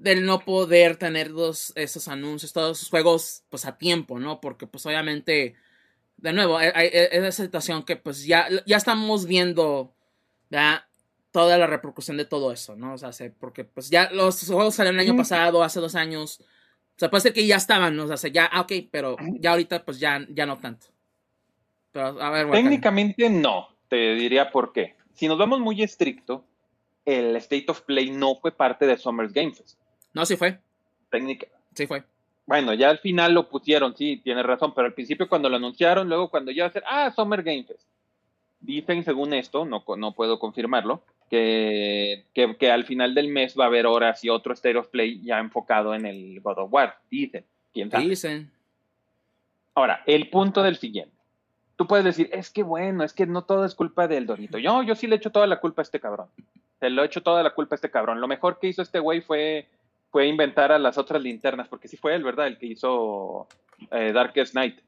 [0.00, 4.40] del no poder tener dos, esos anuncios, todos esos juegos, pues a tiempo, ¿no?
[4.40, 5.54] Porque pues obviamente,
[6.16, 9.94] de nuevo, hay, esa situación que pues ya, ya estamos viendo.
[11.30, 12.94] Toda la repercusión de todo eso, ¿no?
[12.94, 16.40] O sea, porque pues ya los juegos salieron el año pasado, hace dos años.
[16.40, 18.04] O sea, puede ser que ya estaban, ¿no?
[18.06, 20.86] O sea, ya, ah, ok, pero ya ahorita pues ya, ya no tanto.
[21.92, 24.96] Pero, a ver, Técnicamente no, te diría por qué.
[25.12, 26.44] Si nos vamos muy estricto,
[27.04, 29.78] el State of Play no fue parte de Summer's Game Fest.
[30.12, 30.58] No, sí fue.
[31.10, 31.46] Técnica.
[31.74, 32.04] Sí fue.
[32.46, 36.08] Bueno, ya al final lo pusieron, sí, tiene razón, pero al principio cuando lo anunciaron,
[36.08, 37.86] luego cuando ya ser, ah, Summer Game Fest.
[38.60, 43.66] Dicen, según esto, no, no puedo confirmarlo, que, que, al final del mes va a
[43.68, 46.98] haber horas y otro State of Play ya enfocado en el God of War.
[47.08, 47.44] Dicen.
[47.72, 48.08] ¿Quién sabe?
[48.08, 48.50] Dicen.
[49.74, 51.14] Ahora, el punto del siguiente.
[51.76, 54.58] Tú puedes decir, es que bueno, es que no todo es culpa del Dorito.
[54.58, 56.26] Yo, yo sí le echo toda la culpa a este cabrón.
[56.80, 58.20] Se lo he hecho toda la culpa a este cabrón.
[58.20, 59.68] Lo mejor que hizo este güey fue
[60.10, 62.48] fue inventar a las otras linternas, porque sí fue él, ¿verdad?
[62.48, 63.46] El que hizo
[63.90, 64.80] eh, Darkest Night.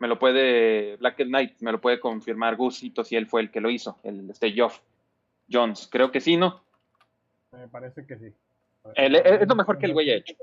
[0.00, 3.60] Me lo puede, Blackest Night, me lo puede confirmar Gusito si él fue el que
[3.60, 4.80] lo hizo, el este Geoff
[5.50, 5.88] Jones.
[5.92, 6.64] Creo que sí, ¿no?
[7.52, 8.32] Me parece que sí.
[8.96, 10.34] es lo mejor que el güey ha hecho.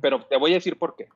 [0.00, 1.08] Pero te voy a decir por qué.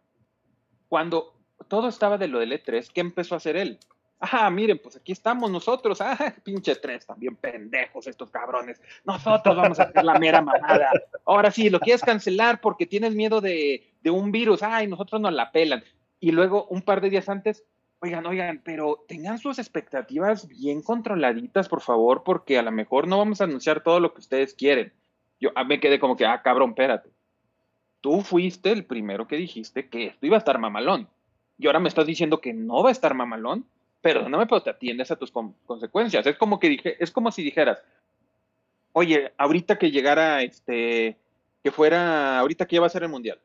[0.88, 1.34] Cuando
[1.68, 3.78] todo estaba de lo del E3, ¿qué empezó a hacer él?
[4.20, 5.98] Ah, miren, pues aquí estamos nosotros.
[6.02, 8.80] Ah, pinche tres, también pendejos estos cabrones.
[9.04, 10.90] Nosotros vamos a hacer la mera mamada.
[11.24, 14.62] Ahora sí, lo quieres cancelar porque tienes miedo de, un virus.
[14.62, 15.82] Ay, nosotros nos la pelan.
[16.20, 17.64] Y luego, un par de días antes,
[18.00, 23.16] oigan, oigan, pero tengan sus expectativas bien controladitas, por favor, porque a lo mejor no
[23.16, 24.92] vamos a anunciar todo lo que ustedes quieren.
[25.40, 27.08] Yo me quedé como que, ah, cabrón, espérate.
[28.02, 31.08] tú fuiste el primero que dijiste que esto iba a estar mamalón.
[31.58, 33.64] Y ahora me estás diciendo que no va a estar mamalón.
[34.00, 36.26] Perdóname, pero te atiendes a tus con- consecuencias.
[36.26, 37.78] Es como que dije, es como si dijeras,
[38.92, 41.16] oye, ahorita que llegara este,
[41.62, 43.38] que fuera, ahorita que ya va a ser el mundial.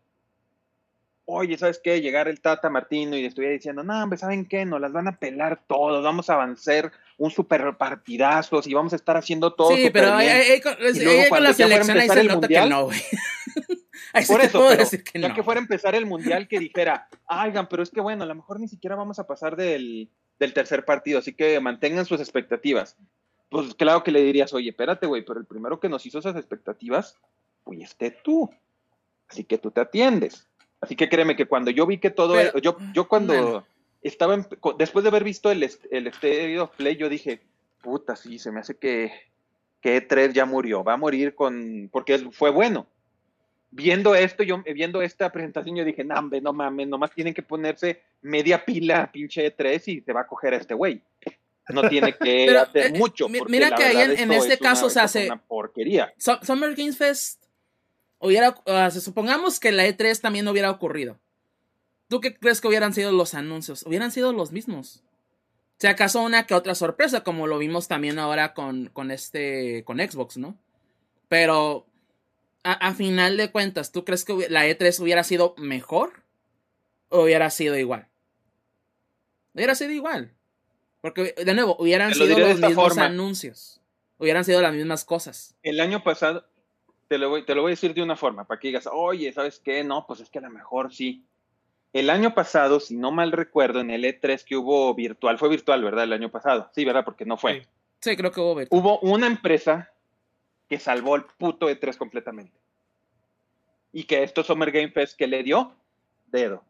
[1.27, 2.01] Oye, ¿sabes qué?
[2.01, 4.63] Llegar el Tata Martino y estuviera diciendo, no, hombre, ¿saben qué?
[4.63, 8.95] Nos las van a pelar todos, vamos a avanzar un super partidazos y vamos a
[8.97, 9.75] estar haciendo todo.
[9.75, 10.29] Sí, pero bien".
[10.35, 12.83] ahí- ahí con, Y luego ahí con la selección ahí se nota mundial, que no,
[12.85, 12.99] güey.
[14.27, 15.33] Por eso, puedo pero decir que ya no.
[15.35, 18.35] que fuera a empezar el mundial, que dijera, oigan, pero es que bueno, a lo
[18.35, 20.07] mejor ni siquiera vamos a pasar del,
[20.39, 22.97] del tercer partido, así que mantengan sus expectativas.
[23.49, 26.35] Pues claro que le dirías, oye, espérate, güey, pero el primero que nos hizo esas
[26.35, 27.17] expectativas,
[27.63, 28.49] fuiste tú.
[29.29, 30.47] Así que tú te atiendes.
[30.81, 33.65] Así que créeme que cuando yo vi que todo, Pero, yo, yo cuando bueno.
[34.01, 34.47] estaba, en-
[34.77, 37.41] después de haber visto el, el State of Play, yo dije,
[37.81, 39.11] puta, sí, se me hace que,
[39.81, 42.87] que E3 ya murió, va a morir con, porque fue bueno
[43.75, 47.43] viendo esto, yo viendo esta presentación, yo dije, no, hombre, no mames, nomás tienen que
[47.43, 51.01] ponerse media pila pinche E3 y te va a coger a este güey.
[51.69, 53.27] No tiene que Pero, hacer eh, mucho.
[53.27, 56.13] porque mira la que ahí verdad en- este es una- caso se hace- una porquería.
[56.17, 57.43] Su- Summer Games Fest
[58.19, 58.55] hubiera,
[58.91, 61.19] se- supongamos que la E3 también hubiera ocurrido.
[62.07, 63.83] ¿Tú qué crees que hubieran sido los anuncios?
[63.83, 65.03] Hubieran sido los mismos.
[65.79, 69.97] Si acaso una que otra sorpresa, como lo vimos también ahora con, con este, con
[69.99, 70.55] Xbox, ¿no?
[71.27, 71.85] Pero
[72.65, 76.23] a, a final de cuentas, ¿tú crees que la E3 hubiera sido mejor
[77.09, 78.07] o hubiera sido igual?
[79.53, 80.33] Hubiera sido igual.
[81.01, 83.05] Porque, de nuevo, hubieran lo sido los mismos forma.
[83.05, 83.79] anuncios.
[84.17, 85.55] Hubieran sido las mismas cosas.
[85.61, 86.43] El año pasado,
[87.07, 89.31] te lo, voy, te lo voy a decir de una forma, para que digas, oye,
[89.31, 89.83] ¿sabes qué?
[89.83, 91.23] No, pues es que a lo mejor sí.
[91.93, 95.83] El año pasado, si no mal recuerdo, en el E3 que hubo virtual, fue virtual,
[95.83, 96.05] ¿verdad?
[96.05, 96.71] El año pasado.
[96.73, 97.05] Sí, ¿verdad?
[97.05, 97.61] Porque no fue.
[97.61, 97.67] Sí.
[98.01, 98.81] Sí, creo que hubo virtual.
[98.81, 99.91] hubo una empresa
[100.69, 102.57] que salvó el puto E3 completamente.
[103.93, 105.73] Y que esto Summer Game Fest que le dio
[106.27, 106.63] dedo.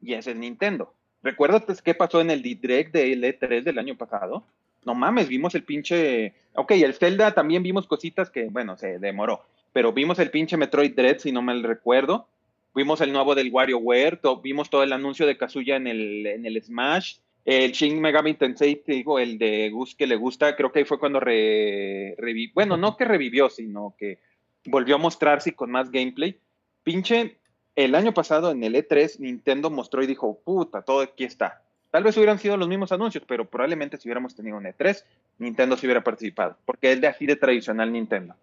[0.00, 0.92] Y es Nintendo.
[1.22, 4.44] ¿Recuerdas qué pasó en el Direct del E3 del año pasado?
[4.84, 6.34] No mames, vimos el pinche.
[6.54, 9.44] Ok, el Zelda también vimos cositas que, bueno, se demoró.
[9.72, 12.28] Pero vimos el pinche Metroid Dread, si no mal recuerdo.
[12.74, 14.16] Vimos el nuevo del WarioWare.
[14.18, 17.16] to- vimos todo el anuncio de Kazuya en el, en el Smash.
[17.50, 20.84] El Shin Megami Tensei, te digo, el de Gus que le gusta, creo que ahí
[20.84, 24.18] fue cuando re, revi- bueno, no que revivió, sino que
[24.66, 26.38] volvió a mostrarse con más gameplay.
[26.82, 27.38] Pinche,
[27.74, 31.62] el año pasado en el E3, Nintendo mostró y dijo, puta, todo aquí está.
[31.90, 35.02] Tal vez hubieran sido los mismos anuncios, pero probablemente si hubiéramos tenido un E3,
[35.38, 38.34] Nintendo se hubiera participado, porque es de así de tradicional Nintendo.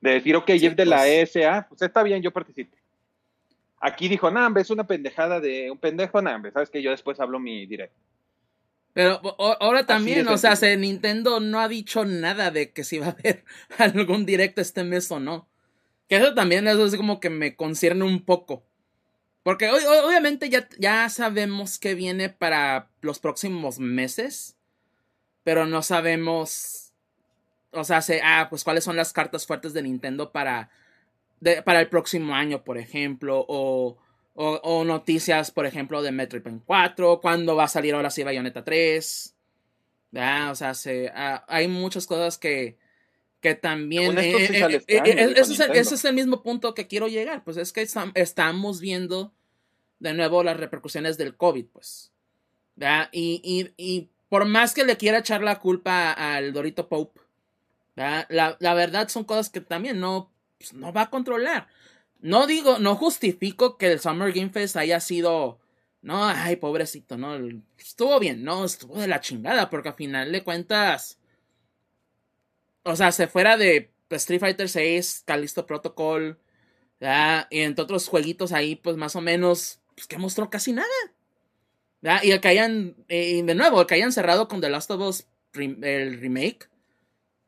[0.00, 1.34] De decir, ok, Sí, es de la pues.
[1.34, 2.76] ESA, pues está bien, yo participo.
[3.80, 6.92] Aquí dijo, nah, hombre, es una pendejada de un pendejo, nah, hombre, sabes que yo
[6.92, 7.96] después hablo mi directo.
[8.92, 12.98] Pero o- ahora también, o sea, se- Nintendo no ha dicho nada de que si
[12.98, 13.44] va a haber
[13.78, 15.48] algún directo este mes o no.
[16.08, 18.64] Que eso también eso es como que me concierne un poco.
[19.42, 24.56] Porque o- obviamente ya, ya sabemos qué viene para los próximos meses.
[25.44, 26.92] Pero no sabemos.
[27.70, 30.70] O sea, se- ah, pues cuáles son las cartas fuertes de Nintendo para.
[31.40, 33.44] de- para el próximo año, por ejemplo.
[33.48, 33.96] O.
[34.34, 38.22] O, o noticias, por ejemplo, de Metroid Prime 4, cuándo va a salir ahora sí
[38.22, 39.34] Bayonetta 3.
[40.12, 40.50] ¿verdad?
[40.50, 42.78] O sea, se, ah, hay muchas cosas que,
[43.40, 44.16] que también...
[44.18, 46.74] Esto, sí eh, eh, este eh, eh, ese, es el, ese es el mismo punto
[46.74, 49.32] que quiero llegar, pues es que estam- estamos viendo
[49.98, 52.12] de nuevo las repercusiones del COVID, pues.
[53.12, 57.20] Y, y, y por más que le quiera echar la culpa al Dorito Pope.
[57.94, 58.26] La,
[58.58, 61.68] la verdad son cosas que también no, pues, no va a controlar.
[62.20, 65.58] No digo, no justifico que el Summer Game Fest haya sido.
[66.02, 67.36] No, ay, pobrecito, no.
[67.78, 71.18] Estuvo bien, no, estuvo de la chingada, porque al final de cuentas.
[72.82, 76.38] O sea, se fuera de Street Fighter 6, Callisto Protocol,
[77.00, 80.88] y entre otros jueguitos ahí, pues más o menos, pues que mostró casi nada.
[82.22, 85.26] Y el que hayan, de nuevo, el que hayan cerrado con The Last of Us,
[85.54, 86.70] el remake,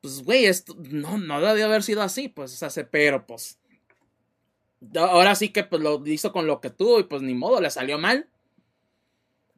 [0.00, 3.58] pues, güey, esto no, no debió haber sido así, pues, o sea, se- pero pues.
[4.96, 7.70] Ahora sí que pues lo hizo con lo que tuvo y pues ni modo, le
[7.70, 8.28] salió mal.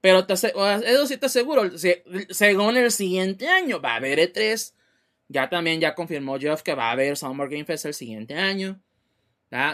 [0.00, 4.74] Pero te, eso sí te aseguro, se- según el siguiente año va a haber E3.
[5.28, 8.80] Ya también ya confirmó Jeff que va a haber Summer Game Fest el siguiente año.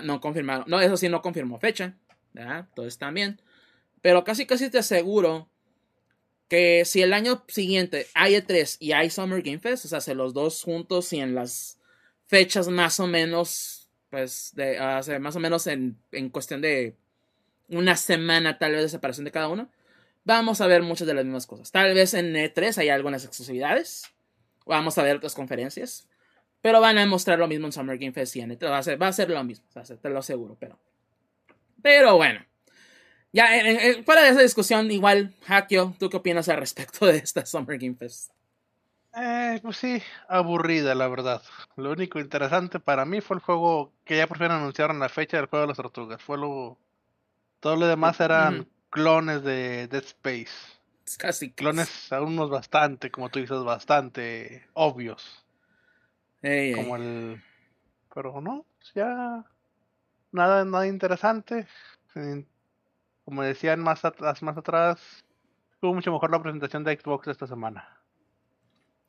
[0.05, 1.97] No confirmaron, no, eso sí no confirmó fecha.
[2.32, 2.66] ¿verdad?
[2.68, 3.40] Entonces también.
[4.02, 5.48] Pero casi casi te aseguro
[6.48, 10.14] que si el año siguiente hay E3 y hay Summer Game Fest, o sea, se
[10.14, 11.78] los dos juntos y en las
[12.27, 13.80] fechas más o menos,
[14.11, 16.97] pues, de, ah, o sea, más o menos en, en cuestión de
[17.69, 19.70] una semana tal vez de separación de cada uno,
[20.24, 21.70] vamos a ver muchas de las mismas cosas.
[21.70, 24.05] Tal vez en E3 hay algunas exclusividades,
[24.66, 26.09] vamos a ver otras conferencias,
[26.62, 28.59] Pero van a mostrar lo mismo en Summer Game Fest 100.
[28.65, 29.65] Va a ser, va a ser lo mismo,
[30.03, 30.78] te lo aseguro, pero.
[31.82, 32.45] Pero bueno.
[33.32, 33.49] Ya,
[34.05, 37.95] fuera de esa discusión, igual, Hakio, ¿tú qué opinas al respecto de esta Summer Game
[37.95, 38.32] Fest?
[39.15, 41.43] Eh, pues sí, aburrida la verdad.
[41.77, 45.37] Lo único interesante para mí fue el juego que ya por fin anunciaron la fecha
[45.37, 46.23] del juego de las tortugas.
[46.23, 46.78] Fue lo...
[47.61, 50.78] Todo lo demás eran clones de Dead Space.
[51.19, 51.51] Casi.
[51.53, 55.45] Clones, algunos bastante, como tú dices, bastante obvios.
[56.74, 57.43] como el...
[58.15, 58.65] Pero no,
[58.95, 59.45] ya...
[60.32, 61.66] Nada, nada interesante.
[63.24, 64.03] Como decían más,
[64.43, 65.24] más atrás,
[65.81, 67.99] Fue mucho mejor la presentación de Xbox esta semana.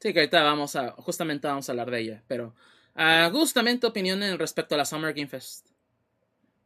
[0.02, 2.56] Sí, que ahorita vamos a, justamente vamos a hablar de ella, pero
[2.96, 5.68] uh, justamente opinión en respecto a la Summer Game Fest.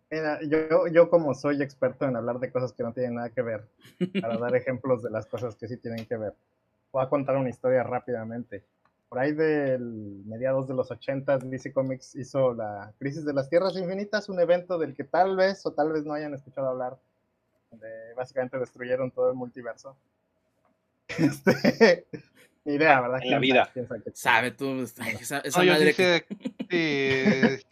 [0.10, 3.42] Mira, yo, yo como soy experto en hablar de cosas que no tienen nada que
[3.42, 3.68] ver,
[4.22, 6.34] para dar ejemplos de las cosas que sí tienen que ver,
[6.94, 8.64] voy a contar una historia rápidamente.
[9.10, 13.76] Por ahí del mediados de los 80, DC Comics hizo la Crisis de las Tierras
[13.76, 16.98] Infinitas, un evento del que tal vez o tal vez no hayan escuchado hablar,
[17.70, 19.98] donde básicamente destruyeron todo el multiverso.
[21.20, 22.08] Este,
[22.66, 23.20] ni idea, ¿verdad?
[23.24, 23.72] En la vida.
[24.14, 24.82] Sabe tú,
[25.20, 26.26] esa, yo, sí sé,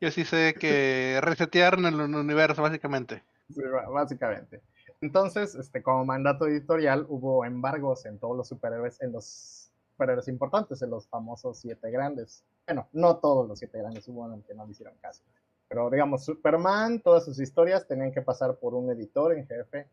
[0.00, 3.22] yo sí sé que resetearon el universo, básicamente.
[3.52, 3.60] Sí,
[3.92, 4.62] básicamente.
[5.00, 10.80] Entonces, este, como mandato editorial, hubo embargos en todos los superhéroes, en los superhéroes importantes,
[10.82, 12.44] en los famosos siete grandes.
[12.66, 15.22] Bueno, no todos los siete grandes, hubo en que no le hicieron caso.
[15.68, 19.88] Pero digamos, Superman, todas sus historias tenían que pasar por un editor en jefe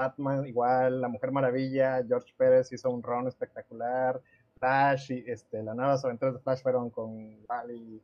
[0.00, 4.20] Batman, igual, La Mujer Maravilla, George Pérez hizo un run espectacular,
[4.58, 8.02] Flash y este, las nuevas aventuras de Flash fueron con Wally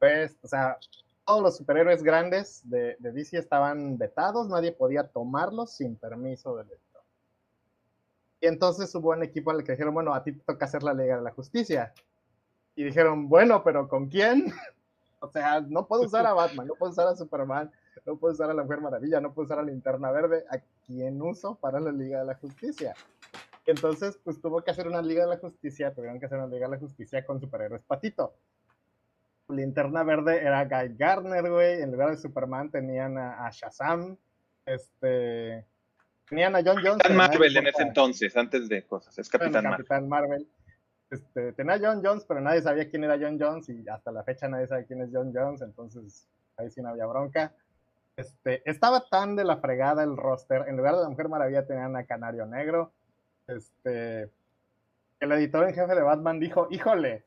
[0.00, 0.78] West, o sea,
[1.24, 7.02] todos los superhéroes grandes de, DC estaban vetados, nadie podía tomarlos sin permiso del editor.
[8.40, 10.92] Y entonces hubo un equipo al que dijeron, bueno, a ti te toca hacer la
[10.92, 11.94] Liga de la Justicia.
[12.76, 14.52] Y dijeron, bueno, pero ¿con quién?
[15.20, 17.72] o sea, no puedo usar a Batman, no puedo usar a Superman,
[18.04, 21.20] no puedo usar a la Mujer Maravilla, no puedo usar a Linterna Verde, ¿a quién
[21.20, 22.94] uso para la Liga de la Justicia?
[23.66, 26.66] Entonces, pues tuvo que hacer una Liga de la Justicia, tuvieron que hacer una Liga
[26.66, 28.34] de la Justicia con superhéroes patito.
[29.48, 34.16] Linterna Verde era Guy Gardner, güey, en lugar de Superman tenían a, Shazam,
[34.64, 35.66] este...
[36.28, 37.02] Tenían a John Jones.
[37.02, 40.48] Capitán Marvel en ese entonces, antes de cosas, es Capitán, Capitán Marvel.
[41.10, 44.24] Este, tenía a John Jones, pero nadie sabía quién era John Jones y hasta la
[44.24, 47.52] fecha nadie sabe quién es John Jones, entonces ahí sí no había bronca.
[48.16, 50.68] Este, estaba tan de la fregada el roster.
[50.68, 52.92] En lugar de la Mujer Maravilla tenían a Canario Negro.
[53.46, 54.30] Este,
[55.20, 57.24] el editor en jefe de Batman dijo, híjole,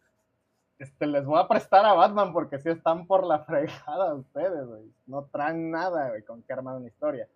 [0.80, 4.68] este, les voy a prestar a Batman porque si están por la fregada ustedes,
[5.06, 7.28] No traen nada, con que armar una historia.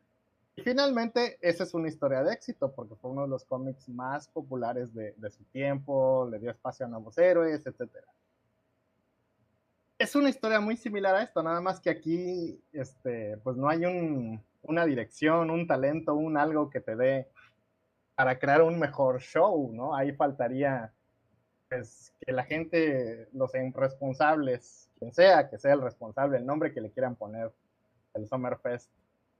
[0.56, 4.28] Y finalmente, esa es una historia de éxito porque fue uno de los cómics más
[4.28, 8.08] populares de, de su tiempo, le dio espacio a nuevos héroes, etcétera
[10.02, 13.86] es una historia muy similar a esto, nada más que aquí, este, pues no hay
[13.86, 17.28] un, una dirección, un talento, un algo que te dé
[18.16, 19.96] para crear un mejor show, ¿no?
[19.96, 20.92] Ahí faltaría,
[21.70, 26.82] pues, que la gente, los responsables, quien sea, que sea el responsable, el nombre que
[26.82, 27.52] le quieran poner
[28.16, 28.90] el Summerfest,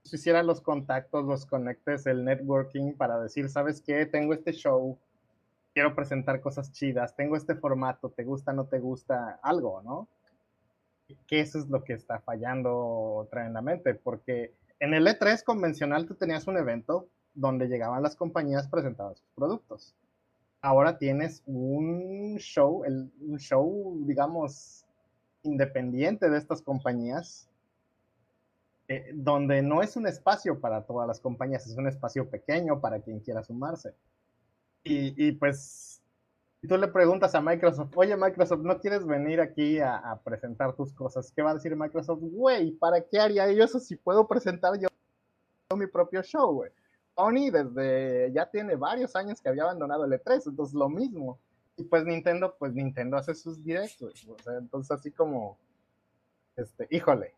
[0.02, 4.06] pues, hicieran los contactos, los conectes, el networking para decir, ¿sabes qué?
[4.06, 4.96] Tengo este show,
[5.74, 9.40] quiero presentar cosas chidas, tengo este formato, ¿te gusta, no te gusta?
[9.42, 10.08] Algo, ¿no?
[11.26, 16.46] Que eso es lo que está fallando tremendamente, porque en el E3 convencional tú tenías
[16.46, 19.94] un evento donde llegaban las compañías presentaban sus productos.
[20.60, 24.84] Ahora tienes un show, un show, digamos,
[25.42, 27.48] independiente de estas compañías,
[28.88, 33.00] eh, donde no es un espacio para todas las compañías, es un espacio pequeño para
[33.00, 33.94] quien quiera sumarse.
[34.84, 35.91] Y, y pues
[36.62, 40.94] si tú le preguntas a Microsoft, oye Microsoft, ¿no quieres venir aquí a, presentar tus
[40.94, 41.32] cosas?
[41.32, 42.20] ¿Qué va a decir Microsoft?
[42.22, 44.86] Güey, ¿para qué haría yo eso si puedo presentar yo
[45.76, 46.70] mi propio show, güey?
[47.16, 51.40] Sony desde ya tiene varios años que había abandonado el E3, entonces lo mismo.
[51.76, 55.58] Y pues Nintendo, pues Nintendo hace sus directos, o entonces así como,
[56.54, 57.34] este, híjole,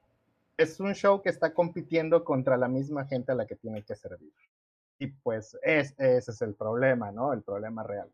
[0.59, 3.97] es un show que está compitiendo contra la misma gente a la que tiene que
[3.97, 4.35] servir.
[4.99, 7.33] Y pues es, ese es el problema, ¿no?
[7.33, 8.11] El problema real.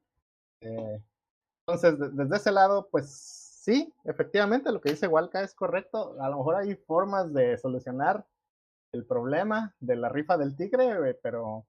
[0.60, 1.02] Eh,
[1.66, 6.16] entonces, desde ese lado, pues sí, efectivamente lo que dice Walca es correcto.
[6.20, 8.26] A lo mejor hay formas de solucionar
[8.92, 11.64] el problema de la rifa del tigre, pero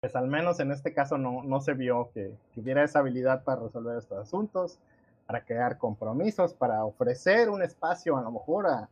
[0.00, 3.62] pues al menos en este caso no, no se vio que, hubiera esa habilidad para
[3.62, 4.78] resolver estos asuntos,
[5.26, 8.88] para crear compromisos, para ofrecer un espacio a lo mejor a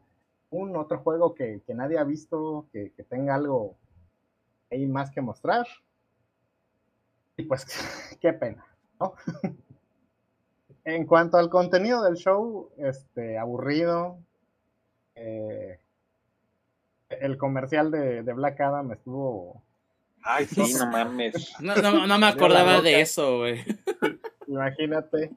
[0.51, 3.77] un otro juego que, que nadie ha visto, que, que tenga algo
[4.71, 5.67] ahí más que mostrar.
[7.37, 7.67] Y pues,
[8.21, 8.65] qué pena.
[10.85, 14.19] En cuanto al contenido del show, este, aburrido.
[15.15, 15.79] Eh,
[17.09, 19.63] el comercial de, de Black Adam estuvo
[20.23, 21.55] Ay, sí, no mames.
[21.61, 23.65] No, no, no me acordaba de eso, güey.
[24.47, 25.31] Imagínate.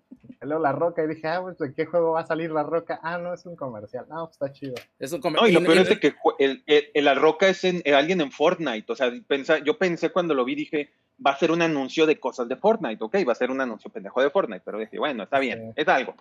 [0.46, 3.00] Luego la roca y dije, ah, pues de qué juego va a salir la roca.
[3.04, 4.06] Ah, no, es un comercial.
[4.12, 4.76] Ah, pues está chido.
[5.00, 5.54] Es un No, y comercial.
[5.64, 8.32] lo peor es de que el, el- el La Roca es en- eh, alguien en
[8.32, 8.92] Fortnite.
[8.92, 10.92] O sea, pensa- yo pensé cuando lo vi, dije,
[11.26, 13.04] va a ser un anuncio de cosas de Fortnite.
[13.04, 14.62] Ok, va a ser un anuncio pendejo de Fortnite.
[14.66, 15.82] Pero dije, bueno, está bien, Sí.
[15.82, 16.16] es algo.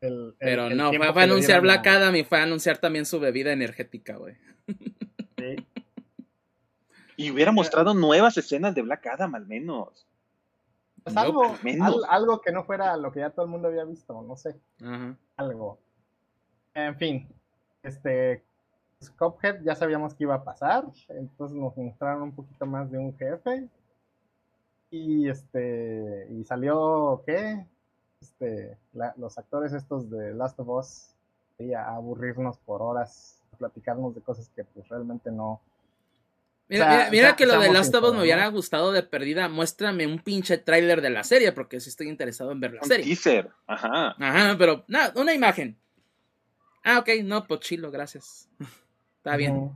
[0.00, 2.78] El- el- Pero el no, fue, a anunciar Black a- Adam y fue a anunciar
[2.78, 4.34] también su bebida energética, güey.
[5.38, 5.56] sí.
[7.16, 10.06] Y hubiera mostrado nuevas escenas de Black Adam, al menos.
[11.04, 11.42] Pues No, algo,
[11.82, 14.56] al- algo que no fuera lo que ya todo el mundo había visto, no sé.
[15.36, 15.78] Algo.
[16.74, 17.28] En fin,
[17.82, 18.42] este
[19.18, 23.16] Cuphead ya sabíamos que iba a pasar, entonces nos mostraron un poquito más de un
[23.16, 23.68] jefe.
[24.90, 27.66] Y este y salió ¿qué?
[28.20, 31.14] Este la- los actores estos de Last of Us
[31.58, 35.60] ahí a aburrirnos por horas, a platicarnos de cosas que pues realmente no.
[36.68, 38.92] Mira, O sea, mira, mira sea- que lo de Last of Us me hubiera gustado
[38.92, 39.48] de perdida.
[39.48, 42.88] Muéstrame un pinche tráiler de la serie, porque sí estoy interesado en ver la Un
[42.88, 43.06] serie.
[43.06, 43.50] teaser.
[43.66, 44.14] Ajá.
[44.18, 45.76] Ajá, pero nada, una imagen.
[46.84, 48.48] Ah, ok, no, pues chilo, gracias.
[49.18, 49.70] Está bien.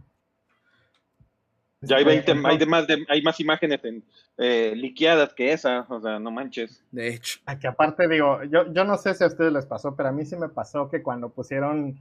[1.81, 4.05] Ya hay, Este, 20, hay, de más, de- hay más imágenes en,
[4.39, 5.85] eh, liqueadas que esa.
[5.89, 6.81] O sea, no manches.
[6.93, 7.41] De hecho.
[7.45, 10.13] A que aparte digo, yo, yo no sé si a ustedes les pasó, pero a
[10.13, 11.99] mí sí me pasó que cuando pusieron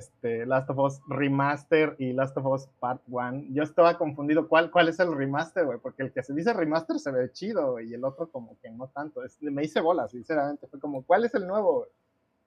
[0.00, 4.70] este, Last of Us Remaster y Last of Us Part 1, yo estaba confundido cuál,
[4.70, 7.92] cuál es el remaster, güey, porque el que se dice remaster se ve chido y
[7.94, 9.22] el otro como que no tanto.
[9.22, 10.66] Es- me hice bola, sinceramente.
[10.66, 11.86] Fue como, ¿cuál es el nuevo?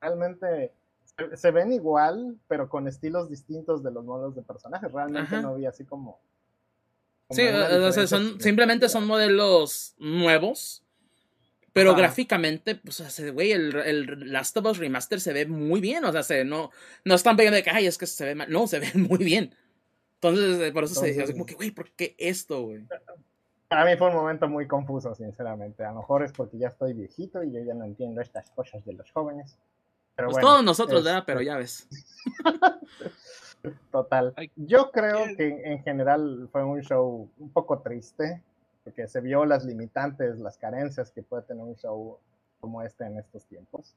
[0.02, 0.74] Realmente
[1.06, 4.92] se, se ven igual, pero con estilos distintos de los modos de personajes.
[4.92, 5.42] Realmente Ajá.
[5.42, 6.20] no vi así como...
[7.28, 10.83] como Sí, o sea, son, simplemente son modelos nuevos.
[11.74, 15.82] Pero gráficamente, pues, o sea, güey, el, el Last of Us Remaster se ve muy
[15.82, 16.06] bien.
[16.06, 16.70] O sea, se, no,
[17.04, 18.52] no están pegando de que, ay, es que se ve mal.
[18.52, 19.56] No, se ve muy bien.
[20.16, 22.86] Entonces, eh, por eso se dice, como que, güey, ¿por qué esto, güey?
[23.68, 25.84] Para mí fue un momento muy confuso, sinceramente.
[25.84, 28.86] A lo mejor es porque ya estoy viejito y yo ya no entiendo estas cosas
[28.86, 29.58] de los jóvenes.
[30.16, 31.24] Pero Pues bueno, todos nosotros, este, ¿verdad?
[31.26, 31.88] Pero ya ves.
[33.92, 34.36] Total.
[34.56, 38.44] Yo creo que en general fue un show un poco triste,
[38.84, 42.18] porque se vio las limitantes, las carencias que puede tener un show
[42.60, 43.96] como este en estos tiempos.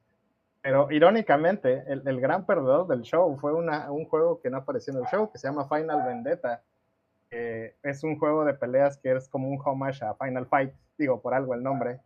[0.63, 4.93] Pero irónicamente, el, el gran perdedor del show fue una- un juego que no apareció
[4.93, 6.63] en el show, que se llama Final Vendetta.
[7.31, 11.21] que es un juego de peleas que es como un homage a Final Fight, digo,
[11.21, 12.01] por algo el nombre.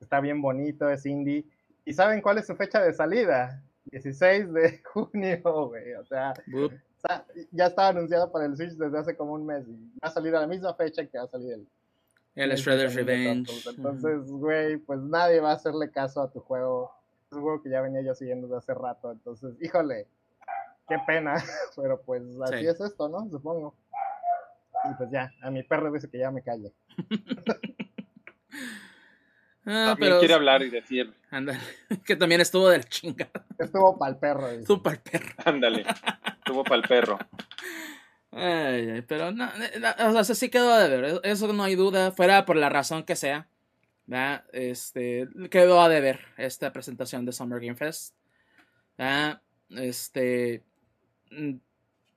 [0.00, 1.44] Está bien bonito, es indie.
[1.84, 3.60] ¿Y saben cuál es su fecha de salida?
[3.86, 5.94] 16 de junio, güey.
[5.94, 6.34] O sea,
[7.50, 10.34] ya estaba anunciado para el Switch desde hace como un mes y va a salir
[10.36, 11.66] a la misma fecha que va a salir el,
[12.40, 13.50] El Shredder's Revenge.
[13.76, 16.90] Entonces, güey, pues nadie va a hacerle caso a tu juego.
[17.30, 19.10] Es un juego que ya venía yo siguiendo desde hace rato.
[19.12, 20.06] Entonces, híjole,
[20.88, 21.34] qué pena.
[21.76, 22.66] Pero pues así Sí.
[22.66, 23.28] es esto, ¿no?
[23.30, 23.74] Supongo.
[24.90, 26.72] Y pues ya, a mi perro dice que ya me calle.
[29.66, 30.18] Ah, También pero.
[30.20, 31.60] quiere hablar y decir, Ándale,
[32.06, 33.28] que también estuvo del chinga.
[33.58, 34.48] Estuvo para el perro.
[34.50, 34.64] dice.
[34.66, 35.28] Super perro.
[35.44, 35.84] ándale,
[36.38, 37.18] estuvo para el perro.
[38.32, 41.74] Ay, ay, pero no, eh, no, o sea, sí quedó de ver, eso no hay
[41.74, 43.48] duda, fuera por la razón que sea.
[44.52, 48.14] Este, quedó a deber esta presentación de Summer Game Fest.
[49.70, 50.64] Este,
[51.30, 51.54] mm,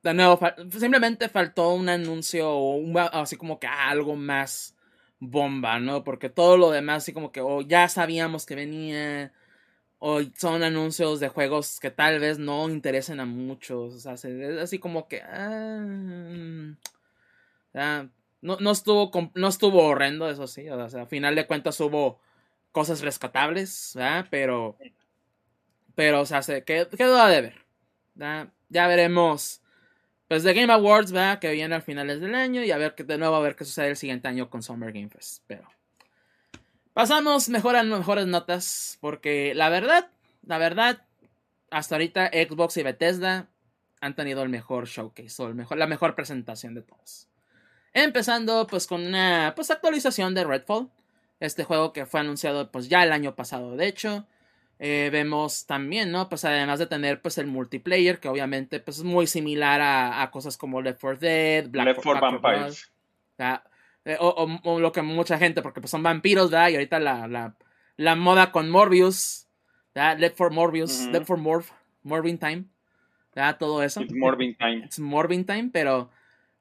[0.03, 0.39] de nuevo,
[0.71, 4.75] simplemente faltó un anuncio o un, así como que algo más
[5.19, 6.03] bomba, ¿no?
[6.03, 9.31] Porque todo lo demás, así como que o ya sabíamos que venía,
[10.05, 13.93] o son anuncios de juegos que tal vez no interesen a muchos.
[13.95, 15.21] O sea, se- es así como que.
[15.21, 16.75] ah,
[17.75, 18.07] ah,
[18.41, 20.67] no, no, estuvo, no estuvo horrendo, eso sí.
[20.69, 22.19] O sea, a final de cuentas hubo
[22.71, 24.27] cosas rescatables, ¿verdad?
[24.29, 24.77] Pero.
[25.95, 27.55] Pero, o sea, se qued- quedó a deber.
[28.69, 29.61] Ya veremos.
[30.27, 31.39] Pues de Game Awards, ¿verdad?
[31.39, 32.63] Que viene a finales del año.
[32.63, 34.91] Y a ver que de nuevo a ver qué sucede el siguiente año con Summer
[34.91, 35.43] Game Fest.
[35.47, 35.69] Pero.
[36.93, 38.97] Pasamos mejor a mejores notas.
[39.01, 40.09] Porque la verdad,
[40.45, 41.05] la verdad,
[41.71, 43.49] hasta ahorita Xbox y Bethesda
[43.99, 47.27] han tenido el mejor showcase o el mejor, la mejor presentación de todos.
[47.93, 50.89] Empezando pues con una pues, actualización de Redfall.
[51.39, 54.25] Este juego que fue anunciado pues ya el año pasado de hecho.
[54.79, 56.27] Eh, vemos también, ¿no?
[56.27, 60.31] Pues además de tener pues el multiplayer que obviamente pues es muy similar a, a
[60.31, 62.59] cosas como Left 4 Dead, Black Left 4 Back 4
[63.37, 63.59] Blood.
[64.05, 66.69] Eh, o, o- o lo que mucha gente, porque pues son vampiros, ¿verdad?
[66.69, 67.55] Y ahorita la, la,
[67.97, 69.47] la moda con Morbius,
[69.95, 70.17] ¿verdad?
[70.19, 71.13] Left for Morbius, Ujú.
[71.13, 71.71] Left for Morph,
[72.03, 72.65] Morbin Time,
[73.35, 73.57] ¿verdad?
[73.57, 74.01] Todo eso.
[74.01, 74.83] It's Morbin Time.
[74.85, 76.09] It's Morbin Time, pero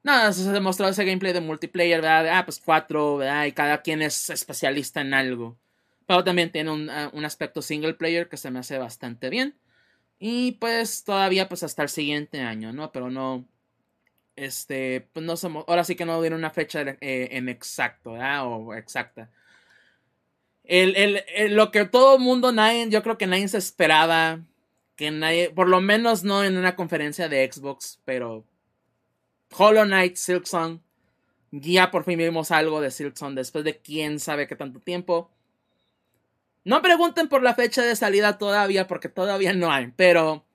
[0.03, 2.37] nada, eso se demostró ese gameplay de multiplayer, ¿verdad?
[2.39, 3.45] Ah, pues cuatro, ¿verdad?
[3.45, 5.57] Y cada quien es especialista en algo.
[6.07, 9.55] Pero también tiene un, ah, un aspecto single player que se me hace bastante bien.
[10.19, 12.91] Y pues todavía pues hasta el siguiente año, ¿no?
[12.91, 13.45] Pero no,
[14.35, 18.47] este, pues no somos, ahora sí que no dieron una fecha eh, en exacto, ¿verdad?
[18.47, 19.29] O exacta.
[20.63, 24.39] El, el, el, lo que todo mundo, nadie, yo creo que nadie se esperaba,
[24.95, 28.45] que nadie, por lo menos no en una conferencia de Xbox, pero
[29.55, 30.79] Hollow Knight, Silksong,
[31.51, 35.29] ya por fin vimos algo de Silksong después de quién sabe qué tanto tiempo.
[36.63, 40.45] No pregunten por la fecha de salida todavía, porque todavía no hay, pero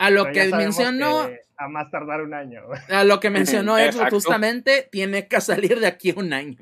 [0.00, 1.28] a lo que mencionó.
[1.28, 2.62] Que a más tardar un año.
[2.88, 6.58] A lo que mencionó Xbox justamente, tiene que salir de aquí un año.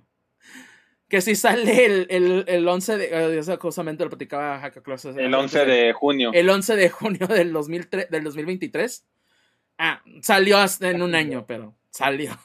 [1.08, 3.40] Que si sale el, el, el 11 de.
[3.40, 5.06] Uh, justamente lo platicaba Hackacross.
[5.06, 6.32] El 11 de junio.
[6.34, 9.06] El 11 de junio del, 2003, del 2023.
[9.78, 12.36] Ah, salió hasta en un año, pero salió.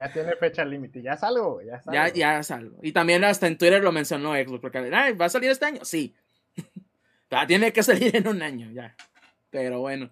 [0.00, 1.94] Ya tiene fecha límite, ya salgo, ya salgo.
[1.94, 2.80] Ya, ya salgo.
[2.82, 5.84] Y también hasta en Twitter lo mencionó Xbox, porque ¿va a salir este año?
[5.84, 6.14] Sí.
[7.46, 8.94] Tiene que salir en un año, ya.
[9.50, 10.10] Pero bueno.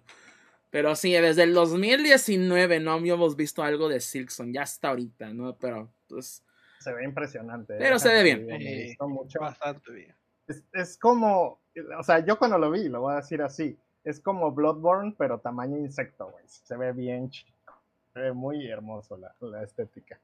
[0.69, 5.55] Pero sí, desde el 2019 no habíamos visto algo de Silkson, ya hasta ahorita, ¿no?
[5.57, 6.43] Pero pues...
[6.79, 7.75] Se ve impresionante.
[7.77, 8.45] Pero se ve bien.
[8.45, 9.39] Me mucho.
[9.39, 10.15] Bastante bien.
[10.47, 11.61] Es, es, como,
[11.97, 15.39] o sea, yo cuando lo vi, lo voy a decir así, es como Bloodborne, pero
[15.39, 16.43] tamaño insecto, güey.
[16.47, 17.81] Se ve bien chico.
[18.13, 20.19] Se ve muy hermoso la, la estética.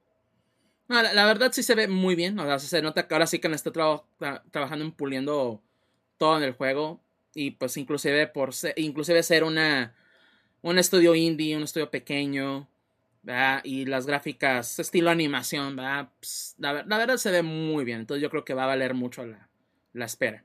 [0.87, 2.37] No, la, verdad sí se ve muy bien.
[2.39, 5.61] O sea, se nota que ahora sí que está trabajando en puliendo
[6.19, 7.01] todo en el juego.
[7.33, 9.95] Y pues inclusive por ser, inclusive ser una
[10.61, 12.67] un estudio indie, un estudio pequeño.
[13.63, 15.75] Y las gráficas estilo animación.
[16.19, 17.99] Pues, la, verdad se ve muy bien.
[17.99, 19.49] Entonces yo creo que va a valer mucho la,
[19.93, 20.43] la espera.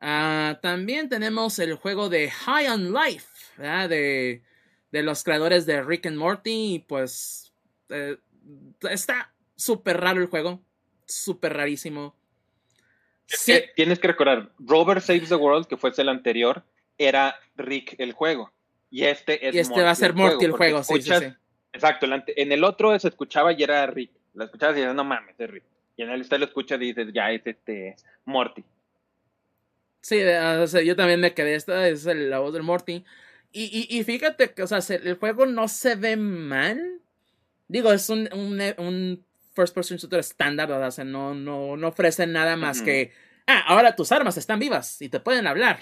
[0.00, 3.26] Uh, también tenemos el juego de High on Life.
[3.88, 4.42] De,
[4.92, 6.74] de los creadores de Rick and Morty.
[6.74, 7.52] Y pues
[7.88, 8.18] eh,
[8.88, 10.62] está súper raro el juego.
[11.04, 12.14] Súper rarísimo.
[13.28, 13.62] Sí.
[13.76, 16.64] Tienes que recordar, Robert Saves the World, que fue el anterior,
[16.96, 18.50] era Rick el juego.
[18.90, 21.26] Y este es Y este va a ser Morty el juego, sí, sí, sí,
[21.72, 24.10] Exacto, en el otro se escuchaba y era Rick.
[24.34, 25.64] Lo escuchabas y dices, no mames, es Rick.
[25.96, 28.64] Y en el este lo escuchas y dices, ya es este Morty.
[30.00, 33.04] Sí, o sea, yo también me quedé, esta es la voz del Morty.
[33.52, 37.00] Y, y, y, fíjate que, o sea, el juego no se ve mal.
[37.66, 39.24] Digo, es un, un, un
[39.58, 43.10] first person shooter estándar, o sea, no, no, no ofrece nada más que,
[43.48, 45.80] ah, ahora tus armas están vivas y te pueden hablar.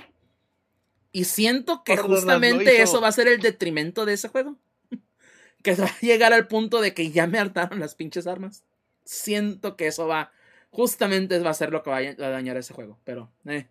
[1.12, 4.56] Y siento que justamente eso va a ser el detrimento de ese juego.
[5.62, 8.64] que va a llegar al punto de que ya me hartaron las pinches armas.
[9.04, 10.32] Siento que eso va.
[10.70, 12.98] Justamente va a ser lo que va a dañar ese juego.
[13.04, 13.66] Pero, eh.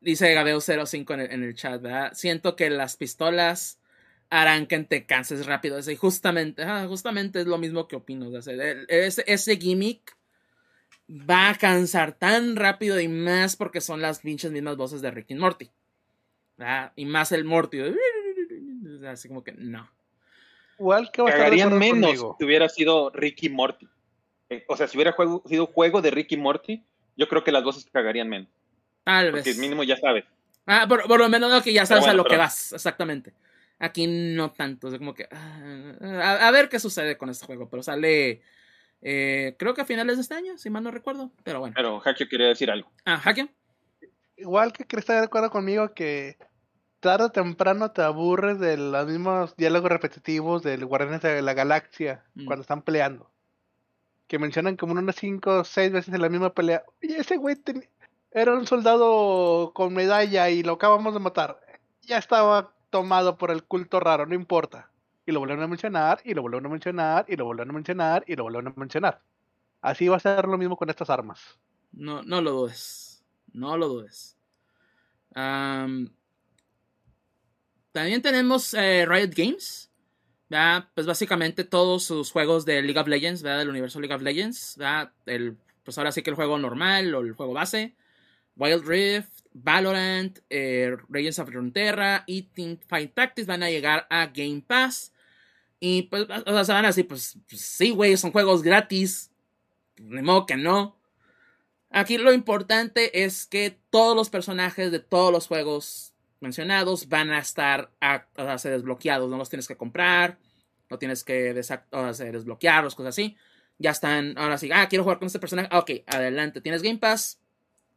[0.00, 2.12] dice Gabeo05 en el, en el chat, ¿verdad?
[2.14, 3.80] Siento que las pistolas
[4.32, 5.78] harán que te canses rápido.
[5.78, 8.30] Y justamente, ah, justamente es lo mismo que opino.
[8.36, 10.16] ese, ese gimmick
[11.08, 15.26] va a cansar tan rápido y más porque son las pinches mismas voces de Rick
[15.28, 15.70] y Morty.
[16.96, 17.80] Y más el Morty.
[19.06, 19.90] Así como que no.
[20.78, 23.86] Igual que Cagarían menos si hubiera sido Ricky Morty.
[24.48, 25.14] Eh, o sea, si hubiera
[25.44, 26.82] sido juego de Ricky Morty,
[27.16, 28.48] yo creo que las voces cagarían menos.
[29.04, 29.44] Tal vez.
[29.44, 30.24] Porque mínimo ya sabes.
[30.66, 33.34] Ah, por, lo menos que ya sabes a lo que vas, exactamente.
[33.82, 35.26] Aquí no tanto, como que...
[35.32, 38.42] Ah, a, ver qué sucede con este juego, pero sale
[39.02, 41.74] eh, creo que a finales de este año, si mal no recuerdo, pero bueno.
[41.76, 42.90] Pero Hakio quería decir algo.
[43.04, 43.48] Ah, Hakio.
[44.36, 46.38] Igual que estar de acuerdo conmigo que
[47.00, 52.24] tarde o temprano te aburres de los mismos diálogos repetitivos del Guardianes de la Galaxia
[52.34, 52.46] mm.
[52.46, 53.28] cuando están peleando.
[54.28, 56.84] Que mencionan como unas 5 o 6 veces en la misma pelea.
[57.02, 57.56] Oye, ese güey
[58.30, 61.60] era un soldado con medalla y lo acabamos de matar.
[62.02, 64.92] Ya estaba tomado por el culto raro, no importa
[65.26, 68.24] y lo vuelven a mencionar, y lo vuelven a mencionar, y lo vuelven a mencionar,
[68.26, 69.22] y lo vuelven a mencionar.
[69.80, 71.58] Así va a ser lo mismo con estas armas.
[71.92, 73.24] No, no lo dudes.
[73.52, 74.36] No lo dudes.
[75.34, 76.12] también
[78.22, 79.90] tenemos eh, Riot Games.
[80.94, 83.60] Pues básicamente todos sus juegos de League of Legends, ¿verdad?
[83.60, 84.78] Del universo League of Legends.
[85.26, 87.94] El, pues ahora sí que el juego normal o el juego base.
[88.56, 94.62] Wild Rift, Valorant, eh, Legends of Frontera y Teamfight Tactics van a llegar a Game
[94.66, 95.12] Pass.
[95.80, 99.30] Y pues, o sea, se van así, pues, pues sí, güey, son juegos gratis.
[99.96, 100.96] De modo que no.
[101.90, 107.38] Aquí lo importante es que todos los personajes de todos los juegos mencionados van a
[107.38, 108.26] estar a,
[108.58, 109.30] ser desbloqueados.
[109.30, 110.38] No los tienes que comprar,
[110.88, 113.36] no tienes que desbloquearlos, cosas así.
[113.78, 115.68] Ya están, ahora sí, ah, quiero jugar con este personaje.
[115.76, 117.41] Ok, adelante, tienes Game Pass.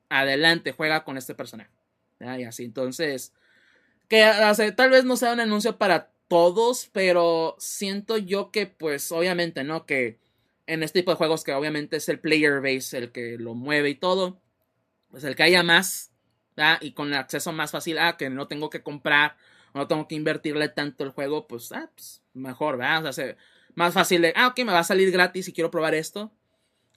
[0.10, 1.72] Adelante, juega con este personaje.
[2.20, 3.34] Y así, entonces,
[4.10, 4.24] que
[4.78, 9.86] tal vez no sea un anuncio para todos, pero siento yo que, pues, obviamente, ¿no?
[9.86, 10.20] Que
[10.68, 13.90] en este tipo de juegos que obviamente es el player base el que lo mueve
[13.92, 14.42] y todo,
[15.10, 16.12] pues el que haya más,
[16.56, 16.78] ¿verdad?
[16.82, 19.38] y con acceso más fácil a que no tengo que comprar,
[19.74, 23.06] no tengo que invertirle tanto el juego, pues, ah, pues mejor, ¿verdad?
[23.08, 23.38] O sea, se-
[23.76, 26.32] más fácil de, ah, ok, me va a salir gratis y quiero probar esto.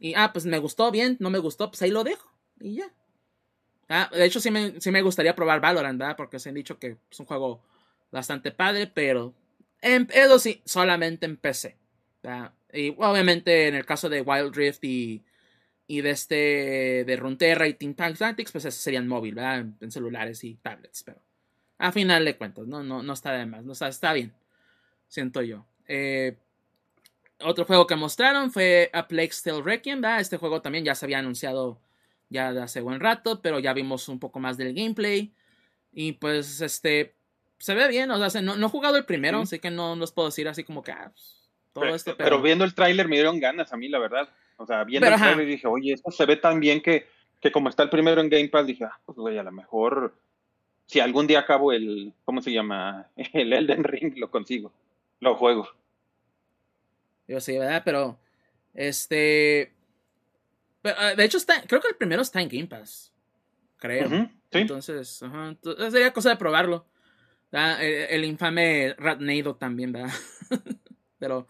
[0.01, 2.31] Y, ah, pues me gustó bien, no me gustó, pues ahí lo dejo.
[2.61, 2.91] Y ya.
[3.89, 6.17] Ah, de hecho, sí me, sí me gustaría probar Valorant, ¿verdad?
[6.17, 7.63] Porque se han dicho que es un juego
[8.11, 9.35] bastante padre, pero
[9.81, 11.77] en, eso sí, solamente en PC.
[12.23, 12.53] ¿verdad?
[12.73, 15.25] Y obviamente en el caso de Wild Rift y,
[15.87, 19.67] y de este de Runeterra y Team Tactics, pues esos serían móvil, ¿verdad?
[19.81, 21.23] En, celulares y tablets, pero
[21.79, 24.35] a final de cuentas, no, no, no está de más, no está, está bien,
[25.07, 25.65] siento yo.
[25.87, 26.37] Eh,
[27.41, 30.21] otro juego que mostraron fue A Plague Tale Requiem, ¿verdad?
[30.21, 31.81] Este juego también ya se había anunciado
[32.31, 35.33] ya de hace buen rato, pero ya vimos un poco más del gameplay.
[35.93, 37.15] Y pues, este,
[37.59, 40.13] se ve bien, o sea, no, no he jugado el primero, así que no los
[40.13, 43.17] puedo decir así como que, ah, pues, todo Pero, esto, pero viendo el tráiler me
[43.17, 44.29] dieron ganas a mí, la verdad.
[44.57, 45.33] O sea, viendo Pero, el ajá.
[45.33, 47.07] tráiler dije, oye, esto se ve tan bien que,
[47.41, 50.15] que como está el primero en Game Pass, dije, ah, pues güey, a lo mejor
[50.89, 53.09] si algún día acabo el, ¿cómo se llama?
[53.35, 54.73] El Elden Ring, lo consigo,
[55.21, 55.69] lo juego.
[57.29, 57.83] Yo sí, ¿verdad?
[57.85, 58.19] Pero,
[58.73, 59.78] este, pero,
[61.17, 63.13] de hecho está, creo que el primero está en Game Pass,
[63.77, 64.09] creo.
[64.09, 64.29] Sí.
[64.53, 66.87] Entonces, entonces sería cosa de probarlo.
[67.51, 67.83] ¿verdad?
[67.83, 70.13] El, el infame Ratnado también, ¿verdad?
[71.19, 71.47] Pero,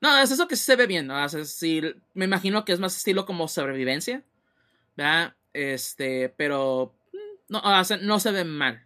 [0.00, 1.24] no, es eso que sí se ve bien, ¿no?
[1.24, 1.82] O sea, sí,
[2.14, 4.22] me imagino que es más estilo como sobrevivencia,
[4.96, 5.34] ¿verdad?
[5.52, 8.84] Este, pero mm, no, o sea, no se ve mal.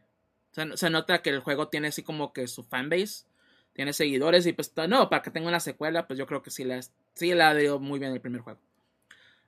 [0.53, 3.27] O sea, se nota que el juego tiene así como que su fanbase,
[3.74, 6.65] tiene seguidores y pues no, para que tenga una secuela, pues yo creo que sí
[6.65, 6.81] la,
[7.15, 8.61] sí la muy bien el primer juego.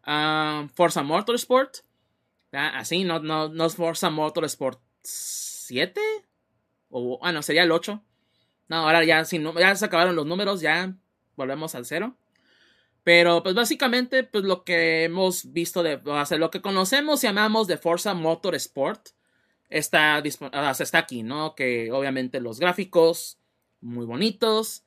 [0.05, 1.79] Ah, Forza Motorsport,
[2.53, 2.73] ¿verdad?
[2.77, 6.01] así, no, no, no es Forza Motorsport 7,
[6.91, 8.03] o, ah, no, sería el 8.
[8.69, 10.95] No, ahora ya, si no, ya se acabaron los números, ya
[11.37, 12.17] volvemos al cero.
[13.03, 16.01] Pero, pues básicamente, pues lo que hemos visto de,
[16.39, 19.09] lo que conocemos y amamos de Forza Motorsport
[19.69, 21.55] está, o sea, está aquí, ¿no?
[21.55, 23.39] Que obviamente los gráficos,
[23.81, 24.85] muy bonitos.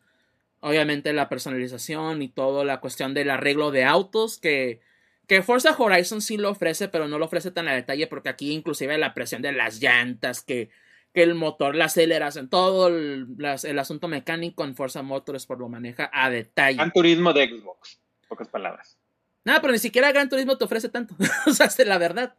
[0.59, 4.81] Obviamente la personalización y todo, la cuestión del arreglo de autos, que,
[5.27, 8.51] que Forza Horizon sí lo ofrece, pero no lo ofrece tan a detalle, porque aquí
[8.53, 10.69] inclusive la presión de las llantas, que,
[11.13, 15.67] que el motor, la aceleración, todo el, las- el asunto mecánico en Forza Motorsport lo
[15.69, 16.77] maneja a detalle.
[16.77, 17.99] Gran turismo de Xbox,
[18.29, 18.97] pocas palabras.
[19.43, 21.15] Nada, pero ni siquiera Gran Turismo te ofrece tanto.
[21.47, 22.33] o sea, es la verdad.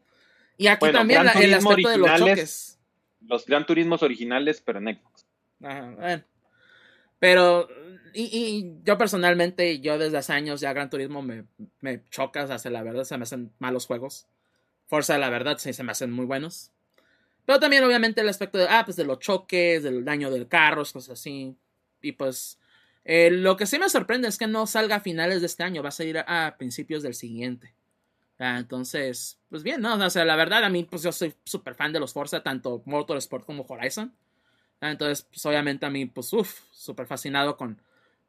[0.59, 2.79] Y aquí Bueno, también la- el aspecto de los choques.
[3.27, 5.27] Los Gran Turismos originales, pero en Xbox.
[5.63, 6.23] Ajá, bueno.
[7.19, 7.69] Pero,
[8.23, 11.45] y, y yo personalmente, yo desde hace años ya Gran Turismo me,
[11.81, 14.27] me choca, o sea, la verdad se me hacen malos juegos.
[14.87, 16.71] Forza, la verdad, sí se me hacen muy buenos.
[17.45, 20.83] Pero también, obviamente, el aspecto de, ah, pues de los choques, del daño del carro,
[20.83, 21.57] cosas así.
[22.03, 22.59] Y pues,
[23.05, 25.83] eh, lo que sí me sorprende es que no salga a finales de este año,
[25.83, 27.75] va a salir a, a principios del siguiente.
[28.39, 29.95] Ah, entonces, pues bien, ¿no?
[29.95, 32.83] O sea, la verdad, a mí, pues yo soy súper fan de los Forza, tanto
[32.87, 34.15] Motorsport como Horizon.
[34.81, 37.81] Ah, Entonces, pues obviamente a mí, pues, uff, súper fascinado con,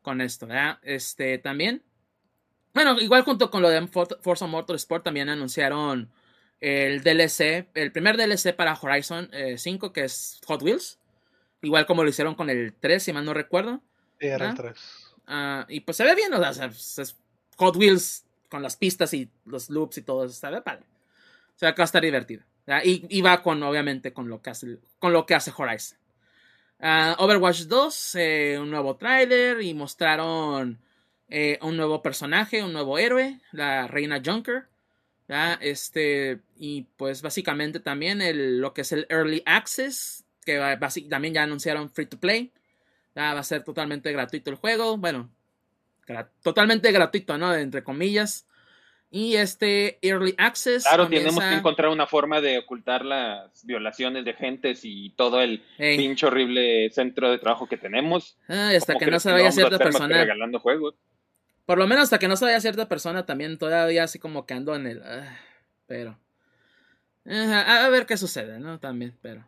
[0.01, 0.79] con esto, ¿verdad?
[0.81, 1.83] Este, también.
[2.73, 6.09] Bueno, igual junto con lo de For- Forza Motorsport, también anunciaron
[6.59, 10.99] el DLC, el primer DLC para Horizon eh, 5, que es Hot Wheels.
[11.61, 13.81] Igual como lo hicieron con el 3, si mal no recuerdo.
[14.19, 14.79] Sí, era el 3.
[15.27, 17.15] Ah, y pues se ve bien, o sea, es
[17.57, 20.85] Hot Wheels con las pistas y los loops y todo eso, está bien padre.
[21.55, 22.43] O sea, que va a estar divertido.
[22.65, 22.83] ¿verdad?
[22.85, 25.98] Y, y va con, obviamente, con lo que hace, con lo que hace Horizon.
[26.81, 30.79] Ah, Overwatch 2, eh, un nuevo tráiler y mostraron
[31.27, 34.67] eh, un nuevo personaje, un nuevo héroe, la reina Junker.
[35.61, 40.57] Este, y pues básicamente también el, lo que es el Early Access, que
[41.09, 42.51] también ya anunciaron Free to Play.
[43.15, 44.97] Va a ser totalmente gratuito el juego.
[44.97, 45.29] Bueno,
[46.41, 47.53] totalmente gratuito, ¿no?
[47.53, 48.45] Entre comillas.
[49.11, 50.83] Y este Early Access.
[50.83, 55.41] Claro, comienza- tenemos que encontrar una forma de ocultar las violaciones de gentes y todo
[55.41, 58.37] el Ey, pinche horrible centro de trabajo que tenemos.
[58.47, 60.15] ay, hasta ¿Cómo que no se vaya cierta persona.
[60.21, 60.93] regalando juegos.
[61.65, 64.53] Por lo menos hasta que no se vaya cierta persona también todavía así como que
[64.53, 65.01] ando en el...
[65.03, 65.37] ah,
[65.87, 66.17] pero...
[67.25, 68.79] a, ver qué sucede, ¿no?
[68.79, 69.43] También, pero...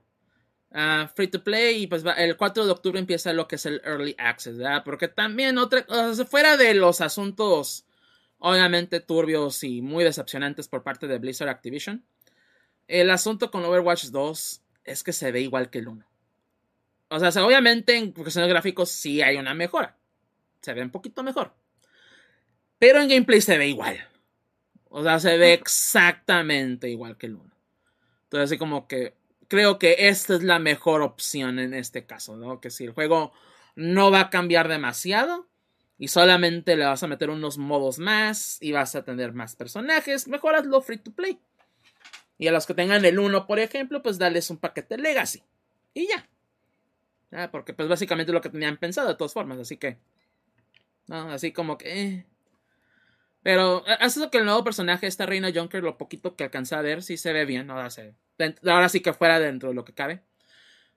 [0.71, 3.65] ah, free to play y pues va- el 4 de octubre empieza lo que es
[3.65, 4.83] el Early Access, ¿verdad?
[4.83, 5.85] Porque también otra...
[5.87, 7.85] O sea, fuera de los asuntos
[8.41, 12.03] obviamente turbios y muy decepcionantes por parte de Blizzard Activision,
[12.87, 16.05] el asunto con Overwatch 2 es que se ve igual que el 1.
[17.09, 19.97] O sea, obviamente en cuestiones gráficos sí hay una mejora.
[20.61, 21.53] Se ve un poquito mejor.
[22.79, 24.07] Pero en gameplay se ve igual.
[24.89, 27.43] O sea, se ve exactamente igual que el 1.
[28.23, 29.13] Entonces, así como que
[29.47, 32.59] creo que esta es la mejor opción en este caso, ¿no?
[32.59, 33.33] Que si el juego
[33.75, 35.47] no va a cambiar demasiado
[36.01, 40.27] y solamente le vas a meter unos modos más y vas a tener más personajes,
[40.27, 41.39] mejor hazlo free to play.
[42.39, 45.43] Y a los que tengan el 1, por ejemplo, pues darles un paquete Legacy.
[45.93, 46.27] Y ya.
[47.31, 49.99] Ah, porque pues básicamente lo que tenían pensado de todas formas, así que...
[51.07, 52.01] Así como que...
[52.01, 52.25] Eh.
[53.43, 56.81] Pero hace lo que el nuevo personaje, esta Reina Junker, lo poquito que alcanza a
[56.81, 57.69] ver, sí se ve bien.
[57.69, 58.15] Ahora, se,
[58.65, 60.23] ahora sí que fuera dentro de lo que cabe.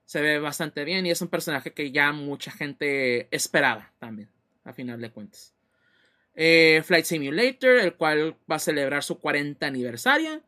[0.07, 4.31] Se ve bastante bien y es un personaje que ya mucha gente esperaba también,
[4.65, 5.55] a final de cuentas.
[6.35, 10.43] Eh, Flight Simulator, el cual va a celebrar su 40 aniversario.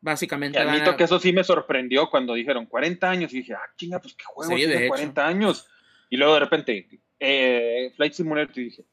[0.00, 0.58] Básicamente.
[0.58, 3.32] Y admito que eso sí me sorprendió cuando dijeron 40 años.
[3.32, 5.68] Y dije, ah, chinga, pues qué juego tiene 40 años.
[6.10, 6.88] Y luego de repente,
[7.20, 8.84] eh, Flight Simulator, y dije,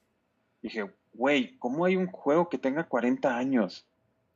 [0.61, 3.85] dije, güey, ¿cómo hay un juego que tenga 40 años?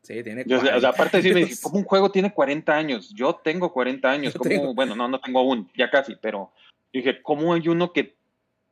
[0.02, 3.14] Sí, tiene 40 o sea, aparte de decirme, ¿cómo un juego tiene 40 años?
[3.14, 4.74] Yo tengo 40 años, ¿cómo?
[4.74, 6.52] bueno, no, no tengo aún, ya casi, pero
[6.92, 8.18] dije, ¿cómo hay uno que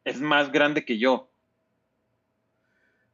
[0.03, 1.30] es más grande que yo?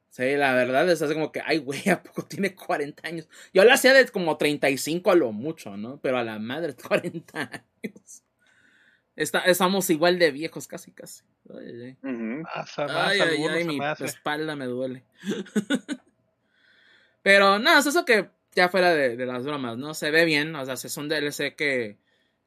[0.10, 3.28] Sí, la verdad es así como que, ay, güey, ¿a poco tiene 40 años?
[3.54, 6.00] Yo la hacía de como 35 a lo mucho, ¿no?
[6.02, 8.24] Pero a la madre, 40 años.
[9.16, 11.24] estamos igual de viejos, casi, casi.
[11.54, 15.04] Ay, ay, ay, ay mi espalda me duele.
[17.22, 19.94] Pero no, es eso que ya fuera de, las bromas, ¿no?
[19.94, 21.98] Se ve bien, o sea, es un DLC que,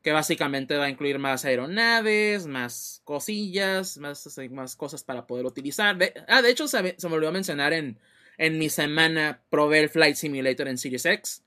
[0.02, 5.96] que básicamente va a incluir más aeronaves, más cosillas, más, cosas para poder utilizar.
[6.28, 7.98] Ah, de hecho, se, me olvidó mencionar en,
[8.38, 11.42] en mi semana, probé el Flight Simulator en Series X.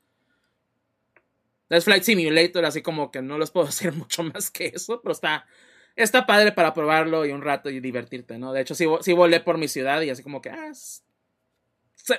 [1.70, 5.14] Es Flight Simulator, así como que no les puedo decir mucho más que eso, pero
[5.14, 5.48] está,
[5.96, 8.54] está padre para probarlo y un rato y divertirte, ¿no?
[8.54, 10.72] De hecho, sí, sí volé por mi ciudad y así como que, ah,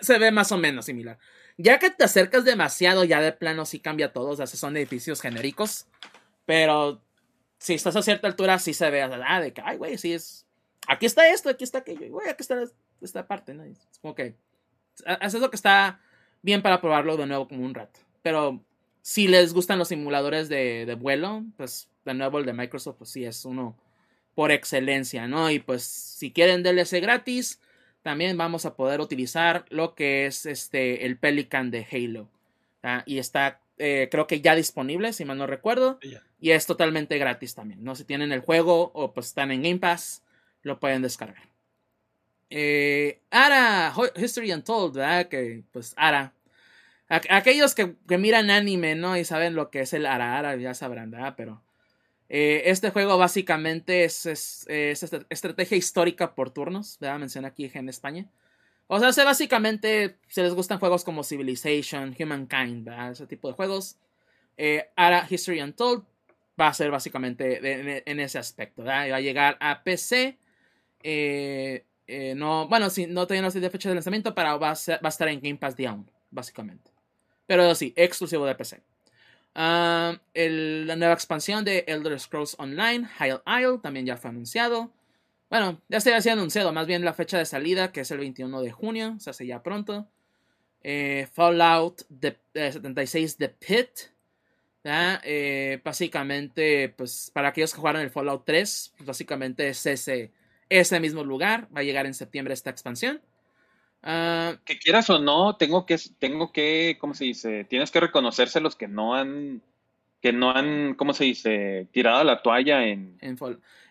[0.00, 1.18] se, ve más o menos similar.
[1.56, 4.30] Ya que te acercas demasiado, ya de plano sí cambia todo.
[4.30, 5.86] O sea, son edificios genéricos.
[6.46, 7.02] Pero
[7.58, 10.46] si estás a cierta altura, sí se ve, ah, de que, ay, güey, sí es.
[10.86, 12.62] Aquí está esto, aquí está aquello, güey, aquí está
[13.00, 13.64] esta parte, ¿no?
[13.64, 14.34] Es como que.
[15.20, 16.00] Es eso que está
[16.42, 18.00] bien para probarlo de nuevo como un rato.
[18.22, 18.62] Pero
[19.02, 23.10] si les gustan los simuladores de, de vuelo, pues de nuevo el de Microsoft, pues
[23.10, 23.76] sí es uno
[24.34, 25.50] por excelencia, ¿no?
[25.50, 27.60] Y pues si quieren DLC gratis,
[28.02, 32.28] también vamos a poder utilizar lo que es este el Pelican de Halo.
[33.06, 35.98] Y está, eh, creo que ya disponible, si mal no recuerdo.
[36.40, 37.82] Y es totalmente gratis también.
[37.82, 37.94] ¿no?
[37.96, 40.22] Si tienen el juego o pues están en Game Pass,
[40.62, 41.48] lo pueden descargar.
[42.50, 45.28] Eh, Ara, History Untold, ¿verdad?
[45.28, 46.32] Que pues Ara.
[47.08, 49.16] aquellos que, que, miran anime, ¿no?
[49.16, 51.34] Y saben lo que es el Ara Ara, ya sabrán, ¿verdad?
[51.36, 51.62] Pero
[52.28, 54.66] eh, este juego básicamente es, es,
[55.30, 57.18] estrategia histórica por turnos, ¿verdad?
[57.18, 58.26] Menciona aquí en España.
[58.86, 63.12] O sea, se básicamente, se les gustan juegos como Civilization, Humankind, ¿verdad?
[63.12, 63.96] Ese tipo de juegos.
[64.56, 66.04] Eh, ahora History Untold
[66.60, 69.10] va a ser básicamente en ese aspecto, ¿verdad?
[69.10, 70.38] Va a llegar a PC.
[71.02, 71.84] Eh,
[72.36, 75.56] no, bueno, si no todavía no fecha de lanzamiento, pero va a, estar en Game
[75.56, 76.90] Pass 1, básicamente.
[77.46, 78.82] Pero sí, exclusivo de PC.
[79.54, 84.90] Ah, la nueva expansión de Elder Scrolls Online, High Isle, también ya fue anunciado.
[85.54, 88.60] Bueno, ya se había anunciado, más bien la fecha de salida, que es el 21
[88.60, 90.08] de junio, se hace ya pronto.
[90.82, 93.88] Eh, Fallout de, 76 The Pit.
[94.82, 100.32] Eh, básicamente, pues para aquellos que jugaron el Fallout 3, pues, básicamente es ese,
[100.68, 101.68] ese mismo lugar.
[101.72, 103.22] Va a llegar en septiembre esta expansión.
[104.02, 107.62] Ah, que quieras o no, tengo que, tengo que, ¿cómo se dice?
[107.62, 109.62] Tienes que reconocerse los que no han,
[110.24, 111.86] que no han, ¿cómo se dice?
[111.92, 113.36] Tirado la toalla en, en,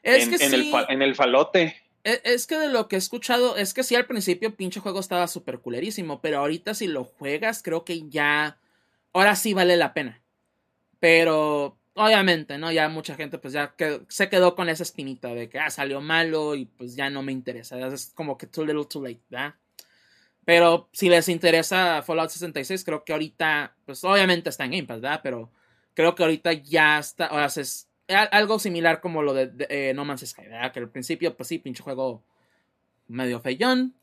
[0.01, 1.75] en, el, falote.
[2.03, 4.99] E, es, que de lo que he escuchado, es que sí, al principio pinche juego
[4.99, 8.57] estaba súper culerísimo, pero ahorita si lo juegas, creo que ya,
[9.13, 10.23] ahora sí vale la pena.
[10.99, 12.71] Pero, obviamente, ¿no?
[12.71, 13.75] Ya mucha gente pues ya
[14.07, 17.31] se quedó con esa espinita de que, ah, salió malo y pues ya no me
[17.31, 17.77] interesa.
[17.89, 19.53] Es como que too little too late, ¿verdad?
[20.45, 24.99] Pero si les interesa Fallout 66, creo que ahorita, pues obviamente está en Game Pass,
[24.99, 25.19] ¿verdad?
[25.21, 25.51] Pero
[25.93, 30.05] creo que ahorita ya está, o sea, es algo similar como lo de, eh, No
[30.05, 30.43] Man's Sky.
[30.73, 32.23] Que al principio, pues sí, pinche juego
[33.07, 33.93] medio feyón,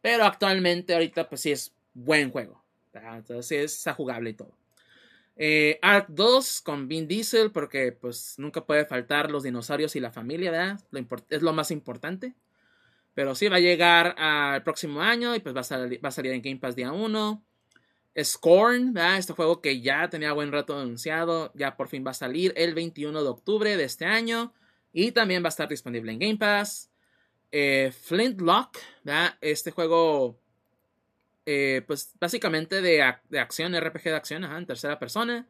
[0.00, 2.62] pero actualmente ahorita, pues sí es buen juego.
[2.92, 4.56] Entonces sí está jugable y todo.
[5.38, 10.10] Eh, Ark 2 con Vin Diesel, porque pues nunca puede faltar los dinosaurios y la
[10.10, 10.80] familia, ¿verdad?
[11.28, 12.34] es lo más importante.
[13.14, 16.12] Pero sí va a llegar al próximo año y pues va a, salir, va a
[16.12, 17.42] salir en Game Pass día 1.
[18.22, 22.52] Scorn, este juego que ya tenía buen rato anunciado, ya por fin va a salir
[22.56, 24.54] el 21 de octubre de este año.
[24.92, 26.90] Y también va a estar disponible en Game Pass.
[27.52, 28.78] Eh, Flintlock,
[29.42, 30.38] este juego,
[31.44, 35.46] eh, pues básicamente de, de, acción, RPG de acción, en tercera persona.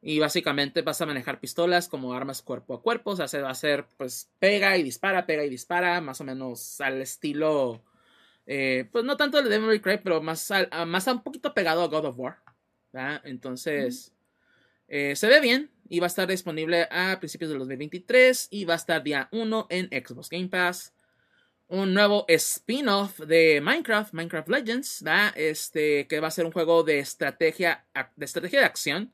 [0.00, 3.10] Y básicamente vas a manejar pistolas como armas cuerpo a cuerpo.
[3.10, 6.00] O sea, se va a hacer pues pega y dispara, pega y dispara.
[6.00, 7.82] Más o menos al estilo
[8.50, 11.52] Eh, pues no tanto el Devil May Cry, pero más, a- más a un poquito
[11.52, 12.38] pegado a God of War.
[13.24, 14.12] Entonces,
[14.88, 18.72] eh, se ve bien y va a estar disponible a principios del 2023 y va
[18.72, 20.94] a estar día 1 en Xbox Game Pass.
[21.68, 25.04] Un nuevo spin-off de Minecraft, Minecraft Legends.
[25.36, 27.84] Este, que va a ser un juego de estrategia,
[28.16, 29.12] de estrategia de acción.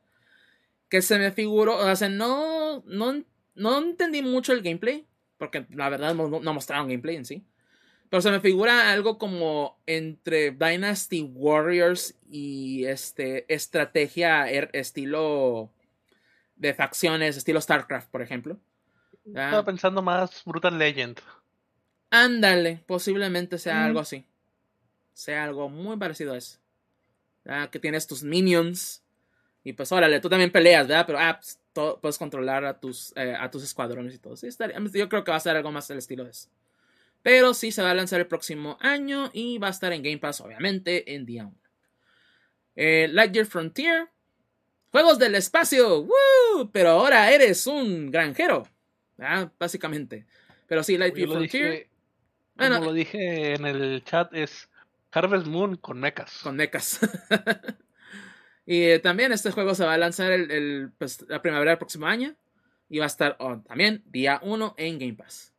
[0.89, 3.25] Que se me figuró, o sea, no, no,
[3.57, 5.05] no entendí mucho el gameplay,
[5.39, 7.45] porque la verdad no mostraron gameplay en sí.
[8.15, 15.73] Pero se me figura algo como entre Dynasty Warriors y este estrategia er- estilo
[16.55, 18.57] de facciones, estilo StarCraft, por ejemplo.
[19.35, 21.19] Ah, Estaba pensando más Brutal Legend.
[22.11, 23.85] Ándale, posiblemente sea Mm.
[23.87, 24.25] algo así.
[25.13, 26.61] Sea algo muy parecido a eso.
[27.45, 29.03] Ah, Que tienes tus minions.
[29.65, 31.05] Y pues órale, tú también peleas, ¿verdad?
[31.05, 34.37] Pero ah, pues, todo- puedes controlar a tus, eh, a tus escuadrones y todo.
[34.37, 36.49] Sí, estaría- yo creo que va a ser algo más del estilo de eso.
[37.25, 40.19] Pero sí se va a lanzar el próximo año y va a estar en Game
[40.19, 41.57] Pass, obviamente, en día 1.
[42.77, 44.11] Eh, Lightyear Frontier.
[44.91, 46.03] Juegos del espacio.
[46.03, 46.71] ¡Woo!
[46.71, 48.69] Pero ahora eres un granjero.
[49.17, 49.51] ¿verdad?
[49.59, 50.27] Básicamente.
[50.67, 51.71] Pero sí, Lightyear Frontier.
[51.71, 51.91] dije,
[52.57, 54.69] Bueno, como lo dije en el chat, es
[55.11, 56.41] Harvest Moon con mechas.
[56.43, 57.01] con mechas.
[58.67, 61.79] y eh, también este juego se va a lanzar el, el, pues, la primavera del
[61.79, 62.37] próximo año.
[62.91, 65.54] Y va a estar también día 1 en Game Pass.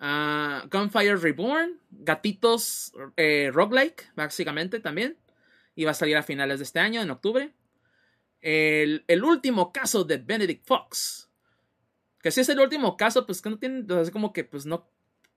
[0.00, 5.18] Ah, Gunfire Reborn, gatitos eh, roguelike, básicamente también.
[5.76, 7.52] Y va a salir a finales de este año, en octubre.
[8.40, 11.28] El, el último caso de Benedict Fox.
[12.22, 14.90] Que si es el último caso, pues que no tienen, es como que pues no,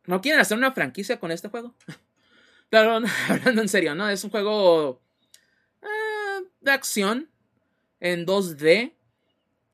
[0.05, 1.75] no quieren hacer una franquicia con este juego.
[2.69, 4.09] Pero hablando en serio, ¿no?
[4.09, 5.01] Es un juego
[5.81, 7.29] eh, de acción
[7.99, 8.93] en 2D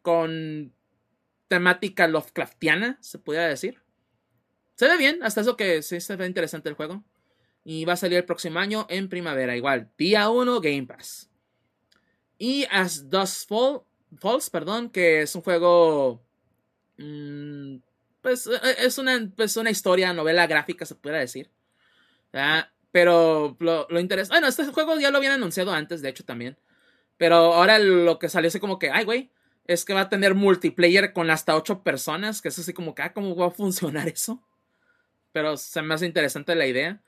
[0.01, 0.73] con
[1.47, 3.81] temática Lovecraftiana, se pudiera decir.
[4.79, 7.03] Se ve bien, hasta eso que sí se ve interesante el juego.
[7.65, 9.91] Y va a salir el próximo año en primavera, igual.
[9.97, 11.29] Día 1 Game Pass.
[12.37, 13.81] Y As Dust Fall,
[14.17, 16.23] Falls, perdón, que es un juego.
[16.95, 17.75] mm,
[18.21, 21.51] pues eh, es una, pues, una historia, novela gráfica, se pudiera decir.
[22.31, 22.69] ¿verdad?
[22.93, 24.35] Pero lo, lo interesante.
[24.35, 26.57] Bueno, este juego ya lo habían anunciado antes, de hecho, también.
[27.17, 29.29] Pero ahora lo que salió es como que, ay, güey,
[29.65, 32.41] es que va a tener multiplayer con hasta 8 personas.
[32.41, 34.41] Que es así como que, ah, ¿cómo va a funcionar eso?
[35.31, 36.99] Pero se me hace interesante la idea.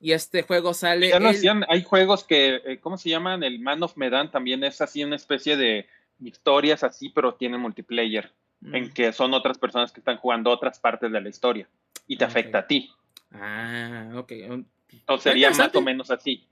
[0.00, 1.08] Y este juego sale.
[1.08, 3.42] Ya lo el- hacían, hay juegos que, eh, ¿cómo se llaman?
[3.42, 5.86] El Man of Medan también es así una especie de
[6.20, 8.30] historias así, pero tiene multiplayer,
[8.60, 8.74] Mm.
[8.74, 11.68] en que son otras personas que están jugando otras partes de la historia
[12.06, 12.90] y te afecta a ti.
[13.32, 14.32] Ah, ok.
[14.32, 16.46] Entonces sería más o menos así.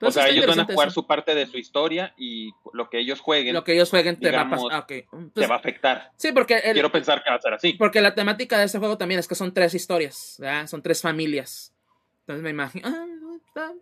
[0.00, 0.94] O sea, ellos van a jugar eso.
[0.94, 4.30] su parte de su historia y lo que ellos jueguen Lo que ellos jueguen te
[4.30, 6.12] va a ah, te Pues, va a afectar.
[6.16, 7.74] sí, porque, el- Quiero pensar que va a ser así.
[7.74, 10.36] porque la temática de este juego también es que son tres historias.
[10.38, 10.66] ¿verdad?
[10.66, 11.74] Son tres familias.
[12.20, 12.88] Entonces me imagino.
[12.88, 13.06] ah,
[13.46, 13.72] está,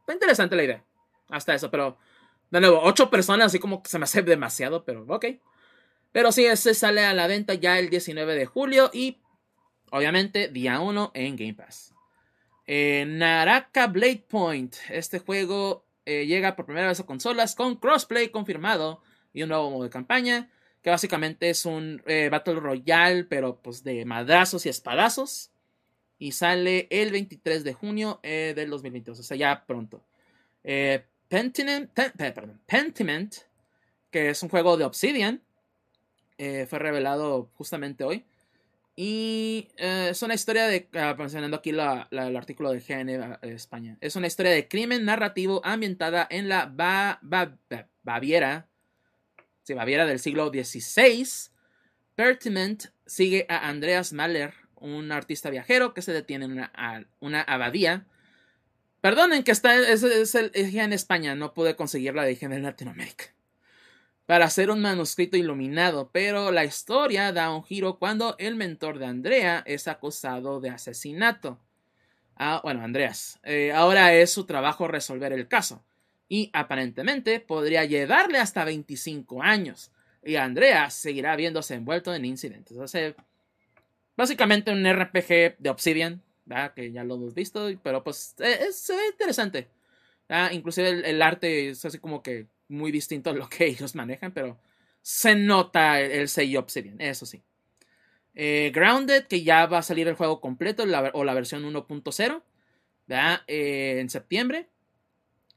[0.00, 0.84] está interesante la idea.
[1.28, 1.98] Hasta eso, pero.
[2.48, 5.26] De nuevo, ocho personas, así como que se me hace demasiado, pero ok.
[6.12, 9.18] Pero sí, ese sale a la venta ya el 19 de julio y
[9.90, 11.92] obviamente día 1 en Game Pass.
[12.66, 14.74] Eh, Naraka Blade Point.
[14.90, 19.02] Este juego eh, llega por primera vez a consolas con crossplay confirmado
[19.32, 20.50] y un nuevo modo de campaña.
[20.82, 25.50] Que básicamente es un eh, Battle Royale, pero pues de madrazos y espadazos.
[26.18, 30.02] Y sale el 23 de junio eh, del 2022, o sea, ya pronto.
[31.28, 31.90] Pentiment,
[34.10, 35.42] que es un juego de Obsidian,
[36.38, 38.24] fue revelado justamente hoy.
[38.98, 43.38] Y eh, es una historia de, ah, mencionando aquí la- el artículo de GN eh,
[43.42, 48.68] España, es una historia de crimen narrativo ambientada en la Ba- Ba- Ba- Baviera,
[49.64, 51.26] sí, Baviera del siglo XVI.
[52.14, 56.52] Pertiment sigue a Andreas Mahler, un artista viajero que se detiene en
[57.20, 58.06] una, abadía.
[59.02, 60.34] Perdonen que está, es, es
[60.84, 63.35] en España, no pude conseguir la de en Latinoamérica
[64.26, 69.06] para hacer un manuscrito iluminado, pero la historia da un giro cuando el mentor de
[69.06, 71.60] Andrea es acusado de asesinato.
[72.34, 73.38] Ah, bueno, Andreas.
[73.44, 75.82] eh, ahora es su trabajo resolver el caso.
[76.28, 79.92] Y aparentemente podría llevarle hasta 25 años.
[80.24, 82.76] Y Andreas seguirá viéndose envuelto en incidentes.
[82.78, 83.14] O sea,
[84.16, 86.74] básicamente un RPG de Obsidian, ¿verdad?
[86.74, 89.68] que ya lo hemos visto, pero pues es, se ve interesante.
[90.28, 90.50] ¿verdad?
[90.50, 94.32] Inclusive el, el arte es así como que muy distinto a lo que ellos manejan,
[94.32, 94.58] pero
[95.02, 97.42] se nota el, el sello Obsidian, eso sí.
[98.34, 100.84] Eh, Grounded, que ya va a salir el juego completo
[101.14, 102.42] o la versión 1.0,
[103.06, 103.40] ¿verdad?
[103.46, 104.68] Eh, en septiembre.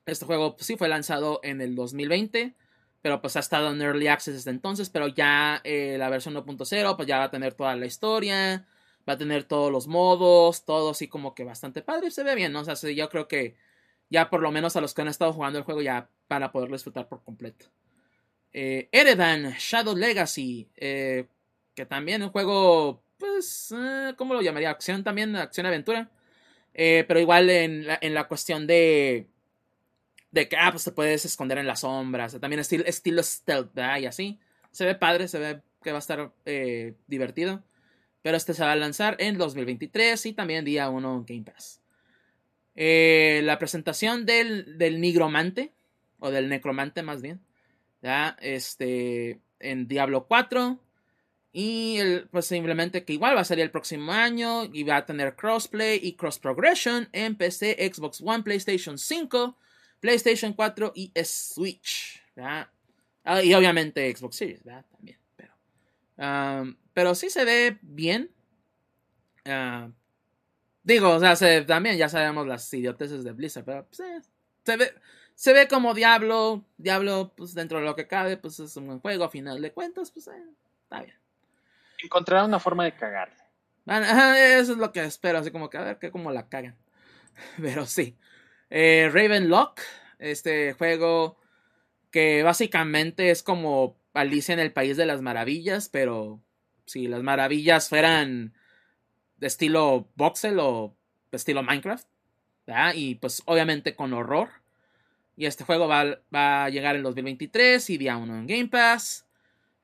[0.06, 2.56] Este juego pues, sí fue lanzado en el 2020,
[3.02, 6.96] pero pues ha estado en Early Access desde entonces, pero ya eh, la versión 1.0
[6.96, 8.66] pues ya va a tener toda la historia,
[9.08, 12.12] Va a tener todos los modos, todo así como que bastante padre.
[12.12, 12.60] Se ve bien, ¿no?
[12.60, 13.56] O sea, yo creo que
[14.10, 16.52] ya por lo menos a los que han estado jugando el juego ya van a
[16.52, 17.66] poder disfrutar por completo.
[18.54, 21.26] Eh, Eredan Shadow Legacy, eh,
[21.76, 24.70] que también un juego, pues, eh, ¿cómo lo llamaría?
[24.70, 26.10] Acción también, acción-aventura.
[26.74, 29.28] Eh, pero igual en la, en la cuestión de,
[30.32, 32.40] de que, ah, pues te puedes esconder en las sombras.
[32.40, 34.00] También estilo, stealth, ¿verdad?
[34.00, 34.40] Y así.
[34.72, 36.32] Se ve padre, se ve que va a estar
[37.08, 37.64] divertido.
[38.22, 41.82] Pero este se va a lanzar en 2023 y también día 1 en Game Pass.
[42.76, 45.74] La presentación del, del nigromante,
[46.20, 47.42] o del necromante más bien,
[48.02, 48.38] ¿ya?
[48.42, 50.80] Este, en Diablo 4.
[51.52, 55.06] Y el, pues simplemente que igual va a salir el próximo año y va a
[55.06, 59.58] tener crossplay y cross progression en PC, Xbox One, PlayStation 5,
[60.00, 62.22] PlayStation 4 y Switch.
[62.36, 62.70] ¿verdad?
[63.24, 64.86] Ah, y obviamente Xbox Series ¿verdad?
[64.92, 65.18] también.
[65.36, 65.54] Pero,
[66.18, 68.30] um, pero sí se ve bien.
[69.46, 69.92] Uh,
[70.84, 74.22] digo, o sea, se, también ya sabemos las idioteces de Blizzard, pero pues, eh,
[74.64, 74.94] se ve.
[75.40, 79.00] Se ve como Diablo, Diablo, pues dentro de lo que cabe, pues es un buen
[79.00, 80.44] juego, a final de cuentas, pues eh,
[80.84, 81.16] está bien
[82.04, 83.36] encontrar una forma de cagarle.
[83.86, 86.78] Eso es lo que espero, así como que a ver qué como la cagan.
[87.62, 88.18] Pero sí.
[88.70, 89.80] Eh, Ravenlock,
[90.20, 91.40] este juego
[92.12, 96.42] que básicamente es como Alicia en el País de las Maravillas, pero
[96.86, 98.56] si las maravillas fueran
[99.38, 100.96] de estilo voxel o
[101.32, 102.08] de estilo Minecraft,
[102.66, 102.94] ¿verdad?
[102.96, 104.50] y pues obviamente con horror.
[105.40, 106.04] Y este juego va,
[106.36, 109.26] va a llegar en 2023 y día 1 en Game Pass.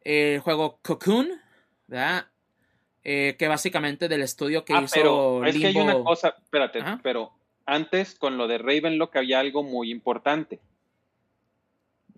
[0.01, 1.29] El juego Cocoon,
[1.87, 2.25] ¿verdad?
[3.05, 6.79] Eh, que básicamente del estudio que Ah, hizo pero es que hay una cosa, espérate,
[6.79, 6.99] Ajá.
[7.01, 7.31] pero
[7.65, 10.59] antes con lo de Ravenlock había algo muy importante.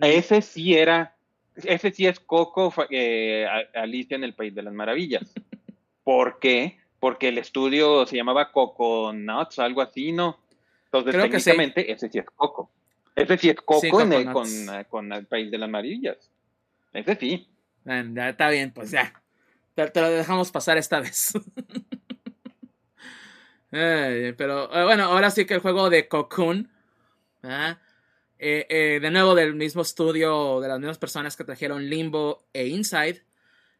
[0.01, 1.15] Ese sí era,
[1.57, 3.45] ese sí es Coco eh,
[3.75, 5.31] Alicia en el País de las Maravillas.
[6.03, 6.79] ¿Por qué?
[6.99, 10.39] Porque el estudio se llamaba Coco Nuts, algo así, ¿no?
[10.85, 11.51] Entonces, Creo que sí.
[11.51, 12.71] técnicamente, ese sí es Coco.
[13.17, 14.67] Ese sí es Coco Sí, el- con, Nuts.
[14.69, 16.29] eh, con el País de las Maravillas.
[16.93, 17.47] Ese sí.
[17.83, 19.11] Ya está bien, pues ya.
[19.73, 21.33] Te, te lo dejamos pasar esta vez.
[23.69, 26.69] Pero eh, bueno, ahora sí que el juego de Cocoon.
[27.41, 27.79] ¿verdad?
[28.39, 33.23] Eh, de nuevo del mismo estudio, de las mismas personas que trajeron Limbo e Inside.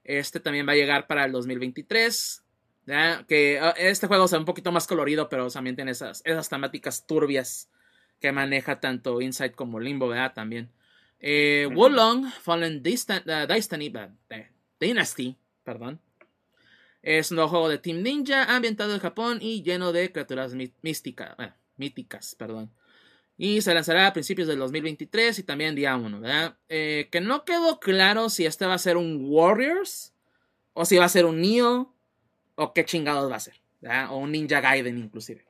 [0.04, 2.44] Este también va a llegar para el 2023.
[2.86, 3.26] ¿verdad?
[3.28, 7.06] Que ah, este juego es un poquito más colorido, pero también tiene esas, esas temáticas
[7.06, 7.70] turbias
[8.20, 10.34] que maneja tanto Inside como Limbo, ¿verdad?
[10.34, 10.70] También.
[11.20, 11.76] Eh, Ujú.
[11.76, 14.50] Wolong Fallen Distan- uh, Dynasty, uh, eh,
[14.80, 16.00] Dynasty, perdón.
[17.02, 20.74] Es un nuevo juego de Team Ninja ambientado en Japón y lleno de criaturas mí-
[20.82, 22.72] místicas, eh, míticas, perdón.
[23.38, 26.58] Y se lanzará a principios del 2023 y también día 1, ¿verdad?
[26.70, 30.14] Eh, que no quedó claro si este va a ser un Warriors
[30.74, 31.94] o si va a ser un Neo
[32.56, 34.12] o qué chingados va a ser, ¿verdad?
[34.12, 35.46] O un Ninja Gaiden inclusive.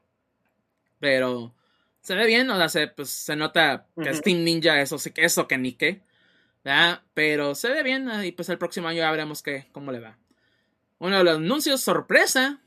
[1.00, 1.54] Pero
[2.08, 4.24] se ve bien, o sea, se, pues, se nota que es Ujú.
[4.24, 6.00] Team Ninja, eso sí que eso que ni qué,
[6.64, 7.02] ¿verdad?
[7.14, 10.18] Pero se ve bien y pues el próximo año ya veremos qué, cómo le va.
[11.00, 12.62] Uno de los anuncios sorpresa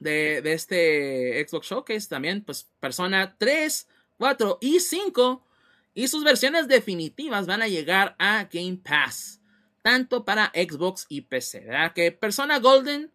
[0.00, 5.44] de, de este Xbox Showcase también, pues Persona 3, 4 y 5
[5.92, 9.42] y sus versiones definitivas van a llegar a Game Pass,
[9.82, 11.92] tanto para Xbox y PC, ¿verdad?
[11.92, 13.12] Que Persona Golden,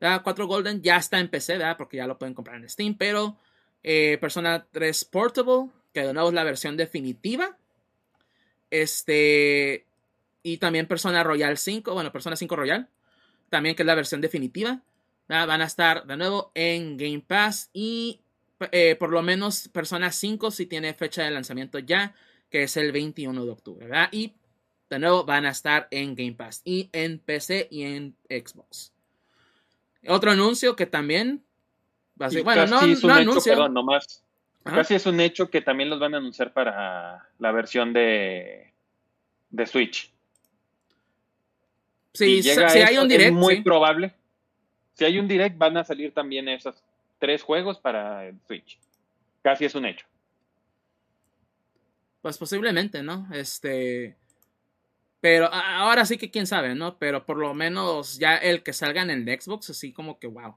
[0.00, 0.20] ¿verdad?
[0.22, 1.76] 4 Golden ya está en PC, ¿verdad?
[1.76, 3.36] Porque ya lo pueden comprar en Steam, pero
[3.88, 7.56] eh, Persona 3 Portable, que de nuevo es la versión definitiva,
[8.68, 9.86] este,
[10.42, 12.88] y también Persona Royal 5, bueno, Persona 5 Royal,
[13.48, 14.82] también que es la versión definitiva.
[15.28, 18.22] Van a estar de nuevo en Game Pass y
[18.72, 22.12] eh, por lo menos Persona 5 sí tiene fecha de lanzamiento ya,
[22.50, 23.88] que es el 21 de octubre.
[24.10, 24.34] Y
[24.90, 28.92] de nuevo van a estar en Game Pass y en PC y en Xbox.
[30.08, 31.45] Otro anuncio que también
[32.16, 34.22] bueno, no, es un no hecho, perdón, nomás.
[34.64, 34.76] Ajá.
[34.76, 38.72] Casi es un hecho que también los van a anunciar para la versión de,
[39.50, 40.12] de Switch.
[42.14, 43.62] Sí, si llega si hay un direct, es muy sí.
[43.62, 44.14] probable.
[44.94, 46.74] Si hay un direct, van a salir también esos
[47.18, 48.78] tres juegos para el Switch.
[49.42, 50.06] Casi es un hecho.
[52.22, 53.28] Pues posiblemente, ¿no?
[53.32, 54.16] Este.
[55.20, 56.98] Pero ahora sí que quién sabe, ¿no?
[56.98, 60.56] Pero por lo menos ya el que salgan en el Xbox, así como que wow.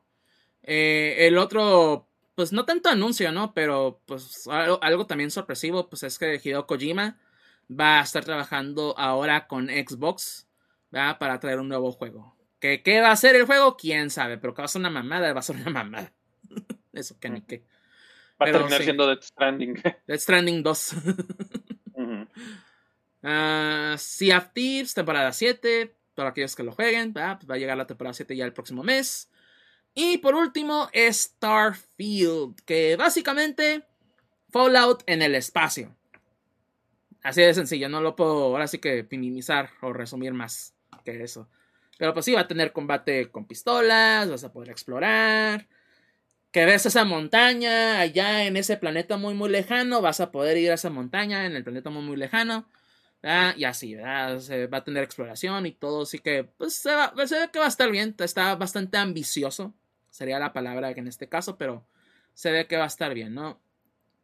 [0.64, 3.54] Eh, el otro, pues no tanto anuncio, ¿no?
[3.54, 7.18] Pero pues algo, algo también sorpresivo, pues es que Hideo Kojima
[7.70, 10.48] va a estar trabajando ahora con Xbox,
[10.92, 11.18] ¿verdad?
[11.18, 12.36] Para traer un nuevo juego.
[12.60, 13.78] ¿Qué, ¿Qué va a ser el juego?
[13.78, 16.12] Quién sabe, pero que va a ser una mamada, va a ser una mamada.
[16.94, 17.64] Eso que ni qué.
[18.42, 18.84] Va a Pero terminar sí.
[18.86, 19.74] siendo Death Stranding.
[20.08, 20.94] Death Stranding 2.
[21.94, 22.28] Ujú.
[23.22, 25.94] Ah, sea of Thieves, temporada 7.
[26.16, 27.38] Para aquellos que lo jueguen, ¿verdad?
[27.38, 29.30] Pues va a llegar la temporada 7 ya el próximo mes.
[29.94, 33.84] Y por último, Starfield, que básicamente
[34.52, 35.96] Fallout en el espacio.
[37.22, 41.50] Así de sencillo, no lo puedo ahora sí que minimizar o resumir más que eso.
[41.98, 45.68] Pero pues sí, va a tener combate con pistolas, vas a poder explorar.
[46.52, 50.72] Que ves esa montaña allá en ese planeta muy muy lejano, vas a poder ir
[50.72, 52.68] a esa montaña en el planeta muy muy lejano.
[53.22, 54.40] Y así, ¿verdad?
[54.40, 57.70] Se va a tener exploración y todo, así que pues se, ve que va a
[57.70, 59.74] estar bien, está bastante ambicioso,
[60.10, 61.86] sería la palabra en este caso, pero
[62.34, 63.60] se ve que va a estar bien, ¿no?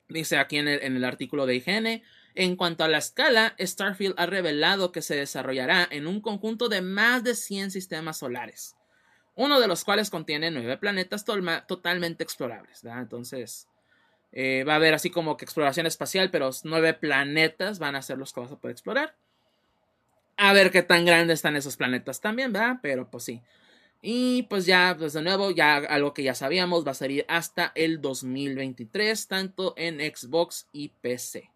[0.07, 2.03] Dice aquí en el, en el artículo de higiene,
[2.35, 6.81] en cuanto a la escala, Starfield ha revelado que se desarrollará en un conjunto de
[6.81, 8.75] más de 100 sistemas solares,
[9.35, 12.83] uno de los cuales contiene nueve planetas totalmente explorables.
[12.83, 13.67] Entonces,
[14.35, 18.19] eh, va a haber así como que exploración espacial, pero nueve planetas van a ser
[18.19, 19.15] los que vas a poder explorar.
[20.37, 22.77] A ver qué tan grandes están esos planetas también, ¿verdad?
[22.83, 23.41] Pero pues sí.
[24.01, 27.71] Y pues ya, pues de nuevo, ya algo que ya sabíamos, va a salir hasta
[27.73, 31.49] el 2023, tanto en Xbox y PC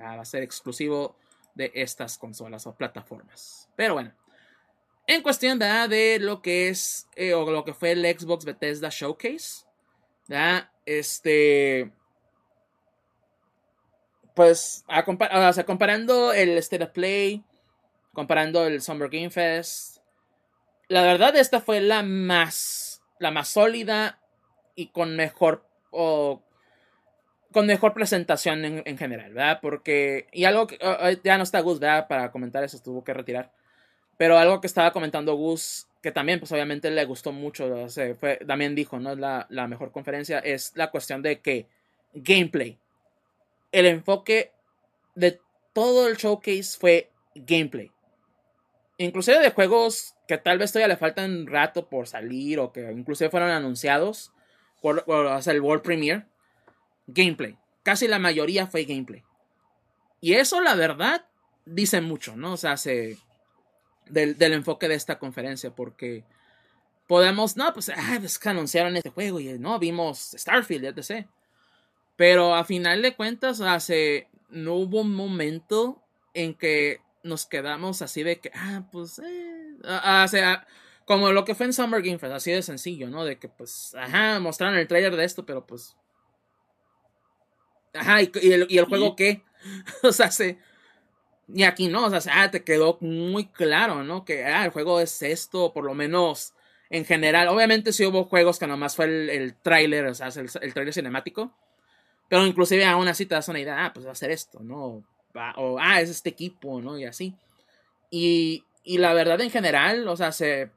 [0.00, 1.16] va a ser exclusivo
[1.54, 3.68] de estas consolas o plataformas.
[3.76, 4.12] Pero bueno,
[5.06, 9.64] en cuestión de lo que es eh, o lo que fue el Xbox Bethesda Showcase,
[10.84, 11.90] este,
[14.38, 14.84] pues
[15.66, 17.42] comparando el State of Play,
[18.12, 19.96] comparando el Summer Game Fest,
[20.86, 24.20] la verdad esta fue la más, la más sólida
[24.76, 26.40] y con mejor o
[27.50, 29.58] con mejor presentación en, general, ¿verdad?
[29.60, 30.78] Porque, y algo que
[31.24, 32.06] ya no está Gus, ¿verdad?
[32.06, 33.50] Para comentar eso, tuvo que retirar.
[34.18, 37.88] Pero algo que estaba comentando Gus, que también, pues obviamente le gustó mucho,
[38.46, 39.16] también dijo, ¿no?
[39.16, 41.66] La mejor conferencia es la cuestión de que
[42.14, 42.78] gameplay.
[43.72, 44.52] El enfoque
[45.14, 45.40] de
[45.72, 47.90] todo el showcase fue gameplay.
[48.96, 53.30] Inclusive de juegos que tal vez todavía le faltan rato por salir o que inclusive
[53.30, 54.32] fueron anunciados
[54.80, 56.26] por, por el World Premiere
[57.06, 57.56] gameplay.
[57.82, 59.24] Casi la mayoría fue gameplay.
[60.20, 61.24] Y eso, la verdad,
[61.64, 62.54] dice mucho, ¿no?
[62.54, 63.16] O sea, se,
[64.06, 66.24] del, enfoque de esta conferencia, porque
[67.06, 71.26] podemos, no, pues, ah, pues que anunciaron este juego y no, vimos Starfield, etc.
[72.18, 76.02] Pero a final de cuentas, hace, no hubo un momento
[76.34, 79.76] en que nos quedamos así de que, ah, pues, eh,
[80.28, 80.66] sea,
[81.04, 83.24] como lo que fue en Summer Game Fest, así de sencillo, ¿no?
[83.24, 85.96] De que, pues, ajá, mostraron el trailer de esto, pero pues,
[87.94, 89.44] Ajá, y, el, juego qué?
[90.02, 90.58] o sea, se...
[91.54, 94.24] Y aquí no, o sea, ah, te quedó muy claro, ¿no?
[94.24, 96.52] Que ah, el juego es esto, por lo menos
[96.90, 97.46] en general.
[97.46, 100.92] Obviamente sí hubo juegos que nomás fue el, el tráiler, o sea, el, el tráiler
[100.92, 101.54] cinemático.
[102.28, 105.04] Pero inclusive aún así te das una idea, ah, pues va a ser esto, ¿no?
[105.56, 106.98] o, ah, es este equipo, ¿no?
[106.98, 107.34] Y así.
[108.10, 110.70] Y, y la verdad en general, o sea, se...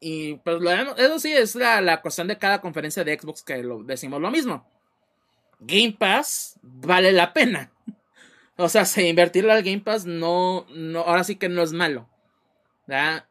[0.00, 3.62] Y pues lo, eso sí es la, la cuestión de cada conferencia de Xbox que
[3.62, 4.64] lo, decimos lo mismo
[5.60, 7.72] Game Pass vale la pena.
[8.60, 12.08] O sea, si invertirle al Game Pass no, no, ahora sí que no es malo.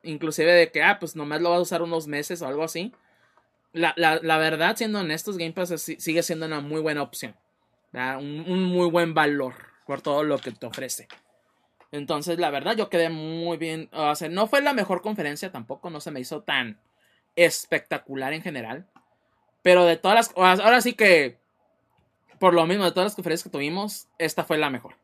[0.04, 2.94] Inclusive de que, ah, pues nomás lo vas a usar unos meses o algo así.
[3.74, 3.94] La,
[4.38, 7.36] verdad, siendo honestos, Game Pass sigue siendo una muy buena opción.
[8.20, 9.56] Un, muy buen valor
[9.86, 11.08] por todo lo que te ofrece.
[11.92, 13.90] Entonces, la verdad, yo quedé muy bien.
[14.30, 16.80] No fue la mejor conferencia tampoco, no se me hizo tan
[17.36, 18.88] espectacular en general.
[19.62, 20.60] Pero de todas las.
[20.60, 21.40] Ahora sí que
[22.40, 24.96] por lo mismo de todas las conferencias que tuvimos, esta fue la mejor.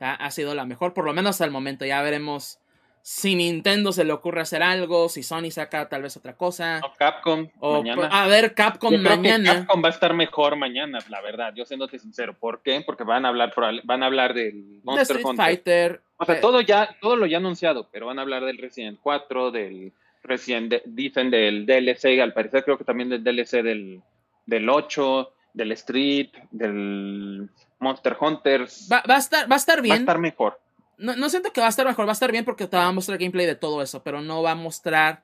[0.00, 1.84] Ha sido la mejor, por lo menos hasta el momento.
[1.84, 2.58] Ya veremos
[3.02, 6.80] si Nintendo se le ocurre hacer algo, si Sony saca tal vez otra cosa.
[6.84, 7.48] O Capcom.
[7.60, 8.08] mañana.
[8.10, 9.54] A ver, Capcom mañana.
[9.54, 11.52] Capcom va a estar mejor mañana, la verdad.
[11.54, 12.34] Yo siéndote sincero.
[12.38, 12.80] ¿Por qué?
[12.86, 13.52] Porque van a hablar,
[13.82, 16.02] van a hablar del Monster Street Fighter.
[16.16, 19.50] O sea, todo ya, todo lo ya anunciado, pero van a hablar del Resident 4,
[19.50, 19.92] del
[20.22, 24.00] Resident, dicen del DLC, al parecer creo que también del DLC del,
[24.46, 27.50] del 8 del Street, del
[27.80, 28.88] Monster Hunters.
[28.90, 29.94] Va, a, estar, va a estar bien.
[29.94, 30.61] Va a estar mejor.
[31.02, 32.86] No, no, siento que va a estar mejor, va a estar bien porque te va
[32.86, 35.22] a mostrar gameplay de todo eso, pero no va a mostrar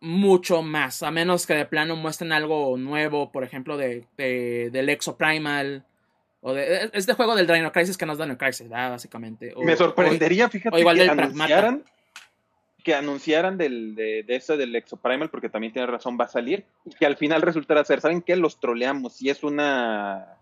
[0.00, 5.16] mucho más, a menos que de plano muestren algo nuevo, por ejemplo, de, del Exo
[5.16, 5.84] Primal.
[6.42, 9.52] O de este juego del Dino Crisis que nos da Dino Crisis, básicamente.
[9.58, 11.84] Me sorprendería, fíjate, igual que anunciaran
[12.82, 16.64] que anunciaran del, de, de eso del Exoprimal, porque también tiene razón, va a salir,
[16.84, 18.36] y que al final resultará ser, ¿saben qué?
[18.36, 20.38] Los troleamos, y es una...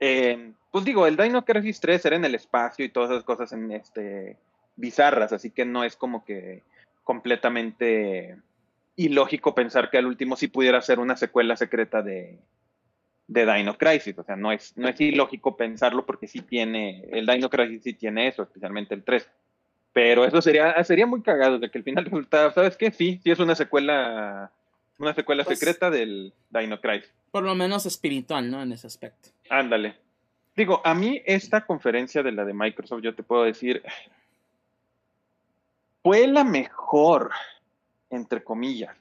[0.00, 3.52] Eh, pues digo, el Dino Crisis 3 era en el espacio y todas esas cosas
[3.52, 4.36] en este
[4.74, 6.62] bizarras, así que no es como que
[7.04, 8.36] completamente
[8.96, 12.38] ilógico pensar que al último sí pudiera ser una secuela secreta de,
[13.26, 17.26] de Dino Crisis, o sea, no es, no es ilógico pensarlo porque sí tiene, el
[17.26, 19.28] Dino Crisis sí tiene eso, especialmente el 3.
[19.94, 22.90] Pero eso sería, sería muy cagado de que el final resultara, ¿sabes qué?
[22.92, 24.50] Sí, sí es una secuela
[24.98, 27.12] Una secuela Pues- secreta del Dino Crisis.
[27.30, 28.62] Por lo menos espiritual, ¿no?
[28.62, 29.30] En ese aspecto.
[29.50, 29.96] Ándale.
[30.54, 33.82] Digo, a mí esta conferencia de la de Microsoft, yo te puedo decir,
[36.02, 37.30] fue la mejor,
[38.10, 38.96] entre comillas.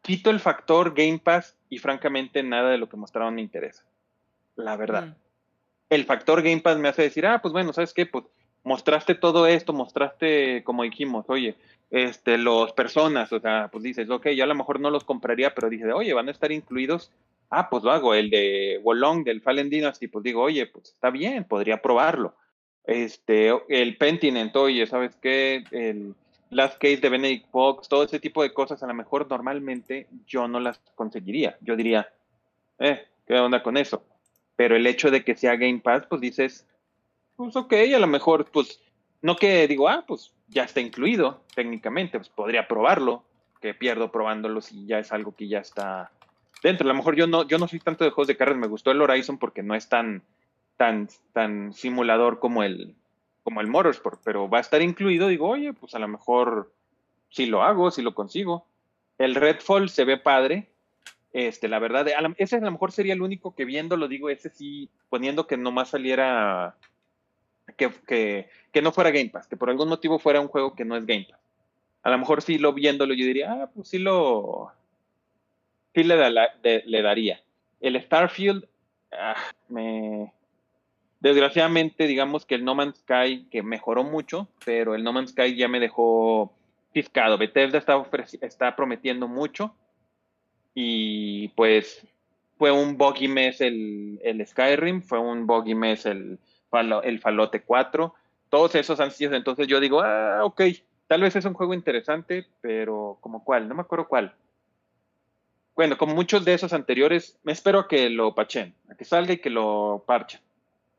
[0.00, 3.84] Quito el factor Game Pass y francamente nada de lo que mostraron me interesa.
[4.54, 5.06] La verdad.
[5.08, 5.14] Mm.
[5.90, 8.06] El factor Game Pass me hace decir, ah, pues bueno, ¿sabes qué?
[8.06, 8.24] Pues
[8.62, 11.56] mostraste todo esto, mostraste, como dijimos, oye,
[11.90, 15.54] este, los personas, o sea, pues dices, ok, yo a lo mejor no los compraría,
[15.54, 17.12] pero dices, oye, van a estar incluidos
[17.50, 21.10] Ah, pues lo hago, el de Wolong del Fallen Dynasty, pues digo, oye, pues está
[21.10, 22.34] bien, podría probarlo.
[22.84, 25.64] Este, el Pentinent, oye, ¿sabes qué?
[25.70, 26.14] El
[26.50, 30.48] Last Case de Benedict Fox, todo ese tipo de cosas, a lo mejor normalmente yo
[30.48, 31.56] no las conseguiría.
[31.60, 32.08] Yo diría,
[32.78, 34.04] eh, ¿qué onda con eso?
[34.56, 36.66] Pero el hecho de que sea Game Pass, pues dices,
[37.36, 38.80] pues ok, a lo mejor, pues,
[39.22, 43.24] no que digo, ah, pues ya está incluido técnicamente, pues podría probarlo,
[43.60, 46.10] que pierdo probándolo si ya es algo que ya está
[46.62, 46.86] dentro.
[46.86, 48.90] A lo mejor yo no, yo no soy tanto de juegos de carreras, me gustó
[48.90, 50.22] el Horizon porque no es tan,
[50.76, 52.94] tan, tan simulador como el,
[53.42, 56.72] como el Motorsport, pero va a estar incluido, digo, oye, pues a lo mejor
[57.30, 58.66] si lo hago, si lo consigo.
[59.18, 60.68] El Redfall se ve padre.
[61.32, 62.06] Este, la verdad,
[62.38, 65.90] ese a lo mejor sería el único que viéndolo, digo, ese sí, poniendo que nomás
[65.90, 66.76] saliera,
[67.76, 70.86] que, que, que no fuera Game Pass, que por algún motivo fuera un juego que
[70.86, 71.40] no es Game Pass.
[72.04, 74.72] A lo mejor sí lo viéndolo, yo diría, ah, pues sí lo,
[75.96, 77.40] sí le, daría.
[77.80, 78.66] El Starfield,
[79.12, 79.34] ah,
[79.68, 80.32] me...
[81.20, 85.56] Desgraciadamente, digamos que el No Man's Sky, que mejoró mucho, pero el No Man's Sky
[85.56, 86.52] ya me dejó
[86.92, 87.38] fiscado.
[87.38, 87.78] Bethesda
[88.42, 89.74] está, prometiendo mucho
[90.74, 92.06] y pues
[92.58, 96.38] fue un buggy mes el, Skyrim, fue un buggy mes el,
[97.04, 98.14] el Falote 4,
[98.50, 100.60] todos esos han sido, entonces yo digo, ah, ok,
[101.06, 104.34] tal vez es un juego interesante, pero como cuál, no me acuerdo cuál.
[105.76, 109.38] Bueno, como muchos de esos anteriores, me espero que lo pachen, a que salga y
[109.40, 110.40] que lo parchen,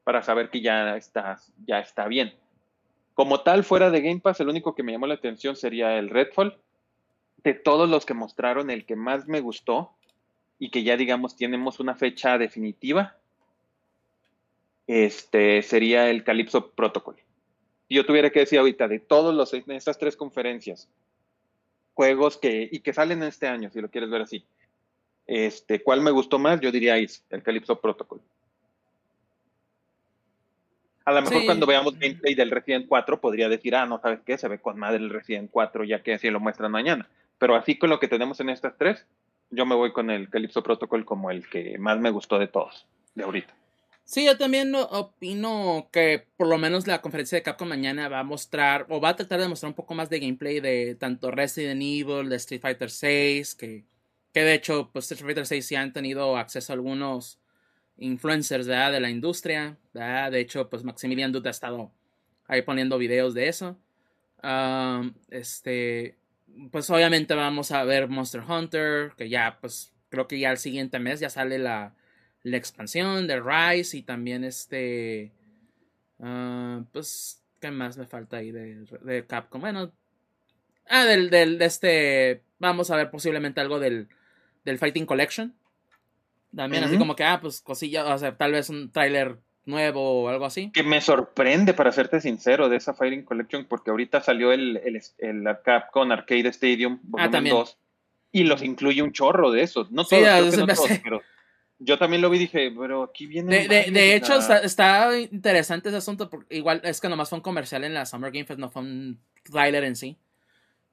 [0.04, 2.36] para saber que ya está, ya está bien.
[3.16, 6.12] Como tal, fuera de Game Pass, el único que me llamó la atención sería el
[6.12, 6.60] Redfall.
[7.44, 9.96] De todos los que mostraron, el que más me gustó
[10.60, 13.18] y que ya digamos tenemos una fecha definitiva,
[14.86, 17.16] este sería el Calypso Protocol.
[17.88, 20.88] Si yo tuviera que decir ahorita de todos los en estas tres conferencias,
[21.96, 24.46] juegos que y que salen este año, si lo quieres ver así,
[25.28, 26.60] este, ¿cuál me gustó más?
[26.62, 28.22] Yo diría es el Calypso Protocol.
[31.06, 31.46] A lo mejor Sí.
[31.46, 34.78] cuando veamos gameplay del Resident 4 podría decir, ah, no sabes qué, se ve con
[34.78, 37.08] madre el Resident 4 ya que así lo muestran mañana.
[37.38, 39.06] Pero así con lo que tenemos en estas tres,
[39.50, 42.86] yo me voy con el Calypso Protocol como el que más me gustó de todos,
[43.16, 43.54] de ahorita.
[44.04, 48.20] Sí, yo también no- opino que por lo menos la conferencia de Capcom mañana va
[48.20, 51.32] a mostrar o va a tratar de mostrar un poco más de gameplay de tanto
[51.32, 53.84] Resident Evil, de Street Fighter 6, que,
[54.34, 57.40] que de hecho pues Street Fighter 6 sí han tenido acceso a algunos
[57.98, 58.92] influencers ¿verdad?
[58.92, 60.32] de la industria, ¿verdad?
[60.32, 61.92] de hecho pues Maximilian Dude ha estado
[62.48, 63.78] ahí poniendo videos de eso.
[65.30, 66.16] Este,
[66.72, 71.00] pues obviamente vamos a ver Monster Hunter, que ya pues creo que ya el siguiente
[71.00, 71.96] mes ya sale la,
[72.44, 75.32] la expansión de Rise y también este
[76.20, 79.92] ah, pues qué más me falta ahí de, de Capcom bueno
[80.88, 84.08] ah del, del de este vamos a ver posiblemente algo del
[84.68, 85.56] del Fighting Collection
[86.56, 90.30] también así como que ah pues cosilla o sea tal vez un tráiler nuevo o
[90.30, 94.54] algo así Que me sorprende, para serte sincero, de esa Fighting Collection, porque ahorita salió
[94.54, 97.56] el, el, el Capcom Arcade Stadium volumen también.
[97.56, 97.78] 2
[98.32, 99.92] y los incluye un chorro de esos.
[99.92, 101.22] No Sí, todos, ya, creo que no todos, pero
[101.80, 103.68] yo también lo vi y dije, pero aquí viene.
[103.68, 106.30] De, de, de hecho, está, está interesante ese asunto.
[106.30, 108.82] Porque igual es que nomás fue un comercial en la Summer Game Fest, no fue
[108.82, 110.18] un trailer en sí.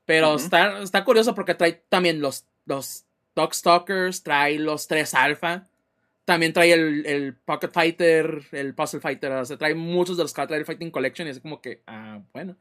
[0.05, 3.07] Pero está, está curioso porque trae también los, los
[3.37, 5.65] Darkstalkers, trae los tres Alpha.
[6.25, 9.33] También trae el, el Pocket Fighter, el Puzzle Fighter.
[9.33, 11.29] O sea, trae muchos de los que trae el Fighting Collection.
[11.29, 12.57] Y es como que, ah, bueno.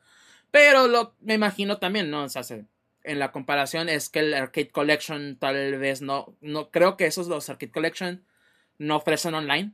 [0.51, 2.23] Pero lo, me imagino también, ¿no?
[2.25, 2.65] O sea, se-
[3.03, 6.35] en la comparación es que el Arcade Collection tal vez no.
[6.41, 8.23] no creo que esos, los Arcade Collection,
[8.79, 9.73] no ofrecen online.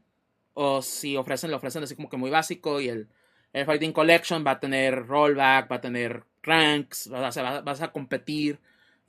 [0.53, 2.81] O si ofrecen, lo ofrecen así como que muy básico.
[2.81, 3.09] Y el,
[3.53, 7.91] el Fighting Collection va a tener rollback, va a tener ranks, vas a, vas a
[7.91, 8.59] competir.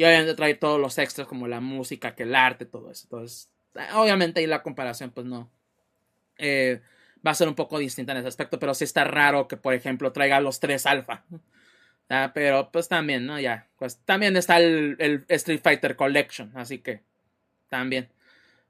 [0.00, 3.04] Y obviamente trae todos los extras como la música, que el arte, todo eso.
[3.04, 5.50] Entonces, eh, obviamente ahí la comparación, pues no.
[6.38, 6.80] eh,
[7.24, 8.58] va a ser un poco distinta en ese aspecto.
[8.58, 11.24] Pero sí está raro que, por ejemplo, traiga los tres alfa.
[12.12, 13.38] Ah, pero pues también, ¿no?
[13.38, 13.68] Ya.
[13.78, 16.50] Pues también está el, Street Fighter Collection.
[16.56, 17.02] Así que.
[17.68, 18.08] También.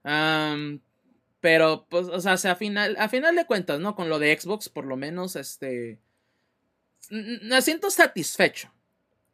[0.02, 0.80] Am,
[1.40, 3.94] pero, pues, o sea, a final, a final de cuentas, ¿no?
[3.94, 6.00] Con lo de Xbox, por lo menos, este.
[7.10, 8.70] Me siento satisfecho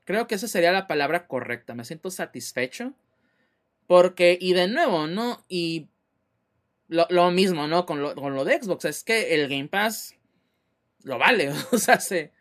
[0.06, 1.74] Creo que esa sería la palabra correcta.
[1.74, 2.94] Me siento satisfecho.
[3.88, 5.44] Porque, y de nuevo, ¿no?
[5.48, 5.88] Y
[6.86, 7.86] lo, mismo, ¿no?
[7.86, 8.84] Con lo, con lo, de Xbox.
[8.84, 10.14] Es que el Game Pass
[11.02, 11.50] lo vale.
[11.72, 12.32] O sea, se,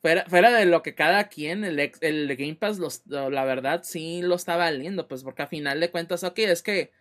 [0.00, 4.22] fuera, fuera de lo que cada quien, el, el Game Pass, los, la verdad, sí
[4.22, 5.08] lo está valiendo.
[5.08, 6.92] Pues porque a final de cuentas, ok, es que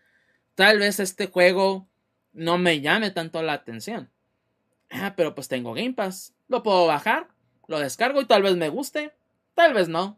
[0.55, 1.87] tal vez este juego
[2.33, 4.09] no me llame tanto la atención.
[4.89, 6.33] Ah, pero pues tengo Game Pass.
[6.47, 7.27] Lo puedo bajar,
[7.67, 9.13] lo descargo y tal vez me guste,
[9.55, 10.17] tal vez no.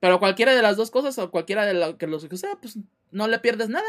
[0.00, 2.78] Pero cualquiera de las dos cosas o cualquiera de lo que los que sea, pues
[3.10, 3.88] no le pierdes nada.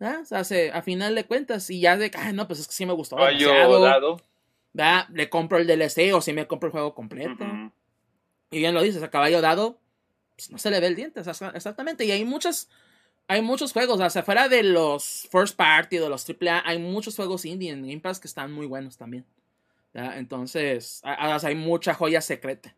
[0.00, 0.18] ¿Ah?
[0.20, 2.74] O sea, se, a final de cuentas, y ya de, ay, no, pues es que
[2.74, 3.16] sí me gustó.
[3.16, 4.20] dado.
[4.72, 5.06] ¿verdad?
[5.12, 7.44] Le compro el DLC o si me compro el juego completo.
[8.50, 9.78] Y bien lo dices, a caballo dado,
[10.36, 12.04] pues no se le ve el diente, exactamente.
[12.04, 12.68] Y hay muchas,
[13.28, 17.16] hay muchos juegos, o sea, fuera de los first party, de los AAA, hay muchos
[17.16, 19.24] juegos indie en Game Pass que están muy buenos también.
[19.94, 22.74] Entonces, hay mucha joya secreta,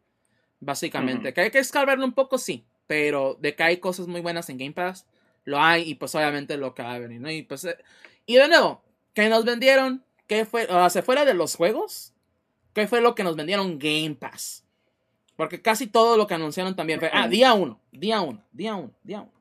[0.64, 1.32] básicamente.
[1.32, 4.58] Que hay que escarbarlo un poco, sí, pero de que hay cosas muy buenas en
[4.58, 5.06] Game Pass,
[5.44, 7.30] lo hay y pues obviamente lo que va a venir, ¿no?
[7.30, 7.76] Y pues, eh,
[8.26, 8.82] y de nuevo,
[9.12, 10.66] que nos vendieron, ¿qué fue?
[10.66, 12.12] O sea, fuera de los juegos,
[12.72, 14.64] ¿qué fue lo que nos vendieron Game Pass?
[15.36, 18.92] Porque casi todo lo que anunciaron también fue, ah, día uno, día uno, día uno,
[19.02, 19.32] día uno.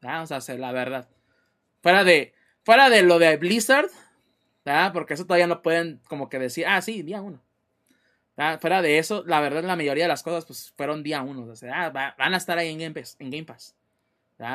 [0.00, 1.08] Vamos a hacer la verdad.
[1.80, 2.34] Fuera de,
[2.64, 3.88] fuera de lo de Blizzard,
[4.92, 7.40] porque eso todavía no pueden como que decir, ah, sí, día uno.
[8.60, 11.44] Fuera de eso, la verdad, la mayoría de las cosas pues fueron día uno.
[11.44, 13.16] O sea, ah, van a estar ahí en Game Pass.
[13.18, 13.76] En Game Pass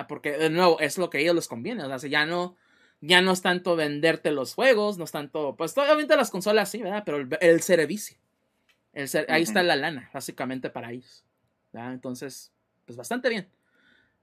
[0.08, 1.84] Porque, de nuevo, es lo que a ellos les conviene.
[1.84, 2.56] O sea, ya no,
[3.02, 6.82] ya no es tanto venderte los juegos, no es tanto, pues obviamente las consolas sí,
[6.82, 7.04] ¿verdad?
[7.06, 8.18] Pero el, servicio.
[8.94, 11.24] El Ahí está la lana, básicamente, para ellos.
[11.74, 12.52] Entonces,
[12.86, 13.48] pues bastante bien.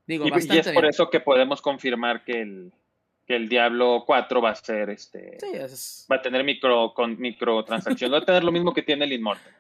[0.06, 2.72] Digo, y, bastante y es por eso que podemos confirmar que el,
[3.26, 5.38] que el Diablo 4 va a ser este.
[6.10, 8.14] Va a tener micro, con, microtransacciones.
[8.14, 9.52] va a tener lo mismo que tiene el Immortal.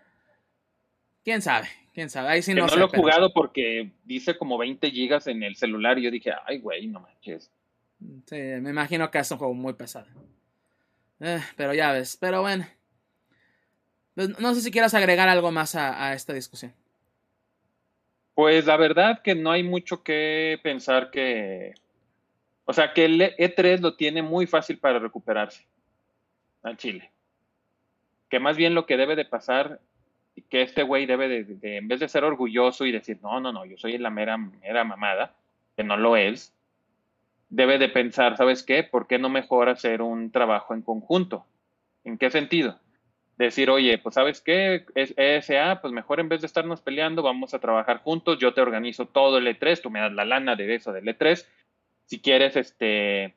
[1.24, 1.68] ¿Quién sabe?
[1.94, 2.28] ¿Quién sabe?
[2.28, 5.98] Ahí sí no, no lo he jugado porque dice como 20 gigas en el celular
[5.98, 7.50] y yo dije, ay, güey, no manches.
[8.26, 10.06] Sí, me imagino que es un juego muy pesado.
[11.20, 12.66] Eh, pero ya ves, pero bueno.
[14.14, 16.74] Pues, no sé si quieras agregar algo más a, a esta discusión.
[18.34, 21.74] Pues la verdad que no hay mucho que pensar que
[22.64, 25.66] o sea que el E3 lo tiene muy fácil para recuperarse
[26.62, 27.10] a Chile.
[28.28, 29.80] Que más bien lo que debe de pasar,
[30.48, 33.64] que este güey debe de, en vez de ser orgulloso y decir, no, no, no,
[33.64, 35.34] yo soy la mera, mera mamada,
[35.76, 36.54] que no lo es,
[37.50, 38.82] debe de pensar, ¿sabes qué?
[38.82, 41.46] ¿Por qué no mejor hacer un trabajo en conjunto?
[42.02, 42.80] ¿En qué sentido?
[43.36, 47.52] Decir, oye, pues sabes qué, es ESA, pues mejor en vez de estarnos peleando, vamos
[47.52, 50.74] a trabajar juntos, yo te organizo todo el E3, tú me das la lana de
[50.74, 51.44] eso del E3,
[52.06, 53.34] si quieres, este,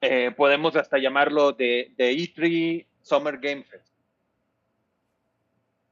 [0.00, 3.86] eh, podemos hasta llamarlo de, de E3 Summer Game Fest.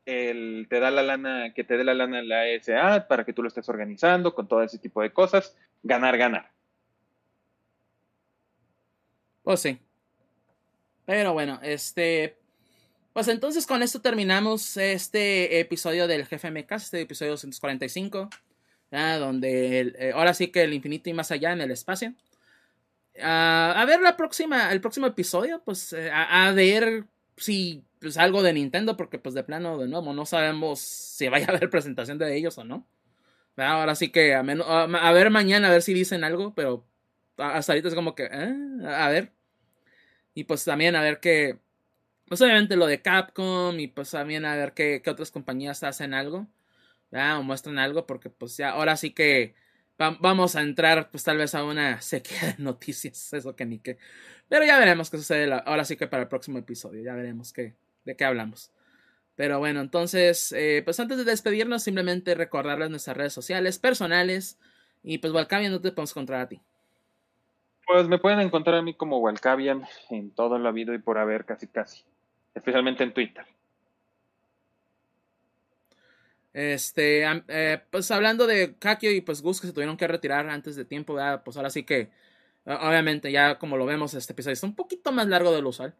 [0.04, 3.42] El, te da la lana, que te dé la lana la ESA para que tú
[3.42, 5.56] lo estés organizando con todo ese tipo de cosas.
[5.82, 6.52] Ganar, ganar.
[9.42, 9.78] Pues sí.
[11.04, 12.36] Pero bueno, este.
[13.12, 18.28] Pues entonces con esto terminamos este episodio del Jefe MK, este episodio 245
[18.90, 22.14] donde eh, ahora sí que el infinito y más allá en el espacio.
[23.22, 27.04] Ah, a ver la próxima, el próximo episodio, pues eh, a, ver
[27.36, 31.46] si pues algo de Nintendo, porque pues de plano, de nuevo, no sabemos si vaya
[31.46, 32.86] a haber presentación de ellos o no.
[33.56, 36.86] Ahora sí que a, a, ver mañana, a ver si dicen algo, pero
[37.38, 38.54] hasta ahorita es como que, eh,
[38.86, 39.32] a ver.
[40.34, 41.58] Y pues también a ver qué,
[42.28, 46.14] pues obviamente lo de Capcom y pues también a ver qué, qué otras compañías hacen
[46.14, 46.46] algo
[47.12, 49.54] o muestran algo, porque pues ya ahora sí que
[49.98, 53.98] vamos a entrar pues tal vez a una sequía de noticias, eso que ni qué.
[54.48, 57.74] Pero ya veremos qué sucede ahora sí que para el próximo episodio, ya veremos qué,
[58.04, 58.72] de qué hablamos.
[59.36, 64.58] Pero bueno, entonces, eh, pues antes de despedirnos, simplemente recordarles nuestras redes sociales personales.
[65.02, 66.60] Y pues, Walcavian, ¿dónde te podemos encontrar a ti?
[67.86, 71.44] Pues me pueden encontrar a mí como Walcavian en todo lo habido y por haber,
[71.44, 72.02] casi casi.
[72.54, 73.44] Especialmente en Twitter.
[76.56, 80.74] Este, eh, pues hablando de Kakio y pues Gus que se tuvieron que retirar antes
[80.74, 82.08] de tiempo, pues ahora sí que,
[82.64, 85.94] obviamente ya como lo vemos, este episodio está un poquito más largo de lo usual.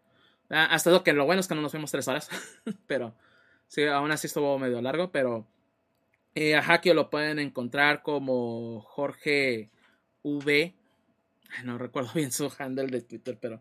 [0.48, 2.30] Hasta lo que lo bueno es que no nos fuimos tres horas,
[2.86, 3.14] pero
[3.66, 5.46] sí, aún así estuvo medio largo, pero
[6.34, 9.68] eh, a Hakio lo pueden encontrar como Jorge
[10.22, 10.74] V.
[11.64, 13.60] No recuerdo bien su handle de Twitter, pero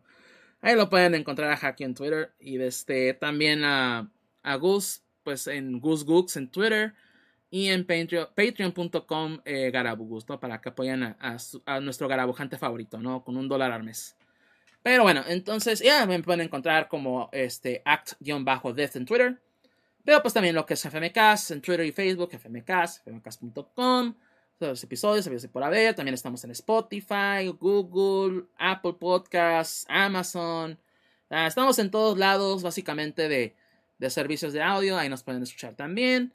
[0.62, 2.32] ahí lo pueden encontrar a Hakio en Twitter.
[2.40, 4.10] Y este, también a,
[4.44, 6.94] a Gus pues en GooseGooks en Twitter
[7.50, 10.40] y en patreon.com eh, Garabugus, ¿no?
[10.40, 11.38] Para que apoyen a,
[11.82, 13.24] nuestro garabujante favorito, ¿no?
[13.24, 14.16] Con un dólar al mes.
[14.84, 19.42] Pero bueno, entonces ya me pueden encontrar como este act-death en Twitter.
[20.04, 24.16] Pero pues también lo que es FMCast en Twitter y Facebook, FMCast, fmcast.com.
[24.60, 25.96] Todos los episodios, había por haber.
[25.96, 30.80] También estamos en Spotify, Google, Apple Podcasts, Amazon.
[31.30, 33.56] Ah, estamos en todos lados, básicamente, de,
[33.98, 34.98] de servicios de audio.
[34.98, 36.32] Ahí nos pueden escuchar también.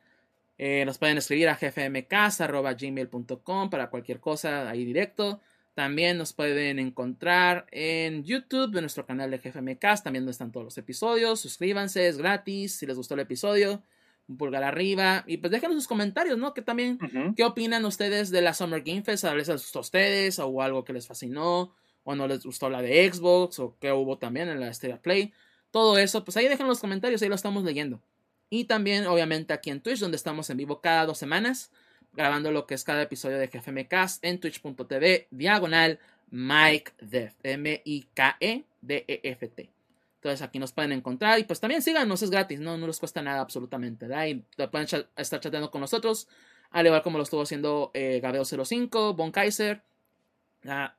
[0.58, 5.40] Eh, nos pueden escribir a gfmcast.gmail.com para cualquier cosa ahí directo.
[5.74, 10.64] También nos pueden encontrar en YouTube, en nuestro canal de GFMcast, también donde están todos
[10.64, 11.40] los episodios.
[11.40, 12.76] Suscríbanse, es gratis.
[12.76, 13.82] Si les gustó el episodio,
[14.28, 15.24] un pulgar arriba.
[15.26, 16.52] Y pues déjenos sus comentarios, ¿no?
[16.52, 16.98] Que también,
[17.36, 19.24] ¿qué opinan ustedes de la Summer Game Fest?
[19.24, 22.82] A les gustó a ustedes, o algo que les fascinó, o no les gustó la
[22.82, 25.32] de Xbox, o qué hubo también en la Stereo Play.
[25.70, 28.00] Todo eso, pues ahí dejen los comentarios, ahí lo estamos leyendo.
[28.48, 31.70] Y también, obviamente, aquí en Twitch, donde estamos en vivo cada dos semanas,
[32.12, 36.00] grabando lo que es cada episodio de GFMcast en twitch.tv, diagonal
[36.30, 38.10] Mike Def, M-I-K-E-D-E-F-T.
[40.16, 43.22] Entonces aquí nos pueden encontrar y pues también síganos, es gratis, no, no les cuesta
[43.22, 44.06] nada absolutamente.
[44.06, 44.26] ¿verdad?
[44.26, 46.28] Y pueden estar chateando con nosotros,
[46.70, 49.82] al igual como lo estuvo haciendo eh, Gabeo05, Bon Kaiser,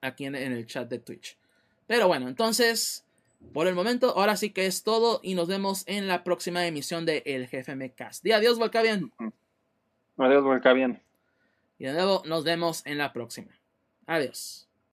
[0.02, 1.38] aquí en el chat de Twitch.
[1.86, 3.06] Pero bueno, entonces
[3.54, 7.06] por el momento, ahora sí que es todo y nos vemos en la próxima emisión
[7.06, 8.24] de El GFM Cast.
[8.24, 9.12] Di adiós, Volcavian.
[10.18, 11.02] Adiós, Volcavian.
[11.78, 13.52] Y de nuevo, nos vemos en la próxima.
[14.06, 14.71] Adiós.